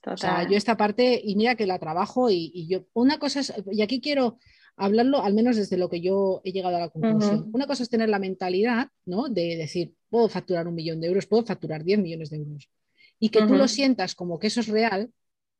O 0.05 0.15
sea, 0.15 0.47
yo 0.47 0.55
esta 0.55 0.77
parte, 0.77 1.19
y 1.21 1.35
mira 1.35 1.55
que 1.55 1.67
la 1.67 1.79
trabajo 1.79 2.29
y, 2.29 2.67
yo, 2.67 2.85
una 2.93 3.19
cosa 3.19 3.41
es, 3.41 3.53
y 3.71 3.81
aquí 3.81 3.99
quiero 3.99 4.37
hablarlo 4.77 5.21
al 5.23 5.33
menos 5.33 5.57
desde 5.57 5.75
lo 5.75 5.89
que 5.89 5.99
yo 5.99 6.39
he 6.45 6.51
llegado 6.51 6.77
a 6.77 6.79
la 6.79 6.89
conclusión. 6.89 7.49
Una 7.51 7.67
cosa 7.67 7.83
es 7.83 7.89
tener 7.89 8.07
la 8.07 8.19
mentalidad, 8.19 8.89
¿no? 9.05 9.27
De 9.27 9.57
decir, 9.57 9.93
puedo 10.09 10.29
facturar 10.29 10.67
un 10.67 10.75
millón 10.75 11.01
de 11.01 11.07
euros, 11.07 11.25
puedo 11.25 11.43
facturar 11.43 11.83
10 11.83 11.99
millones 11.99 12.29
de 12.29 12.37
euros. 12.37 12.69
Y 13.19 13.29
que 13.29 13.41
tú 13.41 13.55
lo 13.55 13.67
sientas 13.67 14.15
como 14.15 14.39
que 14.39 14.47
eso 14.47 14.59
es 14.59 14.67
real, 14.67 15.11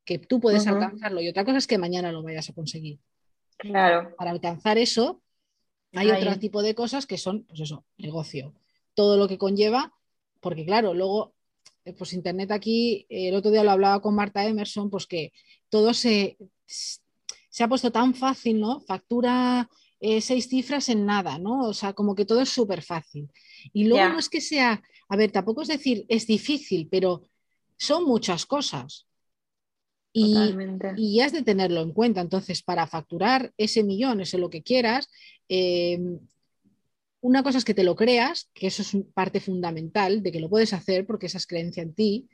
que 0.05 0.19
tú 0.19 0.39
puedes 0.39 0.67
alcanzarlo. 0.67 1.19
Y 1.19 1.27
otra 1.27 1.43
cosa 1.43 1.57
es 1.57 1.67
que 1.67 1.77
mañana 1.77 2.11
lo 2.11 2.23
vayas 2.23 2.49
a 2.49 2.53
conseguir. 2.53 2.99
Claro. 3.57 4.15
Para 4.15 4.31
alcanzar 4.31 4.77
eso, 4.77 5.21
hay 5.93 6.11
otro 6.11 6.37
tipo 6.37 6.61
de 6.61 6.75
cosas 6.75 7.07
que 7.07 7.17
son, 7.17 7.43
pues 7.45 7.59
eso, 7.59 7.85
negocio. 7.97 8.53
Todo 8.93 9.17
lo 9.17 9.27
que 9.27 9.37
conlleva, 9.37 9.93
porque 10.39 10.65
claro, 10.65 10.93
luego, 10.93 11.33
pues 11.93 12.13
Internet 12.13 12.51
aquí, 12.51 13.05
el 13.09 13.35
otro 13.35 13.51
día 13.51 13.63
lo 13.63 13.71
hablaba 13.71 14.01
con 14.01 14.15
Marta 14.15 14.45
Emerson, 14.45 14.89
pues 14.89 15.05
que 15.05 15.31
todo 15.69 15.93
se, 15.93 16.37
se 16.65 17.63
ha 17.63 17.67
puesto 17.67 17.91
tan 17.91 18.13
fácil, 18.13 18.59
¿no? 18.59 18.79
Factura 18.81 19.69
eh, 19.99 20.21
seis 20.21 20.47
cifras 20.47 20.89
en 20.89 21.05
nada, 21.05 21.39
¿no? 21.39 21.67
O 21.67 21.73
sea, 21.73 21.93
como 21.93 22.13
que 22.13 22.25
todo 22.25 22.41
es 22.41 22.49
súper 22.49 22.83
fácil. 22.83 23.29
Y 23.73 23.85
luego 23.85 24.09
no 24.09 24.19
es 24.19 24.29
que 24.29 24.41
sea, 24.41 24.81
a 25.09 25.15
ver, 25.15 25.31
tampoco 25.31 25.63
es 25.63 25.67
decir, 25.69 26.05
es 26.07 26.27
difícil, 26.27 26.87
pero 26.89 27.23
son 27.77 28.05
muchas 28.05 28.45
cosas. 28.45 29.07
Y, 30.13 31.19
has 31.19 31.31
de 31.31 31.43
tenerlo 31.43 31.81
en 31.81 31.93
cuenta. 31.93 32.21
Entonces, 32.21 32.63
para 32.63 32.87
facturar 32.87 33.53
ese 33.57 33.83
millón, 33.83 34.21
ese 34.21 34.37
lo 34.37 34.49
que 34.49 34.63
quieras, 34.63 35.09
em, 35.47 36.19
una 37.21 37.43
cosa 37.43 37.57
es 37.57 37.65
que 37.65 37.73
te 37.73 37.83
lo 37.83 37.95
creas, 37.95 38.49
que 38.53 38.67
eso 38.67 38.81
es 38.81 38.95
parte 39.13 39.39
fundamental 39.39 40.23
de 40.23 40.31
que 40.31 40.39
lo 40.39 40.49
puedes 40.49 40.73
hacer 40.73 41.05
porque 41.05 41.27
esa 41.27 41.37
es 41.37 41.47
creencia 41.47 41.83
en 41.83 41.93
ti, 41.93 42.29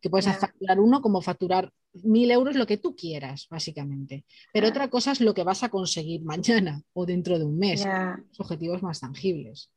que 0.00 0.10
puedes 0.10 0.26
facturar 0.36 0.80
uno 0.80 1.00
como 1.00 1.22
facturar 1.22 1.72
mil 2.02 2.30
euros, 2.30 2.56
lo 2.56 2.66
que 2.66 2.76
tú 2.76 2.96
quieras, 2.96 3.46
básicamente. 3.48 4.24
Pero 4.52 4.68
otra 4.68 4.88
cosa 4.88 5.12
es 5.12 5.20
lo 5.20 5.34
que 5.34 5.44
vas 5.44 5.62
a 5.62 5.68
conseguir 5.68 6.22
mañana 6.24 6.82
o 6.92 7.06
dentro 7.06 7.38
de 7.38 7.44
un 7.44 7.58
mes, 7.58 7.86
los 7.86 8.40
objetivos 8.40 8.82
más 8.82 9.00
tangibles. 9.00 9.70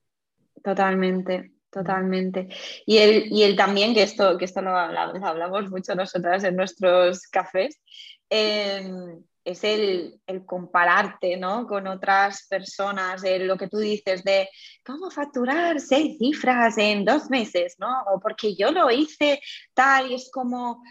Totalmente. 0.64 1.52
Totalmente. 1.76 2.48
Y 2.86 3.00
él, 3.00 3.26
y 3.30 3.44
él 3.44 3.58
también, 3.58 3.94
que 3.94 4.02
esto, 4.02 4.38
que 4.38 4.46
esto 4.46 4.62
lo 4.62 4.70
hablamos, 4.78 5.70
mucho 5.70 5.94
nosotras 5.94 6.46
en 6.46 6.56
nuestros 6.56 7.28
cafés, 7.28 7.82
em, 8.30 9.22
es 9.46 9.64
el, 9.64 10.20
compararte 10.46 11.38
¿no? 11.38 11.68
con 11.68 11.88
otras 11.88 12.48
personas, 12.50 13.24
lo 13.40 13.58
que 13.58 13.68
tú 13.68 13.78
dices 13.78 14.24
de 14.24 14.50
cómo 14.84 15.10
facturar 15.10 15.80
seis 15.80 16.18
cifras 16.18 16.78
en 16.78 17.06
dos 17.06 17.30
meses, 17.30 17.76
¿no? 17.78 18.04
O 18.14 18.20
porque 18.20 18.56
yo 18.56 18.72
lo 18.72 18.92
hice 18.92 19.40
tal 19.74 20.12
y 20.12 20.16
es 20.16 20.30
como, 20.34 20.82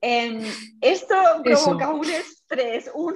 Em, 0.00 0.42
esto 0.80 1.14
provoca 1.42 1.90
un 1.90 2.10
estrés, 2.10 2.90
un, 2.94 3.14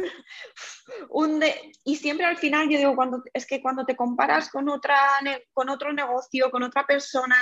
un 1.10 1.44
y 1.84 1.96
siempre 1.96 2.26
al 2.26 2.36
final 2.36 2.68
yo 2.68 2.78
digo, 2.78 2.94
cuando, 2.94 3.22
es 3.32 3.46
que 3.46 3.60
cuando 3.60 3.84
te 3.84 3.96
comparas 3.96 4.48
con, 4.50 4.68
otra, 4.68 4.98
con 5.52 5.68
otro 5.68 5.92
negocio, 5.92 6.50
con 6.50 6.62
otra 6.62 6.86
persona, 6.86 7.36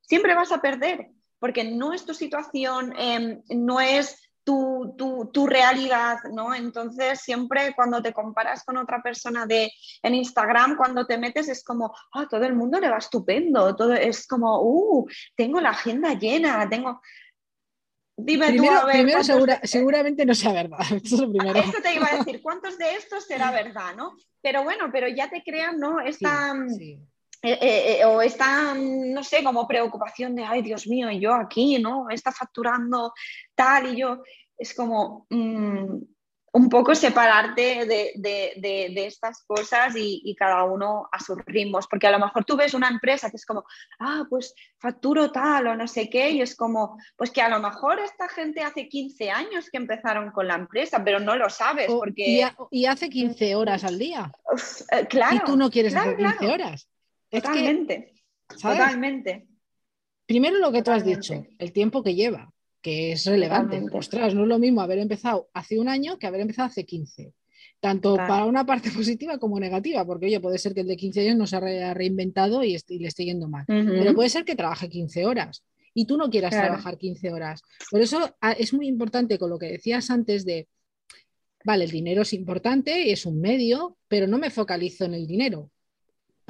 siempre 0.00 0.34
vas 0.34 0.52
a 0.52 0.60
perder, 0.60 1.08
porque 1.38 1.64
no 1.64 1.92
es 1.92 2.04
tu 2.04 2.14
situación, 2.14 2.94
em, 2.96 3.42
no 3.48 3.80
es 3.80 4.29
tu, 4.50 4.94
tu, 4.96 5.30
tu, 5.32 5.46
realidad, 5.46 6.18
¿no? 6.32 6.52
Entonces, 6.52 7.20
siempre 7.20 7.72
cuando 7.76 8.02
te 8.02 8.12
comparas 8.12 8.64
con 8.64 8.76
otra 8.78 9.00
persona 9.00 9.46
de, 9.46 9.70
en 10.02 10.14
Instagram, 10.16 10.76
cuando 10.76 11.06
te 11.06 11.18
metes 11.18 11.48
es 11.48 11.62
como, 11.62 11.94
ah, 12.14 12.26
todo 12.28 12.44
el 12.44 12.56
mundo 12.56 12.80
le 12.80 12.90
va 12.90 12.98
estupendo, 12.98 13.76
todo 13.76 13.94
es 13.94 14.26
como, 14.26 14.60
uh, 14.60 15.08
tengo 15.36 15.60
la 15.60 15.70
agenda 15.70 16.14
llena, 16.14 16.68
tengo... 16.68 17.00
Dime 18.16 18.48
primero, 18.48 18.80
tú, 18.80 18.86
a 18.88 19.46
ver. 19.46 19.60
seguramente 19.62 20.26
no 20.26 20.34
sea 20.34 20.52
verdad. 20.52 20.80
Esto, 20.90 21.32
Esto 21.54 21.82
te 21.82 21.94
iba 21.94 22.08
a 22.10 22.18
decir, 22.18 22.42
¿cuántos 22.42 22.76
de 22.76 22.96
estos 22.96 23.24
será 23.24 23.52
verdad, 23.52 23.94
no? 23.96 24.16
Pero 24.42 24.64
bueno, 24.64 24.90
pero 24.92 25.06
ya 25.08 25.30
te 25.30 25.42
crean, 25.42 25.78
¿no? 25.78 26.00
Esta. 26.00 26.52
Mm, 26.52 26.68
eh, 26.80 26.98
eh, 27.42 28.00
eh, 28.00 28.04
o 28.04 28.20
esta, 28.20 28.74
mm, 28.74 29.12
no 29.12 29.24
sé, 29.24 29.42
como 29.42 29.66
preocupación 29.66 30.34
de, 30.36 30.44
ay, 30.44 30.62
Dios 30.62 30.86
mío, 30.86 31.10
y 31.10 31.20
yo 31.20 31.34
aquí, 31.34 31.78
¿no? 31.78 32.10
Está 32.10 32.32
facturando 32.32 33.12
tal 33.54 33.94
y 33.94 34.00
yo. 34.00 34.22
Es 34.58 34.74
como, 34.74 35.26
mm, 35.30 36.02
un 36.52 36.68
poco 36.68 36.94
separarte 36.94 37.86
de, 37.86 39.06
estas 39.06 39.42
cosas 39.44 39.94
y, 39.96 40.34
cada 40.38 40.64
uno 40.64 41.08
a 41.12 41.20
sus 41.20 41.38
ritmos, 41.46 41.86
porque 41.86 42.06
a 42.06 42.10
lo 42.10 42.18
mejor 42.18 42.44
tú 42.44 42.56
ves 42.56 42.74
una 42.74 42.88
empresa 42.88 43.30
que 43.30 43.36
es 43.36 43.46
como, 43.46 43.64
ah, 43.98 44.24
pues 44.28 44.54
facturo 44.78 45.30
tal 45.30 45.68
o 45.68 45.76
no 45.76 45.86
sé 45.86 46.08
qué, 46.08 46.30
y 46.30 46.40
es 46.40 46.56
como, 46.56 46.98
pues 47.16 47.30
que 47.30 47.42
a 47.42 47.48
lo 47.48 47.60
mejor 47.60 48.00
esta 48.00 48.28
gente 48.28 48.62
hace 48.62 48.88
15 48.88 49.30
años 49.30 49.70
que 49.70 49.76
empezaron 49.76 50.30
con 50.30 50.48
la 50.48 50.54
empresa, 50.54 51.02
pero 51.04 51.20
no 51.20 51.36
lo 51.36 51.50
sabes 51.50 51.86
porque... 51.86 52.50
Y, 52.70 52.86
hace 52.86 53.08
15 53.08 53.54
horas 53.54 53.84
al 53.84 53.98
día. 53.98 54.32
Eh, 54.92 55.06
claro. 55.06 55.36
Y 55.36 55.40
tú 55.40 55.56
no 55.56 55.70
quieres 55.70 55.94
hacer 55.94 56.16
15 56.16 56.48
horas. 56.48 56.88
Totalmente. 57.30 58.14
Totalmente. 58.48 59.46
Primero 60.26 60.58
lo 60.58 60.72
que 60.72 60.82
tú 60.82 60.90
has 60.90 61.04
dicho, 61.04 61.46
el 61.58 61.72
tiempo 61.72 62.02
que 62.02 62.14
lleva 62.14 62.52
que 62.80 63.12
es 63.12 63.26
relevante. 63.26 63.82
Ostras, 63.92 64.34
no 64.34 64.42
es 64.42 64.48
lo 64.48 64.58
mismo 64.58 64.80
haber 64.80 64.98
empezado 64.98 65.50
hace 65.52 65.78
un 65.78 65.88
año 65.88 66.18
que 66.18 66.26
haber 66.26 66.40
empezado 66.40 66.68
hace 66.68 66.84
15. 66.84 67.32
Tanto 67.78 68.16
para 68.16 68.44
una 68.44 68.64
parte 68.64 68.90
positiva 68.96 69.38
como 69.38 69.58
negativa, 69.60 70.04
porque 70.04 70.26
oye, 70.26 70.40
puede 70.40 70.58
ser 70.58 70.74
que 70.74 70.80
el 70.80 70.88
de 70.88 70.96
15 70.96 71.20
años 71.20 71.36
no 71.36 71.46
se 71.46 71.56
haya 71.56 71.94
reinventado 71.94 72.62
y, 72.64 72.78
le 72.88 73.08
esté 73.08 73.24
yendo 73.24 73.48
mal. 73.48 73.64
Pero 73.66 74.14
puede 74.14 74.28
ser 74.28 74.44
que 74.44 74.56
trabaje 74.56 74.88
15 74.88 75.26
horas 75.26 75.62
y 75.92 76.06
tú 76.06 76.16
no 76.16 76.30
quieras 76.30 76.50
trabajar 76.50 76.98
15 76.98 77.32
horas. 77.32 77.62
Por 77.90 78.00
eso 78.00 78.36
es 78.58 78.72
muy 78.72 78.86
importante 78.86 79.38
con 79.38 79.50
lo 79.50 79.58
que 79.58 79.66
decías 79.66 80.10
antes 80.10 80.44
de, 80.44 80.68
vale, 81.64 81.84
el 81.84 81.90
dinero 81.90 82.22
es 82.22 82.32
importante 82.32 83.10
es 83.12 83.26
un 83.26 83.40
medio, 83.40 83.98
pero 84.08 84.26
no 84.26 84.38
me 84.38 84.50
focalizo 84.50 85.04
en 85.04 85.14
el 85.14 85.26
dinero. 85.26 85.70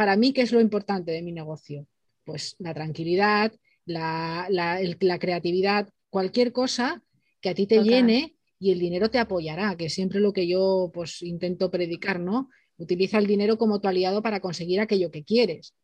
Para 0.00 0.16
mí, 0.16 0.32
¿qué 0.32 0.40
es 0.40 0.50
lo 0.50 0.62
importante 0.62 1.12
de 1.12 1.20
mi 1.20 1.30
negocio? 1.30 1.86
Pues 2.24 2.56
la 2.58 2.72
tranquilidad, 2.72 3.52
la, 3.84 4.46
la 4.48 5.18
creatividad, 5.18 5.90
cualquier 6.08 6.52
cosa 6.52 7.02
que 7.42 7.50
a 7.50 7.54
ti 7.54 7.66
te 7.66 7.82
llene 7.82 8.34
y 8.58 8.72
el 8.72 8.78
dinero 8.78 9.10
te 9.10 9.18
apoyará, 9.18 9.76
que 9.76 9.84
es 9.84 9.92
siempre 9.92 10.20
lo 10.20 10.32
que 10.32 10.48
yo 10.48 10.90
pues 10.94 11.20
intento 11.20 11.70
predicar, 11.70 12.18
¿no? 12.18 12.48
Utiliza 12.78 13.18
el 13.18 13.26
dinero 13.26 13.58
como 13.58 13.78
tu 13.78 13.88
aliado 13.88 14.22
para 14.22 14.40
conseguir 14.40 14.80
aquello 14.80 15.10
que 15.10 15.22
quieres. 15.22 15.74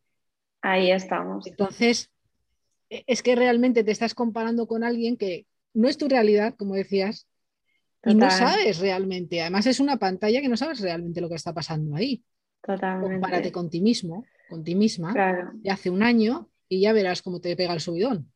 Ahí 0.63 0.89
estamos. 0.89 1.45
Entonces, 1.45 2.09
e, 2.89 3.03
es 3.05 3.21
que 3.21 3.35
realmente 3.35 3.83
te 3.83 3.91
estás 3.91 4.15
comparando 4.15 4.65
con 4.65 4.83
alguien 4.83 5.15
que 5.15 5.45
no 5.75 5.87
es 5.87 5.99
tu 5.99 6.09
realidad, 6.09 6.55
como 6.57 6.73
decías, 6.73 7.27
y 8.03 8.15
no 8.15 8.31
sabes 8.31 8.79
realmente. 8.79 9.41
Además, 9.41 9.67
es 9.67 9.79
una 9.79 9.97
pantalla 9.97 10.41
que 10.41 10.49
no 10.49 10.57
sabes 10.57 10.79
realmente 10.79 11.21
lo 11.21 11.29
que 11.29 11.35
está 11.35 11.53
pasando 11.53 11.95
ahí. 11.95 12.23
Totalmente. 12.61 13.13
Compárate 13.13 13.51
con 13.51 13.69
ti 13.69 13.81
mismo, 13.81 14.25
con 14.49 14.63
ti 14.63 14.75
misma, 14.75 15.13
de 15.53 15.69
hace 15.69 15.89
un 15.89 16.03
año 16.03 16.49
y 16.67 16.81
ya 16.81 16.93
verás 16.93 17.21
cómo 17.21 17.39
te 17.39 17.55
pega 17.55 17.73
el 17.73 17.79
subidón 17.79 18.31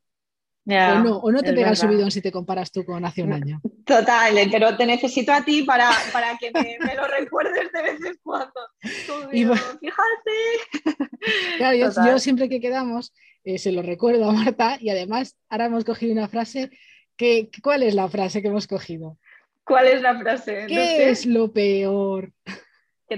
o, 0.66 1.32
no, 1.32 1.42
te 1.42 1.54
pega 1.54 1.70
el 1.70 1.78
subidón 1.78 2.12
si 2.12 2.22
te 2.22 2.32
comparas 2.32 2.72
tú 2.72 2.86
con 2.86 3.04
hace 3.04 3.24
un 3.24 3.34
año. 3.34 3.62
Total, 3.86 4.36
pero 4.52 4.78
te 4.78 4.86
necesito 4.86 5.32
a 5.32 5.44
ti 5.44 5.64
para, 5.64 5.92
que 6.40 6.52
me, 6.52 6.96
lo 6.96 7.08
recuerdes 7.20 7.72
de 7.72 7.82
vez 7.82 8.06
en 8.06 8.18
cuando. 8.22 8.54
fíjate. 9.32 9.58
Claro, 11.58 11.92
yo, 12.06 12.20
siempre 12.20 12.48
que 12.48 12.62
quedamos, 12.62 13.14
eh, 13.44 13.58
se 13.58 13.72
lo 13.72 13.82
recuerdo 13.82 14.30
a 14.30 14.34
Marta 14.34 14.78
y 14.80 14.90
además 14.90 15.36
ahora 15.50 15.66
hemos 15.66 15.84
cogido 15.84 16.14
una 16.14 16.28
frase. 16.28 16.70
Que, 17.18 17.50
¿Cuál 17.62 17.84
es 17.84 17.94
la 17.94 18.08
frase 18.08 18.42
que 18.42 18.48
hemos 18.48 18.68
cogido? 18.68 19.18
¿Cuál 19.64 19.88
es 19.88 20.02
la 20.02 20.18
frase? 20.18 20.66
¿Qué 20.68 21.10
es 21.10 21.26
lo 21.26 21.52
peor? 21.52 22.32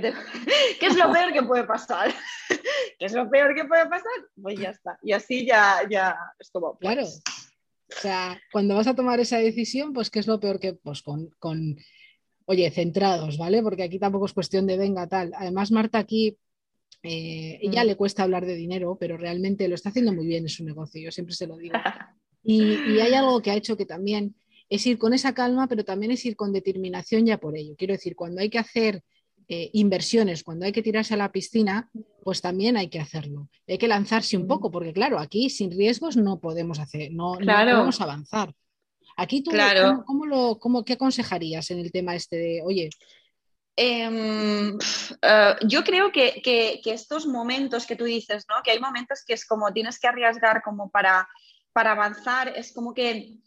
¿Qué, 0.80 0.88
es 0.88 0.96
lo 0.96 1.12
peor 1.12 1.34
que 1.34 1.44
puede 1.44 1.64
pasar? 1.66 2.14
¿Qué 3.00 3.06
es 3.06 3.14
lo 3.14 3.30
peor 3.30 3.54
que 3.56 3.66
puede 3.66 3.86
pasar? 3.86 4.12
Pues 4.42 4.60
ya 4.60 4.70
está. 4.70 4.98
Y 5.04 5.12
así 5.12 5.46
ya, 5.46 5.82
ya 5.90 6.18
es 6.40 6.50
como. 6.50 6.78
Pues 6.78 6.94
claro. 6.94 7.08
O 7.08 8.02
sea, 8.02 8.42
cuando 8.52 8.76
vas 8.76 8.88
a 8.88 8.96
tomar 8.96 9.20
esa 9.20 9.38
decisión, 9.38 9.94
pues 9.94 10.10
¿qué 10.10 10.20
es 10.20 10.28
lo 10.28 10.40
peor 10.40 10.60
que, 10.60 10.74
pues 10.74 11.04
con, 11.04 11.30
con, 11.38 11.78
oye, 12.46 12.72
centrados, 12.72 13.38
¿vale? 13.38 13.62
Porque 13.62 13.84
aquí 13.84 14.00
tampoco 14.00 14.26
es 14.26 14.34
cuestión 14.34 14.66
de 14.66 14.78
venga 14.78 15.08
tal. 15.08 15.32
Además, 15.36 15.72
Marta 15.72 16.00
aquí, 16.00 16.38
eh, 17.04 17.60
ella 17.62 17.84
mm. 17.84 17.88
le 17.88 17.96
cuesta 17.96 18.24
hablar 18.24 18.46
de 18.46 18.56
dinero, 18.56 18.98
pero 19.00 19.18
realmente 19.18 19.68
lo 19.68 19.76
está 19.76 19.90
haciendo 19.90 20.12
muy 20.12 20.26
bien 20.26 20.44
en 20.44 20.50
su 20.50 20.64
negocio, 20.64 21.02
yo 21.02 21.12
siempre 21.12 21.36
se 21.36 21.48
lo 21.48 21.58
digo. 21.58 21.76
Y, 22.46 22.74
y 22.74 23.00
hay 23.00 23.14
algo 23.14 23.42
que 23.42 23.52
ha 23.52 23.56
hecho 23.56 23.78
que 23.78 23.86
también 23.86 24.36
es 24.68 24.86
ir 24.86 24.98
con 24.98 25.14
esa 25.14 25.34
calma, 25.34 25.68
pero 25.68 25.86
también 25.86 26.12
es 26.12 26.26
ir 26.26 26.36
con 26.36 26.52
determinación 26.52 27.26
ya 27.26 27.38
por 27.38 27.56
ello. 27.56 27.76
Quiero 27.78 27.94
decir, 27.94 28.18
cuando 28.18 28.42
hay 28.42 28.50
que 28.50 28.60
hacer 28.60 29.02
eh, 29.48 29.70
inversiones, 29.74 30.44
cuando 30.44 30.66
hay 30.66 30.72
que 30.72 30.82
tirarse 30.82 31.14
a 31.14 31.18
la 31.18 31.32
piscina, 31.32 31.90
pues 32.24 32.42
también 32.42 32.78
hay 32.78 32.90
que 32.90 33.00
hacerlo. 33.00 33.50
Hay 33.68 33.78
que 33.78 33.88
lanzarse 33.88 34.38
un 34.38 34.48
poco, 34.48 34.72
porque 34.72 34.94
claro, 34.94 35.20
aquí 35.20 35.50
sin 35.50 35.72
riesgos 35.72 36.16
no 36.18 36.40
podemos 36.40 36.80
hacer, 36.80 37.12
no, 37.12 37.34
podemos 37.34 38.00
avanzar. 38.02 38.54
Aquí 39.18 39.44
tú, 39.44 39.52
¿cómo, 40.06 40.26
lo, 40.26 40.58
cómo, 40.60 40.84
¿qué 40.84 40.94
aconsejarías 40.94 41.70
en 41.72 41.80
el 41.80 41.92
tema 41.92 42.16
este 42.16 42.38
de, 42.38 42.62
oye? 42.66 42.90
Em, 43.76 44.78
eh, 45.22 45.56
yo 45.68 45.84
creo 45.84 46.12
que, 46.12 46.42
que, 46.44 46.82
estos 46.86 47.26
momentos 47.26 47.86
que 47.86 47.96
tú 47.96 48.06
dices, 48.06 48.46
¿no? 48.48 48.62
que 48.64 48.72
hay 48.72 48.80
momentos 48.80 49.24
que 49.26 49.34
es 49.34 49.46
como 49.46 49.74
tienes 49.74 50.00
que 50.00 50.08
arriesgar 50.08 50.62
como 50.62 50.90
para, 50.90 51.28
para 51.74 51.92
avanzar, 51.92 52.54
es 52.56 52.72
como 52.72 52.94
que 52.94 53.40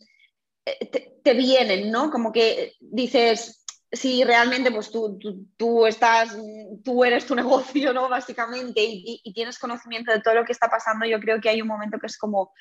eh, 0.64 0.86
te, 0.86 1.16
te 1.22 1.34
vienen, 1.34 1.90
¿no? 1.90 2.10
Como 2.10 2.32
que 2.32 2.74
dices, 2.80 3.64
si 3.96 4.24
realmente 4.24 4.70
pues 4.70 4.90
tú, 4.90 5.18
tú, 5.56 5.86
estás, 5.86 6.36
tú 6.84 7.04
eres 7.04 7.26
tu 7.26 7.34
negocio, 7.34 7.92
¿no? 7.92 8.08
Básicamente, 8.08 8.80
y, 8.84 9.32
tienes 9.32 9.58
conocimiento 9.58 10.12
de 10.12 10.20
todo 10.20 10.34
lo 10.34 10.44
que 10.44 10.52
está 10.52 10.68
pasando, 10.68 11.06
yo 11.06 11.20
creo 11.20 11.40
que 11.40 11.48
hay 11.48 11.62
un 11.62 11.68
momento 11.68 11.98
que 11.98 12.06
es 12.06 12.18
como, 12.18 12.52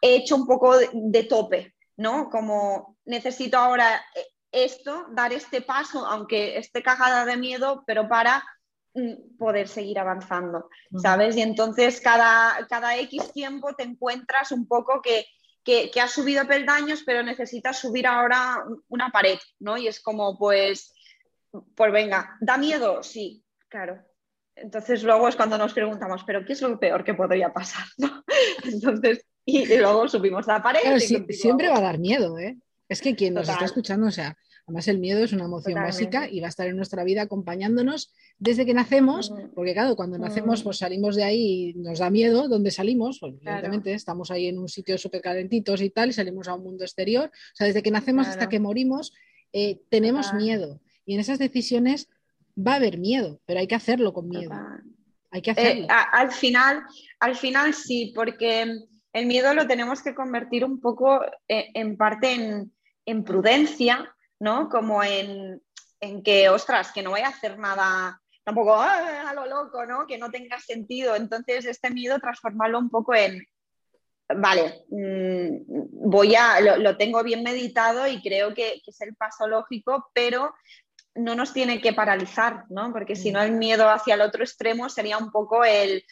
he 0.00 0.16
hecho 0.16 0.36
un 0.36 0.46
poco 0.46 0.76
de, 0.76 1.24
tope, 1.24 1.74
¿no? 1.96 2.30
Como 2.30 2.96
necesito 3.04 3.58
ahora 3.58 4.04
esto, 4.52 5.06
dar 5.10 5.32
este 5.32 5.60
paso, 5.60 6.06
aunque 6.06 6.56
esté 6.58 6.82
cagada 6.82 7.24
de 7.24 7.36
miedo, 7.36 7.84
pero 7.86 8.08
para 8.08 8.44
mm, 8.94 9.36
poder 9.38 9.68
seguir 9.68 9.98
avanzando, 9.98 10.68
¿sabes? 11.02 11.36
Y 11.36 11.42
entonces 11.42 12.00
cada, 12.00 12.66
cada 12.68 12.96
X 12.96 13.32
tiempo 13.32 13.74
te 13.74 13.82
encuentras 13.82 14.52
un 14.52 14.66
poco 14.66 15.02
que 15.02 15.26
que, 15.68 15.90
que 15.90 16.00
has 16.00 16.12
subido 16.12 16.48
peldaños, 16.48 17.02
pero 17.04 17.22
necesitas 17.22 17.78
subir 17.78 18.06
ahora 18.06 18.64
una 18.88 19.10
pared, 19.10 19.38
¿no? 19.58 19.76
Y 19.76 19.86
es 19.86 20.00
como, 20.00 20.38
pues, 20.38 20.94
pues 21.74 21.92
venga, 21.92 22.38
¿da 22.40 22.56
miedo? 22.56 23.02
Sí, 23.02 23.44
claro. 23.68 24.02
Entonces 24.56 25.02
luego 25.02 25.28
es 25.28 25.36
cuando 25.36 25.58
nos 25.58 25.74
preguntamos, 25.74 26.24
¿pero 26.24 26.42
qué 26.46 26.54
es 26.54 26.62
lo 26.62 26.80
peor 26.80 27.04
que 27.04 27.12
podría 27.12 27.52
pasar? 27.52 27.84
Entonces, 28.64 29.26
y, 29.44 29.66
luego 29.76 30.08
subimos 30.08 30.46
la 30.46 30.62
pared. 30.62 30.80
siempre 31.28 31.68
va 31.68 31.76
a 31.76 31.82
dar 31.82 31.98
miedo, 31.98 32.38
¿eh? 32.38 32.56
Es 32.88 33.02
que 33.02 33.14
quien 33.14 33.34
nos 33.34 33.46
está 33.46 33.66
escuchando, 33.66 34.06
o 34.06 34.10
sea, 34.10 34.38
además 34.68 34.86
el 34.88 34.98
miedo 34.98 35.24
es 35.24 35.32
una 35.32 35.46
emoción 35.46 35.76
básica 35.76 36.28
y 36.28 36.40
va 36.40 36.46
a 36.46 36.50
estar 36.50 36.66
en 36.68 36.76
nuestra 36.76 37.02
vida 37.02 37.22
acompañándonos 37.22 38.12
desde 38.38 38.66
que 38.66 38.74
nacemos, 38.74 39.32
porque 39.54 39.72
claro, 39.72 39.96
cuando 39.96 40.18
nacemos 40.18 40.62
pues 40.62 40.76
salimos 40.76 41.16
de 41.16 41.24
ahí 41.24 41.70
y 41.70 41.74
nos 41.78 42.00
da 42.00 42.10
miedo, 42.10 42.48
¿dónde 42.48 42.70
salimos? 42.70 43.18
Pues 43.18 43.32
evidentemente 43.40 43.94
estamos 43.94 44.30
ahí 44.30 44.46
en 44.46 44.58
un 44.58 44.68
sitio 44.68 44.98
súper 44.98 45.22
calentitos 45.22 45.80
y 45.80 45.88
tal, 45.88 46.10
y 46.10 46.12
salimos 46.12 46.48
a 46.48 46.54
un 46.54 46.64
mundo 46.64 46.84
exterior, 46.84 47.30
o 47.32 47.56
sea, 47.56 47.66
desde 47.66 47.82
que 47.82 47.90
nacemos 47.90 48.28
hasta 48.28 48.50
que 48.50 48.60
morimos 48.60 49.14
eh, 49.54 49.80
tenemos 49.88 50.34
miedo. 50.34 50.82
Y 51.06 51.14
en 51.14 51.20
esas 51.20 51.38
decisiones 51.38 52.10
va 52.54 52.72
a 52.72 52.76
haber 52.76 52.98
miedo, 52.98 53.40
pero 53.46 53.60
hay 53.60 53.66
que 53.66 53.74
hacerlo 53.74 54.12
con 54.12 54.28
miedo. 54.28 54.52
Hay 55.30 55.40
que 55.40 55.52
eh, 55.52 55.54
hacerlo. 55.56 55.86
al, 55.88 56.30
final, 56.30 56.82
al 57.20 57.36
final 57.36 57.72
sí, 57.72 58.12
porque 58.14 58.66
el 59.14 59.26
miedo 59.26 59.54
lo 59.54 59.66
tenemos 59.66 60.02
que 60.02 60.14
convertir 60.14 60.62
un 60.62 60.78
poco 60.78 61.22
eh, 61.48 61.70
en 61.72 61.96
parte 61.96 62.32
en, 62.32 62.72
en 63.06 63.24
prudencia, 63.24 64.14
¿no? 64.40 64.68
Como 64.68 65.02
en, 65.02 65.62
en 66.00 66.22
que, 66.22 66.48
ostras, 66.48 66.92
que 66.92 67.02
no 67.02 67.10
voy 67.10 67.20
a 67.20 67.28
hacer 67.28 67.58
nada 67.58 68.20
tampoco 68.44 68.76
ah, 68.76 69.28
a 69.28 69.34
lo 69.34 69.44
loco, 69.44 69.84
¿no? 69.84 70.06
Que 70.06 70.16
no 70.16 70.30
tenga 70.30 70.58
sentido. 70.58 71.14
Entonces, 71.14 71.66
este 71.66 71.90
miedo 71.90 72.18
transformarlo 72.18 72.78
un 72.78 72.88
poco 72.88 73.14
en, 73.14 73.46
vale, 74.36 74.84
mm, 74.88 76.08
voy 76.10 76.34
a, 76.34 76.60
lo, 76.60 76.96
tengo 76.96 77.22
bien 77.22 77.42
meditado 77.42 78.06
y 78.06 78.22
creo 78.22 78.54
que, 78.54 78.80
es 78.86 79.00
el 79.00 79.14
paso 79.16 79.46
lógico, 79.46 80.10
pero 80.14 80.54
no 81.14 81.34
nos 81.34 81.52
tiene 81.52 81.80
que 81.80 81.92
paralizar, 81.92 82.64
¿no? 82.70 82.92
Porque 82.92 83.16
si 83.16 83.32
no, 83.32 83.42
el 83.42 83.52
miedo 83.52 83.90
hacia 83.90 84.14
el 84.14 84.20
otro 84.20 84.42
extremo 84.42 84.88
sería 84.88 85.18
un 85.18 85.30
poco 85.30 85.64
el, 85.64 86.04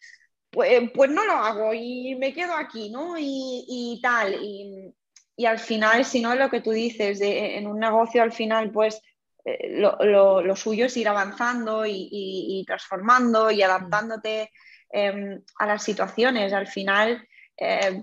pues, 0.51 0.91
pues 0.95 1.11
no 1.11 1.25
lo 1.25 1.33
hago 1.33 1.73
y 1.75 2.17
me 2.17 2.33
quedo 2.33 2.55
aquí, 2.55 2.91
¿no? 2.91 3.15
Y, 3.19 4.01
tal. 4.03 4.35
Y, 4.43 4.95
y, 5.37 5.47
al 5.47 5.59
final, 5.59 6.05
si 6.05 6.21
no, 6.21 6.35
lo 6.35 6.51
que 6.51 6.61
tú 6.61 6.71
dices, 6.71 7.19
de, 7.19 7.57
en 7.57 7.67
un 7.67 7.79
negocio 7.79 8.23
al 8.23 8.33
final, 8.33 8.71
pues 8.71 9.03
eh, 9.47 9.79
lo, 9.79 10.57
suyo 10.57 10.87
es 10.87 10.97
ir 10.97 11.09
avanzando 11.09 11.85
y, 11.87 12.65
transformando 12.67 13.51
y 13.51 13.63
adaptándote 13.63 14.51
em, 14.91 15.41
a 15.59 15.67
las 15.67 15.83
situaciones. 15.85 16.53
Al 16.53 16.67
final 16.67 17.27
em, 17.57 18.03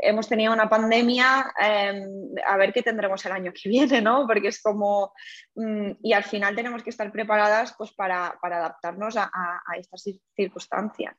hemos 0.00 0.28
tenido 0.28 0.52
una 0.52 0.68
pandemia, 0.68 1.52
em, 1.60 2.34
a 2.46 2.56
ver 2.58 2.72
qué 2.72 2.82
tendremos 2.82 3.24
el 3.24 3.32
año 3.32 3.52
que 3.52 3.68
viene, 3.70 4.02
¿no? 4.02 4.26
Porque 4.26 4.48
es 4.48 4.60
como, 4.60 5.14
mm, 5.54 5.92
y 6.02 6.12
al 6.12 6.24
final 6.24 6.54
tenemos 6.54 6.82
que 6.82 6.90
estar 6.90 7.10
preparadas 7.10 7.74
pues, 7.78 7.92
para, 7.92 8.38
adaptarnos 8.42 9.16
a, 9.16 9.30
estas 9.78 10.04
circunstancias. 10.36 11.16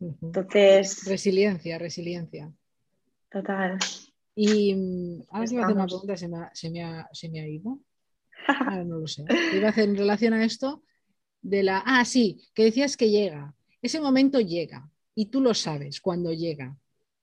Entonces... 0.00 1.06
Resiliencia, 1.06 1.78
resiliencia. 1.78 2.50
Total. 3.30 3.78
Y 4.34 4.74
mm, 4.74 5.22
ahora 5.30 5.46
sí 5.46 5.54
me 5.54 5.62
hacer 5.62 5.76
una 5.76 5.86
pregunta, 5.86 6.16
se 6.16 6.28
me 6.28 6.38
se 6.52 6.70
me 6.70 6.82
ha, 6.82 7.08
se 7.12 7.28
me 7.28 7.40
ha 7.40 7.48
ido. 7.48 7.78
Ah, 8.46 8.82
no 8.84 8.98
lo 8.98 9.06
sé. 9.06 9.24
Iba 9.54 9.68
a 9.68 9.70
hacer 9.70 9.88
en 9.88 9.96
relación 9.96 10.34
a 10.34 10.44
esto 10.44 10.82
de 11.40 11.62
la. 11.62 11.82
Ah, 11.86 12.04
sí, 12.04 12.42
que 12.52 12.64
decías 12.64 12.96
que 12.96 13.10
llega. 13.10 13.54
Ese 13.80 14.00
momento 14.00 14.38
llega 14.40 14.90
y 15.14 15.26
tú 15.26 15.40
lo 15.40 15.54
sabes 15.54 16.00
cuando 16.00 16.32
llega. 16.32 16.76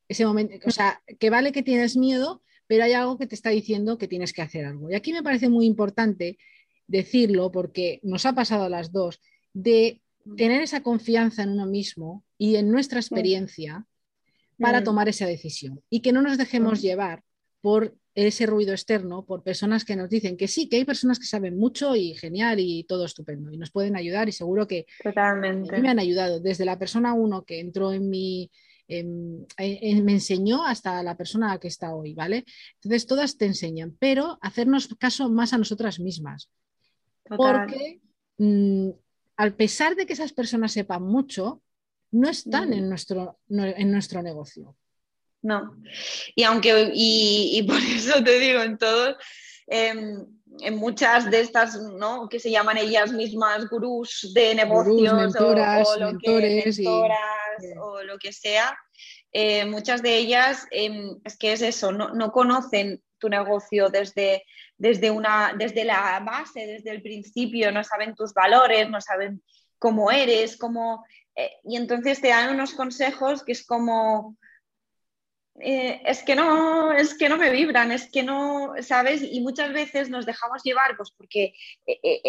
Ese 0.07 0.25
momento, 0.25 0.55
o 0.65 0.71
sea, 0.71 1.01
que 1.19 1.29
vale 1.29 1.51
que 1.51 1.63
tienes 1.63 1.95
miedo, 1.95 2.41
pero 2.65 2.85
hay 2.85 2.93
algo 2.93 3.17
que 3.17 3.27
te 3.27 3.35
está 3.35 3.49
diciendo 3.49 3.97
que 3.97 4.07
tienes 4.07 4.33
que 4.33 4.41
hacer 4.41 4.65
algo. 4.65 4.89
Y 4.89 4.95
aquí 4.95 5.13
me 5.13 5.21
parece 5.21 5.47
muy 5.49 5.65
importante 5.65 6.37
decirlo 6.87 7.51
porque 7.51 7.99
nos 8.03 8.25
ha 8.25 8.33
pasado 8.33 8.63
a 8.63 8.69
las 8.69 8.91
dos 8.91 9.21
de 9.53 10.01
tener 10.37 10.61
esa 10.61 10.81
confianza 10.81 11.43
en 11.43 11.49
uno 11.49 11.65
mismo 11.65 12.23
y 12.37 12.55
en 12.55 12.71
nuestra 12.71 12.99
experiencia 12.99 13.85
para 14.61 14.83
tomar 14.83 15.09
esa 15.09 15.25
decisión 15.25 15.81
y 15.89 16.01
que 16.01 16.11
no 16.11 16.21
nos 16.21 16.37
dejemos 16.37 16.81
llevar 16.81 17.23
por 17.61 17.95
ese 18.13 18.45
ruido 18.45 18.73
externo 18.73 19.25
por 19.25 19.43
personas 19.43 19.85
que 19.85 19.95
nos 19.95 20.09
dicen 20.09 20.35
que 20.35 20.47
sí, 20.47 20.67
que 20.67 20.77
hay 20.77 20.85
personas 20.85 21.17
que 21.17 21.25
saben 21.25 21.57
mucho 21.57 21.95
y 21.95 22.13
genial 22.15 22.59
y 22.59 22.83
todo 22.83 23.05
estupendo 23.05 23.51
y 23.51 23.57
nos 23.57 23.71
pueden 23.71 23.95
ayudar 23.95 24.27
y 24.27 24.33
seguro 24.33 24.67
que 24.67 24.85
Totalmente. 25.01 25.79
me 25.79 25.89
han 25.89 25.99
ayudado 25.99 26.39
desde 26.39 26.65
la 26.65 26.77
persona 26.77 27.13
uno 27.13 27.43
que 27.43 27.59
entró 27.59 27.93
en 27.93 28.09
mi 28.09 28.51
me 29.03 30.11
enseñó 30.11 30.65
hasta 30.65 31.01
la 31.01 31.15
persona 31.15 31.57
que 31.59 31.69
está 31.69 31.95
hoy, 31.95 32.13
¿vale? 32.13 32.43
Entonces 32.75 33.07
todas 33.07 33.37
te 33.37 33.45
enseñan, 33.45 33.95
pero 33.99 34.37
hacernos 34.41 34.89
caso 34.99 35.29
más 35.29 35.53
a 35.53 35.57
nosotras 35.57 35.99
mismas. 35.99 36.49
Porque 37.23 38.01
mm, 38.37 38.89
al 39.37 39.53
pesar 39.53 39.95
de 39.95 40.05
que 40.05 40.13
esas 40.13 40.33
personas 40.33 40.73
sepan 40.73 41.03
mucho, 41.03 41.61
no 42.11 42.29
están 42.29 42.73
en, 42.73 42.89
nuestro, 42.89 43.39
en 43.49 43.91
nuestro 43.91 44.21
negocio. 44.21 44.75
No. 45.41 45.75
Y 46.35 46.43
aunque, 46.43 46.91
y, 46.93 47.63
por 47.63 47.77
eso 47.95 48.23
te 48.23 48.39
digo, 48.39 48.61
en 48.61 48.77
todos, 48.77 49.15
em, 49.67 50.25
en 50.59 50.75
muchas 50.75 51.31
de 51.31 51.41
estas, 51.41 51.79
¿no? 51.79 52.27
Que 52.29 52.39
se 52.39 52.51
llaman 52.51 52.77
ellas 52.77 53.11
mismas 53.11 53.67
gurús 53.69 54.31
de 54.33 54.55
negocios 54.55 55.35
o, 55.35 55.97
lo 55.97 56.17
que, 56.17 56.63
o 57.79 58.03
lo 58.03 58.17
que 58.17 58.33
sea, 58.33 58.77
eh, 59.33 59.65
muchas 59.65 60.01
de 60.01 60.17
ellas 60.17 60.67
em, 60.71 61.17
es 61.23 61.37
que 61.37 61.53
es 61.53 61.61
eso, 61.61 61.91
no, 61.91 62.31
conocen 62.31 63.01
tu 63.17 63.29
negocio 63.29 63.89
desde, 63.89 64.43
desde, 64.77 65.09
una, 65.09 65.53
desde 65.57 65.85
la 65.85 66.19
base, 66.19 66.67
desde 66.67 66.91
el 66.91 67.01
principio, 67.01 67.71
no 67.71 67.83
saben 67.83 68.13
tus 68.13 68.33
valores, 68.33 68.89
no 68.89 68.99
saben 68.99 69.41
cómo 69.79 70.11
eres, 70.11 70.57
cómo... 70.57 71.05
Eh, 71.35 71.51
y 71.63 71.77
entonces 71.77 72.21
te 72.21 72.29
dan 72.29 72.53
unos 72.53 72.73
consejos 72.73 73.43
que 73.43 73.53
es 73.53 73.65
como 73.65 74.37
eh, 75.59 76.01
es 76.05 76.23
que 76.23 76.35
no, 76.35 76.91
es 76.93 77.13
que 77.13 77.29
no 77.29 77.37
me 77.37 77.49
vibran, 77.49 77.91
es 77.91 78.09
que 78.09 78.23
no, 78.23 78.73
¿sabes? 78.81 79.21
Y 79.21 79.41
muchas 79.41 79.73
veces 79.73 80.09
nos 80.09 80.25
dejamos 80.25 80.63
llevar, 80.63 80.95
pues 80.95 81.11
porque 81.11 81.53
eh, 81.85 81.99
eh, 82.03 82.21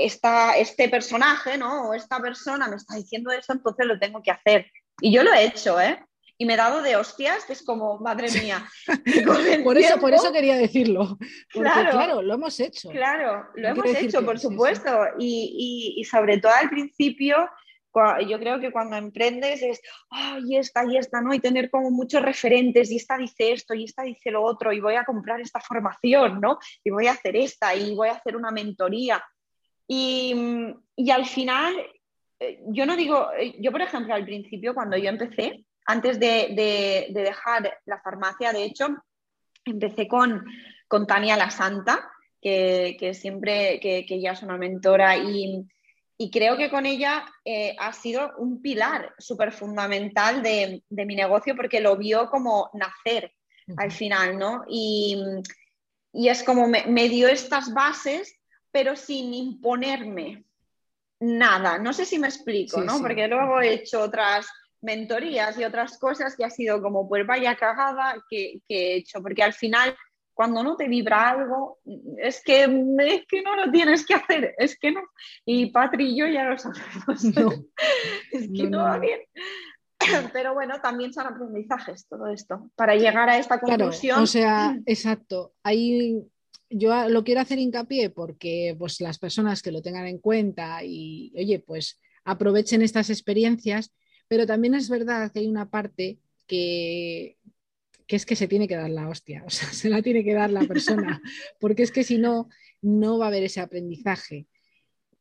este 0.56 0.88
personaje, 0.88 1.56
¿no? 1.56 1.88
O 1.88 1.94
esta 1.94 2.20
persona 2.20 2.68
me 2.68 2.76
está 2.76 2.96
diciendo 2.96 3.30
eso, 3.30 3.52
entonces 3.52 3.86
lo 3.86 3.98
tengo 3.98 4.22
que 4.22 4.32
hacer. 4.32 4.66
Y 5.00 5.12
yo 5.12 5.22
lo 5.22 5.32
he 5.32 5.44
hecho, 5.44 5.80
¿eh? 5.80 6.04
y 6.36 6.44
me 6.44 6.54
he 6.54 6.56
dado 6.56 6.82
de 6.82 6.96
hostias, 6.96 7.44
que 7.44 7.52
es 7.52 7.64
como, 7.64 7.98
madre 8.00 8.28
mía. 8.32 8.66
por, 9.64 9.78
eso, 9.78 10.00
por 10.00 10.12
eso 10.12 10.32
quería 10.32 10.56
decirlo. 10.56 11.16
claro, 11.50 12.20
lo 12.20 12.34
hemos 12.34 12.58
hecho. 12.58 12.90
Claro, 12.90 13.46
lo 13.54 13.68
hemos 13.68 13.86
hecho, 13.94 14.24
por 14.24 14.40
supuesto. 14.40 14.90
Y, 15.18 15.94
y, 15.96 16.04
sobre 16.04 16.38
todo 16.38 16.52
al 16.52 16.68
principio, 16.68 17.48
yo 18.26 18.38
creo 18.38 18.60
que 18.60 18.72
cuando 18.72 18.96
emprendes 18.96 19.62
es, 19.62 19.80
ay, 20.10 20.56
esta 20.56 20.84
y 20.84 20.96
esta, 20.96 21.20
¿no? 21.20 21.34
Y 21.34 21.40
tener 21.40 21.70
como 21.70 21.90
muchos 21.90 22.22
referentes, 22.22 22.90
y 22.90 22.96
esta 22.96 23.18
dice 23.18 23.52
esto, 23.52 23.74
y 23.74 23.84
esta 23.84 24.02
dice 24.02 24.30
lo 24.30 24.42
otro, 24.42 24.72
y 24.72 24.80
voy 24.80 24.94
a 24.94 25.04
comprar 25.04 25.40
esta 25.40 25.60
formación, 25.60 26.40
¿no? 26.40 26.58
Y 26.82 26.90
voy 26.90 27.06
a 27.06 27.12
hacer 27.12 27.36
esta, 27.36 27.74
y 27.74 27.94
voy 27.94 28.08
a 28.08 28.14
hacer 28.14 28.36
una 28.36 28.50
mentoría. 28.50 29.22
Y, 29.86 30.34
y 30.96 31.10
al 31.10 31.26
final, 31.26 31.74
eh, 32.40 32.60
yo 32.68 32.86
no 32.86 32.96
digo, 32.96 33.30
eh, 33.38 33.56
yo 33.60 33.70
por 33.70 33.82
ejemplo, 33.82 34.14
al 34.14 34.24
principio, 34.24 34.74
cuando 34.74 34.96
yo 34.96 35.10
empecé, 35.10 35.64
antes 35.86 36.18
de, 36.18 37.08
dejar 37.10 37.78
la 37.86 38.00
farmacia, 38.00 38.52
de 38.52 38.64
hecho, 38.64 38.88
empecé 39.64 40.08
con, 40.08 40.44
con 40.88 41.06
Tania 41.06 41.36
La 41.36 41.50
Santa, 41.50 42.08
que, 42.40 43.12
siempre, 43.14 43.78
que, 43.80 44.04
que, 44.04 44.16
ella 44.16 44.32
es 44.32 44.42
una 44.42 44.56
mentora 44.56 45.16
y, 45.16 45.64
creo 46.30 46.56
que 46.56 46.70
con 46.70 46.86
ella 46.86 47.24
eh, 47.44 47.74
ha 47.78 47.92
sido 47.92 48.32
un 48.38 48.60
pilar 48.60 49.14
súper 49.18 49.52
fundamental 49.52 50.42
de, 50.42 50.82
mi 50.90 51.14
negocio 51.14 51.56
porque 51.56 51.80
lo 51.80 51.96
vio 51.96 52.28
como 52.30 52.70
nacer 52.74 53.32
al 53.76 53.90
final, 53.90 54.38
¿no? 54.38 54.64
Y, 54.68 55.22
es 56.12 56.42
como 56.42 56.68
me, 56.68 57.08
dio 57.08 57.28
estas 57.28 57.72
bases, 57.72 58.38
pero 58.70 58.96
sin 58.96 59.32
imponerme 59.32 60.44
nada. 61.20 61.78
No 61.78 61.92
sé 61.92 62.04
si 62.04 62.18
me 62.18 62.28
explico, 62.28 62.82
¿no? 62.82 63.00
Porque 63.00 63.28
luego 63.28 63.60
he 63.60 63.74
hecho 63.74 64.02
otras 64.02 64.46
mentorías 64.82 65.58
y 65.58 65.64
otras 65.64 65.98
cosas 65.98 66.36
que 66.36 66.44
ha 66.44 66.50
sido 66.50 66.82
como, 66.82 67.08
pues 67.08 67.26
vaya 67.26 67.56
cagada 67.56 68.22
que, 68.28 68.60
he 68.68 68.96
hecho, 68.96 69.22
porque 69.22 69.42
al 69.42 69.54
final 69.54 69.96
cuando 70.34 70.62
no 70.62 70.76
te 70.76 70.88
vibra 70.88 71.30
algo, 71.30 71.80
es 72.18 72.42
que, 72.42 72.62
es 72.64 73.26
que 73.26 73.42
no 73.42 73.56
lo 73.56 73.70
tienes 73.70 74.06
que 74.06 74.14
hacer, 74.14 74.54
es 74.58 74.78
que 74.78 74.92
no. 74.92 75.00
Y 75.44 75.66
Patri 75.70 76.12
y 76.12 76.18
yo 76.18 76.26
ya 76.26 76.44
lo 76.44 76.58
sabemos. 76.58 77.24
es 78.32 78.48
que 78.54 78.70
no, 78.70 78.78
va 78.84 78.98
bien. 78.98 79.20
Pero 80.32 80.54
bueno, 80.54 80.80
también 80.80 81.12
son 81.12 81.26
aprendizajes 81.26 82.06
todo 82.08 82.26
esto, 82.28 82.70
para 82.76 82.96
llegar 82.96 83.28
a 83.28 83.38
esta 83.38 83.60
conclusión. 83.60 84.20
o 84.20 84.26
sea, 84.26 84.76
exacto. 84.86 85.54
Ahí 85.62 86.22
yo 86.70 87.08
lo 87.08 87.22
quiero 87.22 87.40
hacer 87.40 87.58
hincapié 87.58 88.10
porque 88.10 88.74
pues, 88.78 89.00
las 89.00 89.18
personas 89.18 89.62
que 89.62 89.72
lo 89.72 89.82
tengan 89.82 90.06
en 90.06 90.18
cuenta 90.18 90.82
y, 90.82 91.32
oye, 91.36 91.58
pues 91.58 92.00
aprovechen 92.24 92.82
estas 92.82 93.10
experiencias 93.10 93.92
pero 94.32 94.46
también 94.46 94.72
es 94.72 94.88
verdad 94.88 95.30
que 95.30 95.40
hay 95.40 95.46
una 95.46 95.68
parte 95.68 96.18
que, 96.46 97.36
es 98.16 98.26
que 98.26 98.36
se 98.36 98.48
tiene 98.48 98.68
que 98.68 98.76
dar 98.76 98.90
la 98.90 99.08
hostia, 99.08 99.42
o 99.46 99.50
sea, 99.50 99.68
se 99.72 99.88
la 99.88 100.02
tiene 100.02 100.24
que 100.24 100.34
dar 100.34 100.50
la 100.50 100.64
persona, 100.64 101.20
porque 101.60 101.82
es 101.82 101.92
que 101.92 102.04
si 102.04 102.18
no, 102.18 102.48
no 102.80 103.18
va 103.18 103.26
a 103.26 103.28
haber 103.28 103.44
ese 103.44 103.60
aprendizaje. 103.60 104.46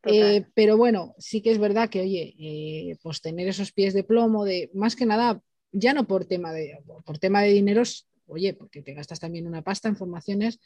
Eh, 0.04 0.46
pero 0.56 0.78
bueno, 0.78 1.14
sí 1.20 1.42
que 1.42 1.52
es 1.52 1.60
verdad 1.60 1.90
que, 1.90 2.02
oye, 2.02 2.34
eh, 2.40 2.98
pues 3.04 3.22
tener 3.22 3.48
esos 3.48 3.72
pies 3.72 3.94
de 3.94 4.04
plomo, 4.04 4.46
de 4.46 4.72
más 4.74 4.96
que 4.96 5.06
nada, 5.06 5.42
ya 5.72 5.94
no 5.94 6.08
por 6.08 6.26
tema 6.26 6.52
de, 6.54 6.80
por 7.06 7.20
tema 7.20 7.44
de 7.44 7.52
dineros, 7.52 8.08
oye, 8.26 8.56
porque 8.56 8.82
te 8.82 8.96
gastas 8.96 9.20
también 9.20 9.46
una 9.46 9.62
pasta 9.62 9.90
en 9.90 9.96
formaciones, 9.96 10.60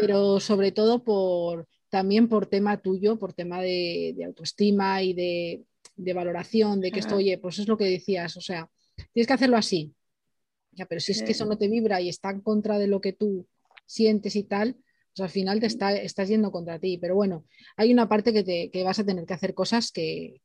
pero 0.00 0.40
sobre 0.40 0.72
todo 0.72 1.04
por 1.04 1.66
también 1.90 2.28
por 2.28 2.46
tema 2.46 2.80
tuyo, 2.80 3.18
por 3.18 3.34
tema 3.34 3.60
de 3.60 4.16
autoestima 4.24 5.02
y 5.02 5.12
de, 5.12 5.64
de 5.96 6.12
valoración, 6.12 6.80
de 6.80 6.90
que 6.90 7.00
esto, 7.00 7.16
oye, 7.16 7.38
pues 7.38 7.58
es 7.58 7.68
lo 7.68 7.76
que 7.76 7.84
decías, 7.84 8.36
o 8.36 8.40
sea, 8.40 8.68
tienes 9.12 9.26
que 9.26 9.32
hacerlo 9.32 9.56
así. 9.56 9.94
Ya, 10.72 10.86
pero 10.86 11.00
si 11.00 11.12
es 11.12 11.22
que 11.22 11.32
eso 11.32 11.44
no 11.44 11.58
te 11.58 11.68
vibra 11.68 12.00
y 12.00 12.08
está 12.08 12.30
en 12.30 12.40
contra 12.40 12.78
de 12.78 12.86
lo 12.86 13.00
que 13.00 13.12
tú 13.12 13.46
sientes 13.86 14.36
y 14.36 14.44
tal, 14.44 14.76
pues 15.14 15.20
al 15.20 15.30
final 15.30 15.60
te 15.60 15.66
está, 15.66 15.94
estás 15.94 16.28
yendo 16.28 16.50
contra 16.50 16.78
ti. 16.78 16.96
Pero 16.98 17.14
bueno, 17.14 17.44
hay 17.76 17.92
una 17.92 18.08
parte 18.08 18.32
que, 18.32 18.42
te, 18.42 18.70
que 18.70 18.82
vas 18.82 18.98
a 18.98 19.04
tener 19.04 19.26
que 19.26 19.34
hacer 19.34 19.54
cosas 19.54 19.92
que, 19.92 20.40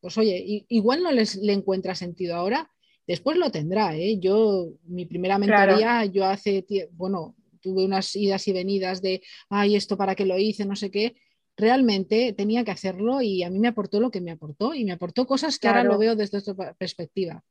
pues 0.00 0.16
oye, 0.18 0.64
igual 0.68 1.02
no 1.02 1.10
les, 1.10 1.36
le 1.36 1.52
encuentra 1.52 1.94
sentido 1.94 2.36
ahora, 2.36 2.70
después 3.06 3.36
lo 3.36 3.50
tendrá. 3.50 3.96
¿eh? 3.96 4.18
Yo, 4.20 4.68
mi 4.84 5.06
primera 5.06 5.38
mentoría, 5.38 6.04
yo 6.04 6.24
hace, 6.26 6.64
bueno, 6.92 7.34
tuve 7.60 7.84
unas 7.84 8.14
idas 8.14 8.46
y 8.46 8.52
venidas 8.52 9.02
de, 9.02 9.22
ay, 9.48 9.74
esto 9.74 9.96
para 9.96 10.14
qué 10.14 10.24
lo 10.24 10.38
hice, 10.38 10.64
no 10.64 10.76
sé 10.76 10.90
qué, 10.92 11.16
realmente 11.56 12.32
tenía 12.32 12.64
que 12.64 12.70
hacerlo 12.70 13.22
y 13.22 13.42
a 13.42 13.50
mí 13.50 13.58
me 13.58 13.68
aportó 13.68 13.98
lo 13.98 14.10
que 14.10 14.20
me 14.20 14.30
aportó 14.30 14.74
y 14.74 14.84
me 14.84 14.92
aportó 14.92 15.26
cosas 15.26 15.58
que 15.58 15.66
ahora 15.66 15.82
lo 15.82 15.98
veo 15.98 16.14
desde 16.14 16.38
otra 16.38 16.74
perspectiva. 16.74 17.42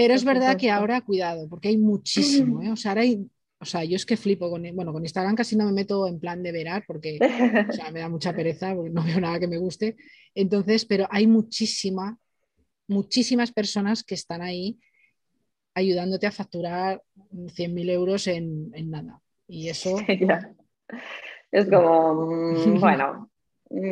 Pero 0.00 0.14
es 0.14 0.24
verdad 0.24 0.56
que 0.56 0.70
ahora 0.70 1.02
cuidado, 1.02 1.46
porque 1.46 1.68
hay 1.68 1.76
muchísimo, 1.76 2.62
¿eh? 2.62 2.70
o 2.70 2.76
sea, 2.76 2.92
hay, 2.92 3.28
o 3.58 3.66
sea, 3.66 3.84
yo 3.84 3.96
es 3.96 4.06
que 4.06 4.16
flipo 4.16 4.48
con, 4.48 4.62
bueno, 4.74 4.94
con 4.94 5.02
Instagram 5.02 5.36
casi 5.36 5.56
no 5.56 5.66
me 5.66 5.72
meto 5.72 6.08
en 6.08 6.18
plan 6.18 6.42
de 6.42 6.52
verar 6.52 6.84
porque 6.86 7.18
me 7.92 8.00
da 8.00 8.08
mucha 8.08 8.32
pereza, 8.32 8.74
porque 8.74 8.88
no 8.88 9.04
veo 9.04 9.20
nada 9.20 9.38
que 9.38 9.46
me 9.46 9.58
guste. 9.58 9.96
Entonces, 10.34 10.86
pero 10.86 11.06
hay 11.10 11.26
muchísima, 11.26 12.18
muchísimas 12.88 13.52
personas 13.52 14.02
que 14.02 14.14
están 14.14 14.40
ahí 14.40 14.78
ayudándote 15.74 16.26
a 16.26 16.32
facturar 16.32 17.02
100.000 17.34 17.90
euros 17.90 18.26
en, 18.26 18.70
nada. 18.88 19.20
Y 19.46 19.68
eso... 19.68 19.98
es 21.52 21.66
como, 21.68 22.14
mm, 22.14 22.80
bueno, 22.80 23.30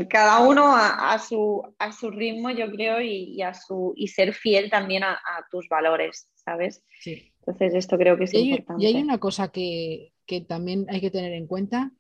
cada 0.08 0.40
uno 0.40 0.74
a, 0.74 1.18
su, 1.18 1.62
a 1.78 1.92
su 1.92 2.10
ritmo, 2.10 2.50
yo 2.50 2.70
creo, 2.70 3.00
y, 3.00 3.40
a 3.42 3.54
su, 3.54 3.92
y 3.96 4.08
ser 4.08 4.32
fiel 4.34 4.70
también 4.70 5.04
a, 5.04 5.18
tus 5.50 5.68
valores, 5.68 6.28
¿sabes? 6.34 6.82
Sí. 7.00 7.32
Entonces, 7.40 7.74
esto 7.74 7.96
creo 7.96 8.16
que 8.16 8.24
es 8.24 8.34
importante. 8.34 8.82
Y 8.82 8.86
hay 8.86 9.02
una 9.02 9.18
cosa 9.18 9.48
que, 9.48 10.12
también 10.48 10.86
hay 10.88 11.00
que 11.00 11.10
tener 11.10 11.32
en 11.32 11.46
cuenta, 11.46 11.92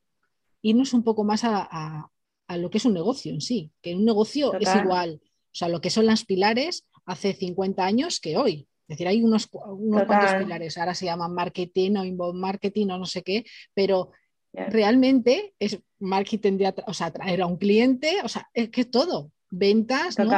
irnos 0.60 0.92
un 0.92 1.04
poco 1.04 1.24
más 1.24 1.42
a, 1.44 2.10
lo 2.48 2.70
que 2.70 2.78
es 2.78 2.84
un 2.84 2.94
negocio 2.94 3.32
en 3.32 3.40
sí, 3.40 3.70
que 3.80 3.94
un 3.94 4.04
negocio 4.04 4.54
es 4.54 4.74
igual, 4.74 5.20
o 5.22 5.54
sea, 5.54 5.68
lo 5.68 5.80
que 5.80 5.90
son 5.90 6.06
las 6.06 6.24
pilares 6.24 6.86
hace 7.04 7.32
50 7.32 7.84
años 7.84 8.20
que 8.20 8.36
hoy. 8.36 8.68
Es 8.88 8.96
decir, 8.96 9.06
hay 9.06 9.22
unos, 9.22 9.48
unos 9.52 10.04
cuantos 10.04 10.34
pilares, 10.34 10.78
ahora 10.78 10.94
se 10.94 11.04
llaman 11.04 11.34
marketing 11.34 11.96
o 11.96 12.04
inbound 12.04 12.40
marketing 12.40 12.88
o 12.88 12.98
no 12.98 13.04
sé 13.04 13.22
qué, 13.22 13.44
pero 13.74 14.12
realmente 14.52 15.54
es 15.58 15.80
marketing 15.98 16.58
de 16.58 16.74
o 16.86 16.94
sea, 16.94 17.08
atraer 17.08 17.42
a 17.42 17.46
un 17.46 17.56
cliente, 17.56 18.18
o 18.22 18.28
sea, 18.28 18.48
es 18.54 18.70
que 18.70 18.84
todo, 18.84 19.32
ventas, 19.50 20.18
¿no? 20.18 20.30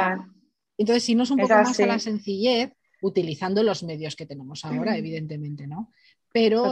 Entonces, 0.77 1.03
si 1.03 1.15
no 1.15 1.23
es 1.23 1.31
un 1.31 1.37
poco 1.37 1.53
más 1.53 1.79
a 1.79 1.85
la 1.85 1.99
sencillez, 1.99 2.73
utilizando 3.01 3.63
los 3.63 3.83
medios 3.83 4.15
que 4.15 4.25
tenemos 4.25 4.63
ahora, 4.65 4.95
evidentemente, 4.97 5.67
¿no? 5.67 5.91
Pero 6.31 6.71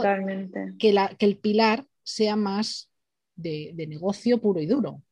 que, 0.78 0.92
la, 0.92 1.08
que 1.08 1.26
el 1.26 1.36
pilar 1.36 1.84
sea 2.02 2.36
más 2.36 2.90
de, 3.36 3.74
negocio 3.88 4.38
puro 4.38 4.60
y 4.60 4.66
duro. 4.66 5.02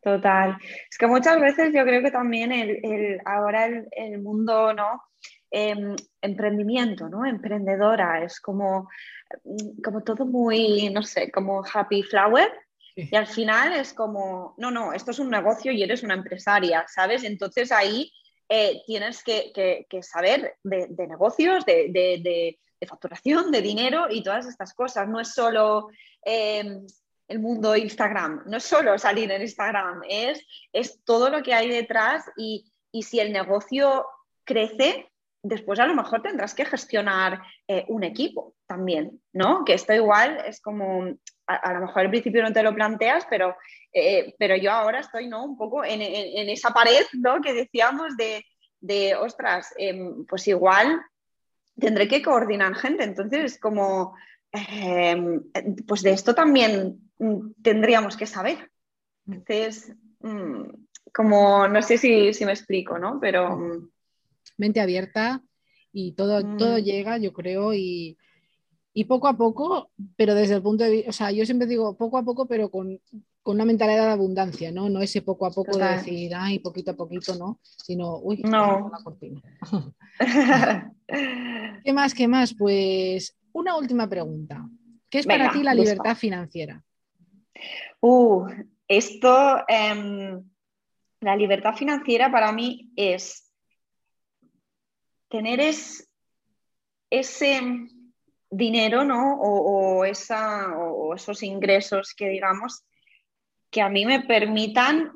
Total. 0.00 0.56
Es 0.90 0.96
que 0.96 1.06
muchas 1.06 1.40
veces 1.40 1.72
yo 1.74 1.84
creo 1.84 2.02
que 2.02 2.10
también 2.10 2.52
el, 2.52 3.20
ahora 3.24 3.66
el, 3.66 4.22
mundo, 4.22 4.72
¿no? 4.72 5.02
Em, 5.50 5.96
emprendimiento, 6.22 7.08
¿no? 7.08 7.26
Emprendedora, 7.26 8.22
es 8.22 8.40
como, 8.40 8.88
como 9.84 10.02
todo 10.02 10.24
muy, 10.24 10.90
no 10.90 11.02
sé, 11.02 11.30
como 11.30 11.62
happy 11.64 12.02
flower, 12.02 12.50
y 12.96 13.14
al 13.14 13.28
final 13.28 13.74
es 13.74 13.92
como, 13.92 14.54
no, 14.58 14.72
no, 14.72 14.92
esto 14.92 15.12
es 15.12 15.20
un 15.20 15.30
negocio 15.30 15.70
y 15.70 15.84
eres 15.84 16.02
una 16.02 16.14
empresaria, 16.14 16.84
¿sabes? 16.88 17.22
Entonces 17.22 17.70
ahí 17.70 18.12
eh, 18.48 18.82
tienes 18.86 19.22
que, 19.22 19.86
saber 20.02 20.56
de, 20.64 20.88
negocios, 21.06 21.64
de, 21.64 22.58
facturación, 22.88 23.52
de 23.52 23.62
dinero 23.62 24.06
y 24.10 24.24
todas 24.24 24.46
estas 24.46 24.74
cosas. 24.74 25.06
No 25.08 25.20
es 25.20 25.32
solo 25.32 25.90
em, 26.22 26.84
el 27.28 27.38
mundo 27.38 27.76
Instagram, 27.76 28.42
no 28.46 28.56
es 28.56 28.64
solo 28.64 28.98
salir 28.98 29.30
en 29.30 29.42
Instagram, 29.42 30.02
es, 30.08 30.44
es 30.72 31.04
todo 31.04 31.30
lo 31.30 31.40
que 31.44 31.54
hay 31.54 31.68
detrás 31.68 32.24
y, 32.36 32.72
y 32.90 33.04
si 33.04 33.20
el 33.20 33.32
negocio 33.32 34.06
crece, 34.42 35.08
después 35.42 35.78
a 35.78 35.86
lo 35.86 35.94
mejor 35.94 36.22
tendrás 36.22 36.54
que 36.54 36.64
gestionar 36.64 37.40
eh, 37.66 37.84
un 37.88 38.04
equipo 38.04 38.54
también, 38.66 39.20
¿no? 39.32 39.64
Que 39.64 39.74
esto 39.74 39.94
igual 39.94 40.42
es 40.46 40.60
como, 40.60 41.04
a, 41.46 41.72
lo 41.72 41.80
mejor 41.80 42.02
al 42.02 42.10
principio 42.10 42.42
no 42.42 42.52
te 42.52 42.62
lo 42.62 42.74
planteas, 42.74 43.26
pero, 43.30 43.56
eh, 43.92 44.34
pero 44.38 44.56
yo 44.56 44.72
ahora 44.72 45.00
estoy, 45.00 45.28
¿no? 45.28 45.44
Un 45.44 45.56
poco 45.56 45.84
en, 45.84 46.00
esa 46.48 46.70
pared, 46.70 47.04
¿no? 47.14 47.40
Que 47.40 47.54
decíamos 47.54 48.16
de, 48.16 48.44
de 48.80 49.14
ostras, 49.14 49.72
em, 49.76 50.24
pues 50.26 50.46
igual 50.48 51.00
tendré 51.78 52.08
que 52.08 52.22
coordinar 52.22 52.74
gente, 52.74 53.04
entonces 53.04 53.52
es 53.52 53.60
como, 53.60 54.16
em, 54.52 55.42
pues 55.86 56.02
de 56.02 56.10
esto 56.10 56.34
también 56.34 57.10
mm, 57.18 57.62
tendríamos 57.62 58.16
que 58.16 58.26
saber. 58.26 58.70
Entonces, 59.26 59.94
mm, 60.20 60.64
como, 61.12 61.68
no 61.68 61.80
sé 61.82 61.96
si, 61.96 62.34
si 62.34 62.44
me 62.44 62.52
explico, 62.52 62.98
¿no? 62.98 63.18
Pero... 63.20 63.88
Mm, 64.58 64.58
mm, 64.58 64.60
mente 64.66 64.80
abierta 64.80 65.42
y 65.92 66.12
todo, 66.12 66.56
todo 66.56 66.78
llega, 66.78 67.18
yo 67.18 67.32
creo, 67.32 67.74
y, 67.74 68.18
y 68.92 69.04
poco 69.04 69.28
a 69.28 69.36
poco, 69.36 69.90
pero 70.16 70.34
desde 70.34 70.56
el 70.56 70.62
punto 70.62 70.84
de 70.84 70.90
vista, 70.90 71.10
o 71.10 71.12
sea, 71.12 71.30
yo 71.30 71.46
siempre 71.46 71.66
digo 71.66 71.96
poco 71.96 72.18
a 72.18 72.24
poco, 72.24 72.46
pero 72.46 72.70
con, 72.70 73.00
una 73.44 73.64
mentalidad 73.64 74.04
de 74.04 74.12
abundancia, 74.12 74.70
¿no? 74.70 74.90
No 74.90 75.00
ese 75.00 75.22
poco 75.22 75.46
a 75.46 75.50
poco 75.50 75.78
de 75.78 75.88
decir, 75.88 76.32
ay, 76.34 76.58
poquito 76.58 76.90
a 76.90 76.96
poquito, 76.96 77.34
¿no? 77.36 77.58
Sino, 77.62 78.18
uy, 78.18 78.42
no. 78.42 78.90
La 78.92 79.02
cortina. 79.02 79.40
¿Qué 81.82 81.92
más? 81.94 82.12
¿Qué 82.12 82.28
más? 82.28 82.54
Pues 82.54 83.38
una 83.52 83.74
última 83.76 84.06
pregunta. 84.06 84.68
¿Qué 85.08 85.20
es 85.20 85.26
para 85.26 85.50
ti 85.50 85.62
la 85.62 85.72
libertad 85.72 86.14
financiera? 86.14 86.84
Uh, 88.00 88.46
esto, 88.86 89.64
em, 89.66 90.42
la 91.20 91.36
libertad 91.36 91.74
financiera 91.74 92.30
para 92.30 92.52
mí 92.52 92.92
es 92.96 93.47
tener 95.28 95.60
es, 95.60 96.08
ese 97.10 97.60
dinero, 98.50 99.04
¿no? 99.04 99.40
O, 99.40 100.04
esa, 100.04 100.76
o, 100.76 101.14
esos 101.14 101.42
ingresos 101.42 102.14
que 102.14 102.28
digamos 102.28 102.84
que 103.70 103.82
a 103.82 103.88
mí 103.88 104.06
me 104.06 104.20
permitan 104.20 105.12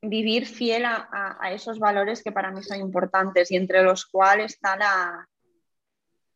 vivir 0.00 0.46
fiel 0.46 0.84
a, 0.84 1.38
esos 1.52 1.78
valores 1.78 2.22
que 2.22 2.32
para 2.32 2.50
mí 2.50 2.62
son 2.62 2.80
importantes 2.80 3.50
y 3.50 3.56
entre 3.56 3.84
los 3.84 4.04
cuales 4.06 4.54
está 4.54 4.76
la, 4.76 5.28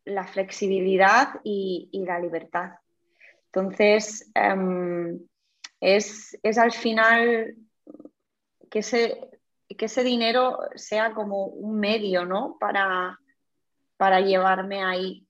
la 0.05 0.25
flexibilidad 0.25 1.41
y, 1.43 1.91
la 2.07 2.21
libertad. 2.21 2.75
Entonces, 3.47 4.31
em, 4.35 5.19
es, 5.81 6.39
al 6.57 6.73
final 6.73 7.57
que 8.71 8.79
ese, 8.79 9.36
que 9.77 9.87
ese 9.87 10.03
dinero 10.03 10.59
sea 10.75 11.13
como 11.13 11.47
un 11.47 11.79
medio, 11.79 12.25
¿no? 12.25 12.57
Para, 12.59 13.19
para 13.97 14.21
llevarme 14.21 14.83
ahí. 14.83 15.27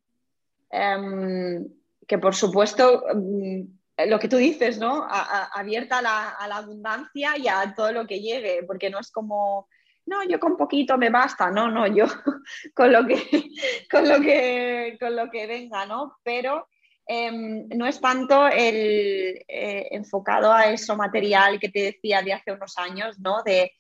Em, 0.70 1.66
que 2.07 2.18
por 2.18 2.34
supuesto, 2.34 3.05
mm, 3.14 3.62
lo 4.09 4.18
que 4.18 4.28
tú 4.28 4.36
dices, 4.36 4.78
¿no? 4.78 5.07
abierta 5.09 5.99
a 5.99 6.03
la, 6.03 6.57
abundancia 6.57 7.36
y 7.38 7.49
a 7.49 7.74
todo 7.74 7.92
lo 7.92 8.07
que 8.07 8.20
llegue, 8.20 8.62
porque 8.66 8.90
no 8.90 8.99
es 8.99 9.11
como, 9.11 9.68
no, 10.05 10.22
yo 10.24 10.38
con 10.38 10.57
poquito 10.57 10.99
me 10.99 11.11
basta, 11.11 11.51
no, 11.51 11.70
no, 11.70 11.86
yo 11.86 12.05
con 12.74 12.92
lo 12.92 13.07
que, 13.07 13.16
con 13.90 14.09
lo 14.09 14.20
que, 14.20 14.97
con 15.01 15.16
lo 15.16 15.30
que 15.30 15.47
venga, 15.47 15.86
¿no? 15.86 16.18
Pero 16.22 16.68
em, 17.07 17.66
no 17.68 17.86
es 17.86 18.01
tanto 18.01 18.47
el 18.49 19.44
eh, 19.49 19.88
enfocado 19.92 20.53
a 20.53 20.70
eso 20.70 20.97
material 20.97 21.59
que 21.59 21.70
te 21.70 21.80
decía 21.80 22.22
de 22.22 22.34
hace 22.34 22.53
unos 22.53 22.76
años, 22.78 23.18
¿no? 23.18 23.42
De 23.44 23.72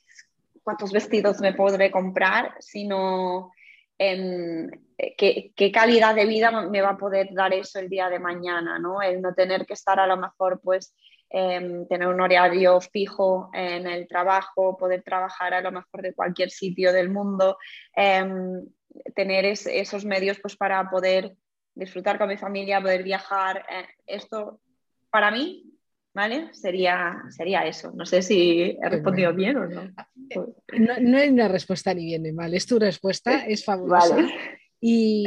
cuántos 0.66 0.90
vestidos 0.90 1.40
me 1.40 1.54
podré 1.54 1.92
comprar, 1.92 2.56
sino 2.58 3.52
en 3.96 4.68
qué, 5.16 5.70
calidad 5.72 6.12
de 6.16 6.26
vida 6.26 6.50
me 6.50 6.80
va 6.80 6.90
a 6.90 6.98
poder 6.98 7.28
dar 7.32 7.54
eso 7.54 7.78
el 7.78 7.88
día 7.88 8.10
de 8.10 8.18
mañana, 8.18 8.76
¿no? 8.76 9.00
El 9.00 9.22
no 9.22 9.32
tener 9.32 9.64
que 9.64 9.74
estar 9.74 10.00
a 10.00 10.08
lo 10.08 10.16
mejor, 10.16 10.60
pues, 10.60 10.92
em, 11.30 11.86
tener 11.86 12.08
un 12.08 12.20
horario 12.20 12.80
fijo 12.80 13.48
en 13.54 13.86
el 13.86 14.08
trabajo, 14.08 14.76
poder 14.76 15.04
trabajar 15.04 15.54
a 15.54 15.60
lo 15.60 15.70
mejor 15.70 16.02
de 16.02 16.14
cualquier 16.14 16.50
sitio 16.50 16.92
del 16.92 17.10
mundo, 17.10 17.58
em, 17.94 18.66
tener 19.14 19.44
esos 19.44 20.04
medios 20.04 20.40
pues, 20.40 20.56
para 20.56 20.90
poder 20.90 21.36
disfrutar 21.76 22.18
con 22.18 22.28
mi 22.28 22.38
familia, 22.38 22.80
poder 22.80 23.04
viajar. 23.04 23.64
Eh, 23.70 23.86
esto, 24.06 24.58
para 25.10 25.30
mí, 25.30 25.75
¿vale? 26.16 26.48
Sería, 26.54 27.22
sería 27.28 27.66
eso. 27.66 27.92
No 27.94 28.06
sé 28.06 28.22
si 28.22 28.78
he 28.82 28.88
respondido 28.88 29.34
bien 29.34 29.58
o 29.58 29.68
no. 29.68 29.84
no. 29.84 30.54
No 30.98 31.18
es 31.18 31.30
una 31.30 31.46
respuesta 31.46 31.92
ni 31.92 32.06
bien 32.06 32.22
ni 32.22 32.32
mal, 32.32 32.54
es 32.54 32.64
tu 32.64 32.78
respuesta, 32.78 33.40
es 33.46 33.62
fabulosa. 33.62 34.26
Y, 34.80 35.26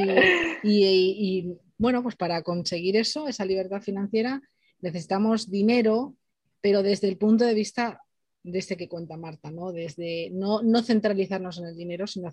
bueno, 1.77 2.01
pues 2.01 2.15
para 2.15 2.41
conseguir 2.41 2.97
eso, 2.97 3.27
esa 3.27 3.45
libertad 3.45 3.81
financiera, 3.81 4.41
necesitamos 4.81 5.51
dinero, 5.51 6.15
pero 6.59 6.81
desde 6.81 7.07
el 7.07 7.17
punto 7.17 7.45
de 7.45 7.53
vista 7.53 8.01
de 8.41 8.57
este 8.57 8.75
que 8.75 8.89
cuenta 8.89 9.15
Marta, 9.15 9.51
¿no? 9.51 9.71
Desde 9.71 10.31
no, 10.31 10.63
centralizarnos 10.81 11.59
en 11.59 11.67
el 11.67 11.75
dinero, 11.75 12.07
sino 12.07 12.31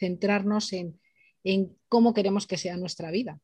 centrarnos 0.00 0.72
en, 0.72 0.98
cómo 1.88 2.12
queremos 2.12 2.48
que 2.48 2.56
sea 2.56 2.76
nuestra 2.76 3.12
vida. 3.12 3.38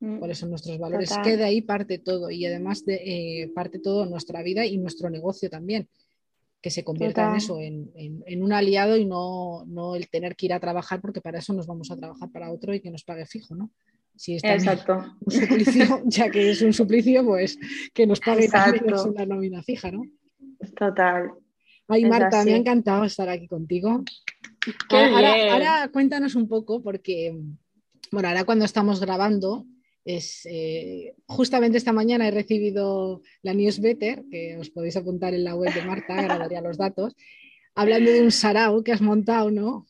Mm, 0.00 0.20
Por 0.20 0.30
eso 0.30 0.46
nuestros 0.46 0.78
valores, 0.78 1.12
que 1.24 1.36
de 1.36 1.44
ahí 1.44 1.60
parte 1.60 1.98
todo 1.98 2.30
y 2.30 2.46
además 2.46 2.84
de, 2.84 2.94
eh, 2.94 3.52
parte 3.54 3.78
todo 3.78 4.06
nuestra 4.06 4.42
vida 4.42 4.64
y 4.64 4.78
nuestro 4.78 5.10
negocio 5.10 5.50
también 5.50 5.88
que 6.60 6.70
se 6.70 6.84
convierta 6.84 7.28
en 7.28 7.36
eso, 7.36 7.60
en, 7.60 8.42
un 8.42 8.52
aliado 8.52 8.96
y 8.96 9.04
no, 9.04 9.64
no, 9.66 9.94
el 9.94 10.08
tener 10.08 10.34
que 10.34 10.46
ir 10.46 10.52
a 10.52 10.60
trabajar, 10.60 11.00
porque 11.00 11.20
para 11.20 11.38
eso 11.38 11.52
nos 11.52 11.66
vamos 11.66 11.90
a 11.90 11.96
trabajar 11.96 12.30
para 12.30 12.50
otro 12.50 12.74
y 12.74 12.80
que 12.80 12.90
nos 12.90 13.04
pague 13.04 13.26
fijo, 13.26 13.54
¿no? 13.54 13.70
Si 14.16 14.34
es 14.34 14.42
Exacto. 14.42 15.04
un 15.20 15.32
suplicio, 15.32 16.02
ya 16.06 16.28
que 16.28 16.50
es 16.50 16.60
un 16.62 16.72
suplicio, 16.72 17.24
pues 17.24 17.56
que 17.94 18.06
nos 18.06 18.18
pague 18.18 18.48
también 18.48 18.84
una 18.92 19.24
nómina 19.24 19.62
fija, 19.62 19.92
¿no? 19.92 20.02
Total. 20.76 21.30
Ay, 21.86 22.04
Marta, 22.04 22.44
me 22.44 22.54
ha 22.54 22.56
encantado 22.56 23.04
estar 23.04 23.28
aquí 23.28 23.46
contigo. 23.46 24.02
Ahora, 24.90 25.52
ahora, 25.52 25.90
cuéntanos 25.92 26.34
un 26.34 26.48
poco, 26.48 26.82
porque, 26.82 27.38
bueno, 28.10 28.28
ahora 28.28 28.44
cuando 28.44 28.64
estamos 28.64 29.00
grabando, 29.00 29.64
eh, 30.10 31.14
justamente 31.26 31.76
esta 31.76 31.92
mañana 31.92 32.26
he 32.26 32.30
recibido 32.30 33.20
la 33.42 33.52
newsletter, 33.52 34.24
que 34.30 34.56
os 34.56 34.70
podéis 34.70 34.96
apuntar 34.96 35.34
en 35.34 35.44
la 35.44 35.54
web 35.54 35.72
de 35.74 35.82
Marta, 35.82 36.22
grabaría 36.22 36.62
los 36.62 36.78
datos, 36.78 37.14
hablando 37.74 38.10
de 38.10 38.22
un 38.22 38.30
sarao 38.30 38.82
que 38.82 38.92
has 38.92 39.02
montado, 39.02 39.50
¿no? 39.50 39.86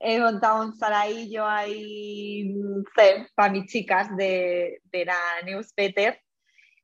He 0.00 0.18
montado 0.18 0.64
un 0.64 0.74
saraillo 0.74 1.44
ahí 1.44 2.54
para 3.34 3.52
mis 3.52 3.66
chicas 3.66 4.08
de, 4.16 4.80
la 4.92 5.18
newsletter 5.44 6.18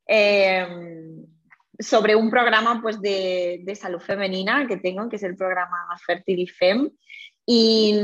em, 0.07 1.25
sobre 1.79 2.17
un 2.17 2.29
programa 2.29 2.83
pues, 2.83 3.01
de, 3.01 3.63
de, 3.65 3.75
salud 3.77 4.01
femenina 4.01 4.67
que 4.67 4.77
tengo, 4.77 5.09
que 5.09 5.17
es 5.17 5.23
el 5.23 5.37
programa 5.37 5.77
Fertilifem. 6.05 6.91
Y, 7.47 7.95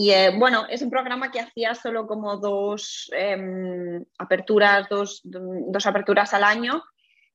y 0.00 0.12
eh, 0.12 0.30
bueno, 0.34 0.64
es 0.70 0.80
un 0.80 0.88
programa 0.88 1.30
que 1.30 1.40
hacía 1.40 1.74
solo 1.74 2.06
como 2.06 2.38
dos 2.38 3.10
em, 3.12 4.02
aperturas, 4.16 4.88
dos, 4.88 5.20
dos, 5.22 5.86
aperturas 5.86 6.32
al 6.32 6.42
año. 6.42 6.82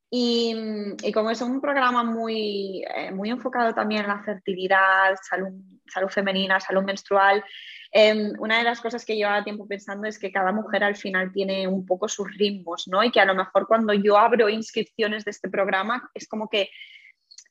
Y, 0.09 0.91
como 1.13 1.29
es 1.29 1.41
un 1.41 1.61
programa 1.61 2.03
muy, 2.03 2.83
eh, 2.95 3.11
muy 3.11 3.29
enfocado 3.29 3.71
también 3.75 4.01
en 4.01 4.07
la 4.07 4.23
fertilidad, 4.23 5.15
salud, 5.21 5.49
salud 5.85 6.09
femenina, 6.09 6.59
salud 6.59 6.81
menstrual, 6.81 7.43
em, 7.91 8.33
una 8.39 8.57
de 8.57 8.63
las 8.63 8.81
cosas 8.81 9.05
que 9.05 9.15
llevaba 9.15 9.43
tiempo 9.43 9.67
pensando 9.67 10.07
es 10.07 10.17
que 10.17 10.31
cada 10.31 10.51
mujer 10.51 10.83
al 10.83 10.95
final 10.95 11.31
tiene 11.31 11.67
un 11.67 11.85
poco 11.85 12.07
sus 12.07 12.35
ritmos, 12.35 12.87
¿no? 12.87 13.03
Y 13.03 13.11
que 13.11 13.21
a 13.21 13.25
lo 13.25 13.35
mejor 13.35 13.67
cuando 13.67 13.93
yo 13.93 14.17
abro 14.17 14.49
inscripciones 14.49 15.23
de 15.23 15.29
este 15.29 15.49
programa 15.49 16.09
es 16.15 16.27
como 16.27 16.49
que 16.49 16.71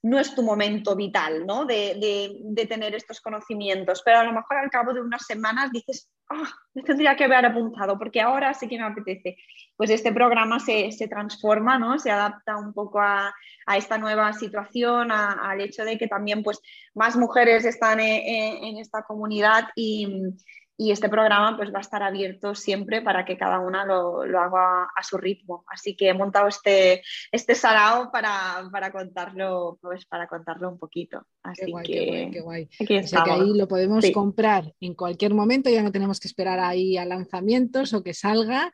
no 0.04 0.18
es 0.18 0.34
tu 0.34 0.42
momento 0.42 0.94
vital, 0.94 1.46
¿no? 1.46 1.64
De, 1.64 2.36
tener 2.68 2.94
estos 2.94 3.22
conocimientos, 3.22 4.02
pero 4.04 4.18
a 4.18 4.24
lo 4.24 4.34
mejor 4.34 4.58
al 4.58 4.68
cabo 4.68 4.92
de 4.92 5.00
unas 5.00 5.24
semanas 5.24 5.70
dices, 5.72 6.10
ah, 6.28 6.46
me 6.74 6.82
tendría 6.82 7.16
que 7.16 7.24
haber 7.24 7.46
apuntado 7.46 7.98
porque 7.98 8.20
ahora 8.20 8.52
sí 8.52 8.68
que 8.68 8.76
me 8.76 8.84
apetece. 8.84 9.38
Pues 9.76 9.88
este 9.88 10.12
programa 10.12 10.60
se, 10.60 10.90
transforma, 11.08 11.78
¿no? 11.78 11.98
Se 11.98 12.10
adapta 12.10 12.56
un 12.56 12.74
poco 12.74 13.00
a, 13.00 13.34
esta 13.74 13.96
nueva 13.96 14.34
situación, 14.34 15.10
al 15.10 15.62
hecho 15.62 15.86
de 15.86 15.96
que 15.96 16.06
también 16.06 16.42
pues, 16.42 16.60
más 16.94 17.16
mujeres 17.16 17.64
están 17.64 17.98
en 17.98 18.76
esta 18.76 19.04
comunidad 19.04 19.68
y, 19.74 20.34
y 20.76 20.90
este 20.90 21.08
programa 21.08 21.56
pues 21.56 21.72
va 21.72 21.78
a 21.78 21.82
estar 21.82 22.02
abierto 22.02 22.54
siempre 22.54 23.00
para 23.00 23.24
que 23.24 23.38
cada 23.38 23.60
una 23.60 23.84
lo, 23.84 24.22
haga 24.22 24.84
a 24.84 25.02
su 25.02 25.16
ritmo. 25.16 25.64
Así 25.68 25.96
que 25.96 26.08
he 26.08 26.14
montado 26.14 26.48
este, 26.48 27.02
este 27.30 27.54
sarao 27.54 28.10
para, 28.10 28.68
contarlo, 28.92 29.78
pues 29.80 30.04
para 30.06 30.26
contarlo 30.26 30.68
un 30.68 30.78
poquito. 30.78 31.26
Así 31.42 31.66
qué 31.66 31.70
guay, 31.70 31.86
que, 31.86 32.30
qué 32.32 32.40
guay, 32.40 32.66
que 32.66 33.04
ahí 33.14 33.56
lo 33.56 33.68
podemos 33.68 34.04
comprar 34.12 34.72
en 34.80 34.94
cualquier 34.94 35.34
momento, 35.34 35.70
ya 35.70 35.82
no 35.82 35.92
tenemos 35.92 36.18
que 36.18 36.28
esperar 36.28 36.58
ahí 36.58 36.96
a 36.96 37.04
lanzamientos 37.04 37.92
o 37.92 38.02
que 38.02 38.14
salga 38.14 38.72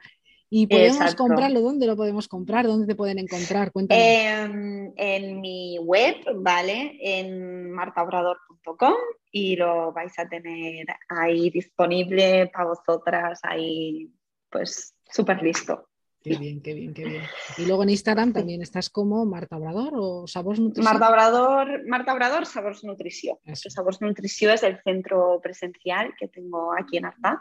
y 0.53 0.67
podemos 0.67 1.15
comprarlo, 1.15 1.61
¿dónde 1.61 1.87
lo 1.87 1.97
podemos 1.97 2.27
comprar? 2.27 2.67
¿Dónde 2.67 2.87
te 2.87 2.97
pueden 2.97 3.21
encontrar? 3.21 3.71
Cuéntame. 3.71 4.93
en 4.97 5.41
mi 5.41 5.79
web, 5.79 6.17
¿vale? 6.35 6.99
En 7.01 7.71
martaobrador.com 7.71 8.95
y 9.31 9.55
lo 9.55 9.93
vais 9.93 10.19
a 10.19 10.29
tener 10.29 10.87
ahí 11.09 11.51
disponible 11.51 12.51
para 12.53 12.67
vosotras, 12.67 13.39
ahí 13.45 14.11
pues 14.51 14.95
súper 15.09 15.41
listo. 15.41 15.87
Qué 16.23 16.37
bien, 16.37 16.61
qué 16.61 16.75
bien, 16.75 16.93
qué 16.93 17.05
bien. 17.05 17.23
Y 17.57 17.65
luego 17.65 17.83
en 17.83 17.91
Instagram 17.91 18.33
también 18.35 18.61
estás 18.61 18.91
como 18.91 19.25
Marta 19.25 19.57
Obrador 19.57 19.93
o 19.97 20.27
Sabors 20.27 20.61
Nutrición. 20.61 20.93
Marta 20.93 21.09
Obrador, 21.09 21.87
Marta 21.87 22.13
Obrador, 22.13 22.45
Sabors 22.45 22.85
Nutrición. 22.85 23.39
Sabors 23.55 24.03
Nutrición 24.03 24.53
es 24.53 24.63
el 24.63 24.83
centro 24.83 25.41
presencial 25.43 26.13
que 26.19 26.29
tengo 26.29 26.75
aquí 26.77 26.99
en 26.99 27.07
Arta 27.07 27.41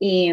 y 0.00 0.32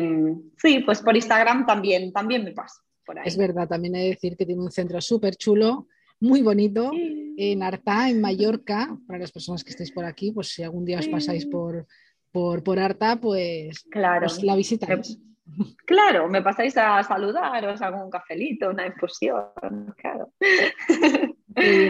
sí, 0.58 0.80
pues 0.80 1.02
por 1.02 1.16
Instagram 1.16 1.66
también, 1.66 2.12
también 2.12 2.44
me 2.44 2.52
paso. 2.52 2.82
Por 3.06 3.20
ahí. 3.20 3.28
Es 3.28 3.38
verdad, 3.38 3.68
también 3.68 3.96
he 3.96 4.04
de 4.04 4.10
decir 4.10 4.36
que 4.36 4.46
tiene 4.46 4.62
un 4.62 4.72
centro 4.72 5.00
súper 5.02 5.36
chulo, 5.36 5.88
muy 6.20 6.42
bonito, 6.42 6.92
en 7.38 7.62
Arta, 7.62 8.10
en 8.10 8.22
Mallorca. 8.22 8.98
Para 9.08 9.20
las 9.20 9.32
personas 9.32 9.64
que 9.64 9.72
estéis 9.72 9.92
por 9.92 10.06
aquí, 10.06 10.32
pues 10.32 10.50
si 10.50 10.64
algún 10.64 10.86
día 10.86 11.00
os 11.00 11.08
pasáis 11.08 11.46
por, 11.46 11.86
por, 12.32 12.64
por 12.64 12.80
Arta, 12.80 13.20
pues, 13.20 13.84
claro. 13.92 14.28
Pues 14.28 14.44
la 14.44 14.56
visitáis. 14.56 15.20
Claro, 15.86 16.28
me 16.28 16.42
pasáis 16.42 16.76
a 16.78 17.04
saludar, 17.04 17.68
os 17.68 17.80
hago 17.82 18.04
un 18.04 18.10
cafelito, 18.10 18.72
una 18.72 18.88
infusión, 18.88 19.94
claro. 19.96 20.34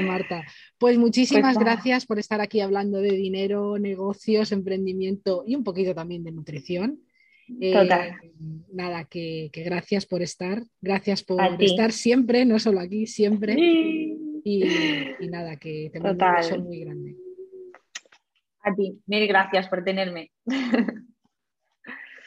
Marta. 0.05 0.43
Pues 0.77 0.97
muchísimas 0.97 1.55
pues 1.55 1.65
gracias 1.65 2.05
por 2.05 2.19
estar 2.19 2.41
aquí 2.41 2.59
hablando 2.59 2.97
de 2.99 3.11
dinero, 3.11 3.79
negocios, 3.79 4.51
emprendimiento 4.51 5.43
y 5.47 5.55
un 5.55 5.63
poquito 5.63 5.95
también 5.95 6.23
de 6.23 6.33
nutrición. 6.33 6.99
Total. 7.47 8.09
Eh, 8.09 8.31
nada, 8.71 9.05
que, 9.05 9.49
gracias 9.53 10.05
por 10.05 10.21
estar, 10.21 10.63
gracias 10.81 11.23
por 11.23 11.41
estar 11.61 11.91
siempre, 11.91 12.45
no 12.45 12.59
solo 12.59 12.79
aquí, 12.79 13.07
siempre. 13.07 13.55
Y, 14.43 14.63
nada, 15.29 15.57
que 15.57 15.89
te 15.91 15.99
mando 15.99 16.25
un 16.25 16.35
beso 16.35 16.59
muy 16.59 16.79
grande. 16.79 17.15
A 18.61 18.73
ti, 18.73 18.99
mil 19.05 19.27
gracias 19.27 19.67
por 19.67 19.83
tenerme. 19.83 20.31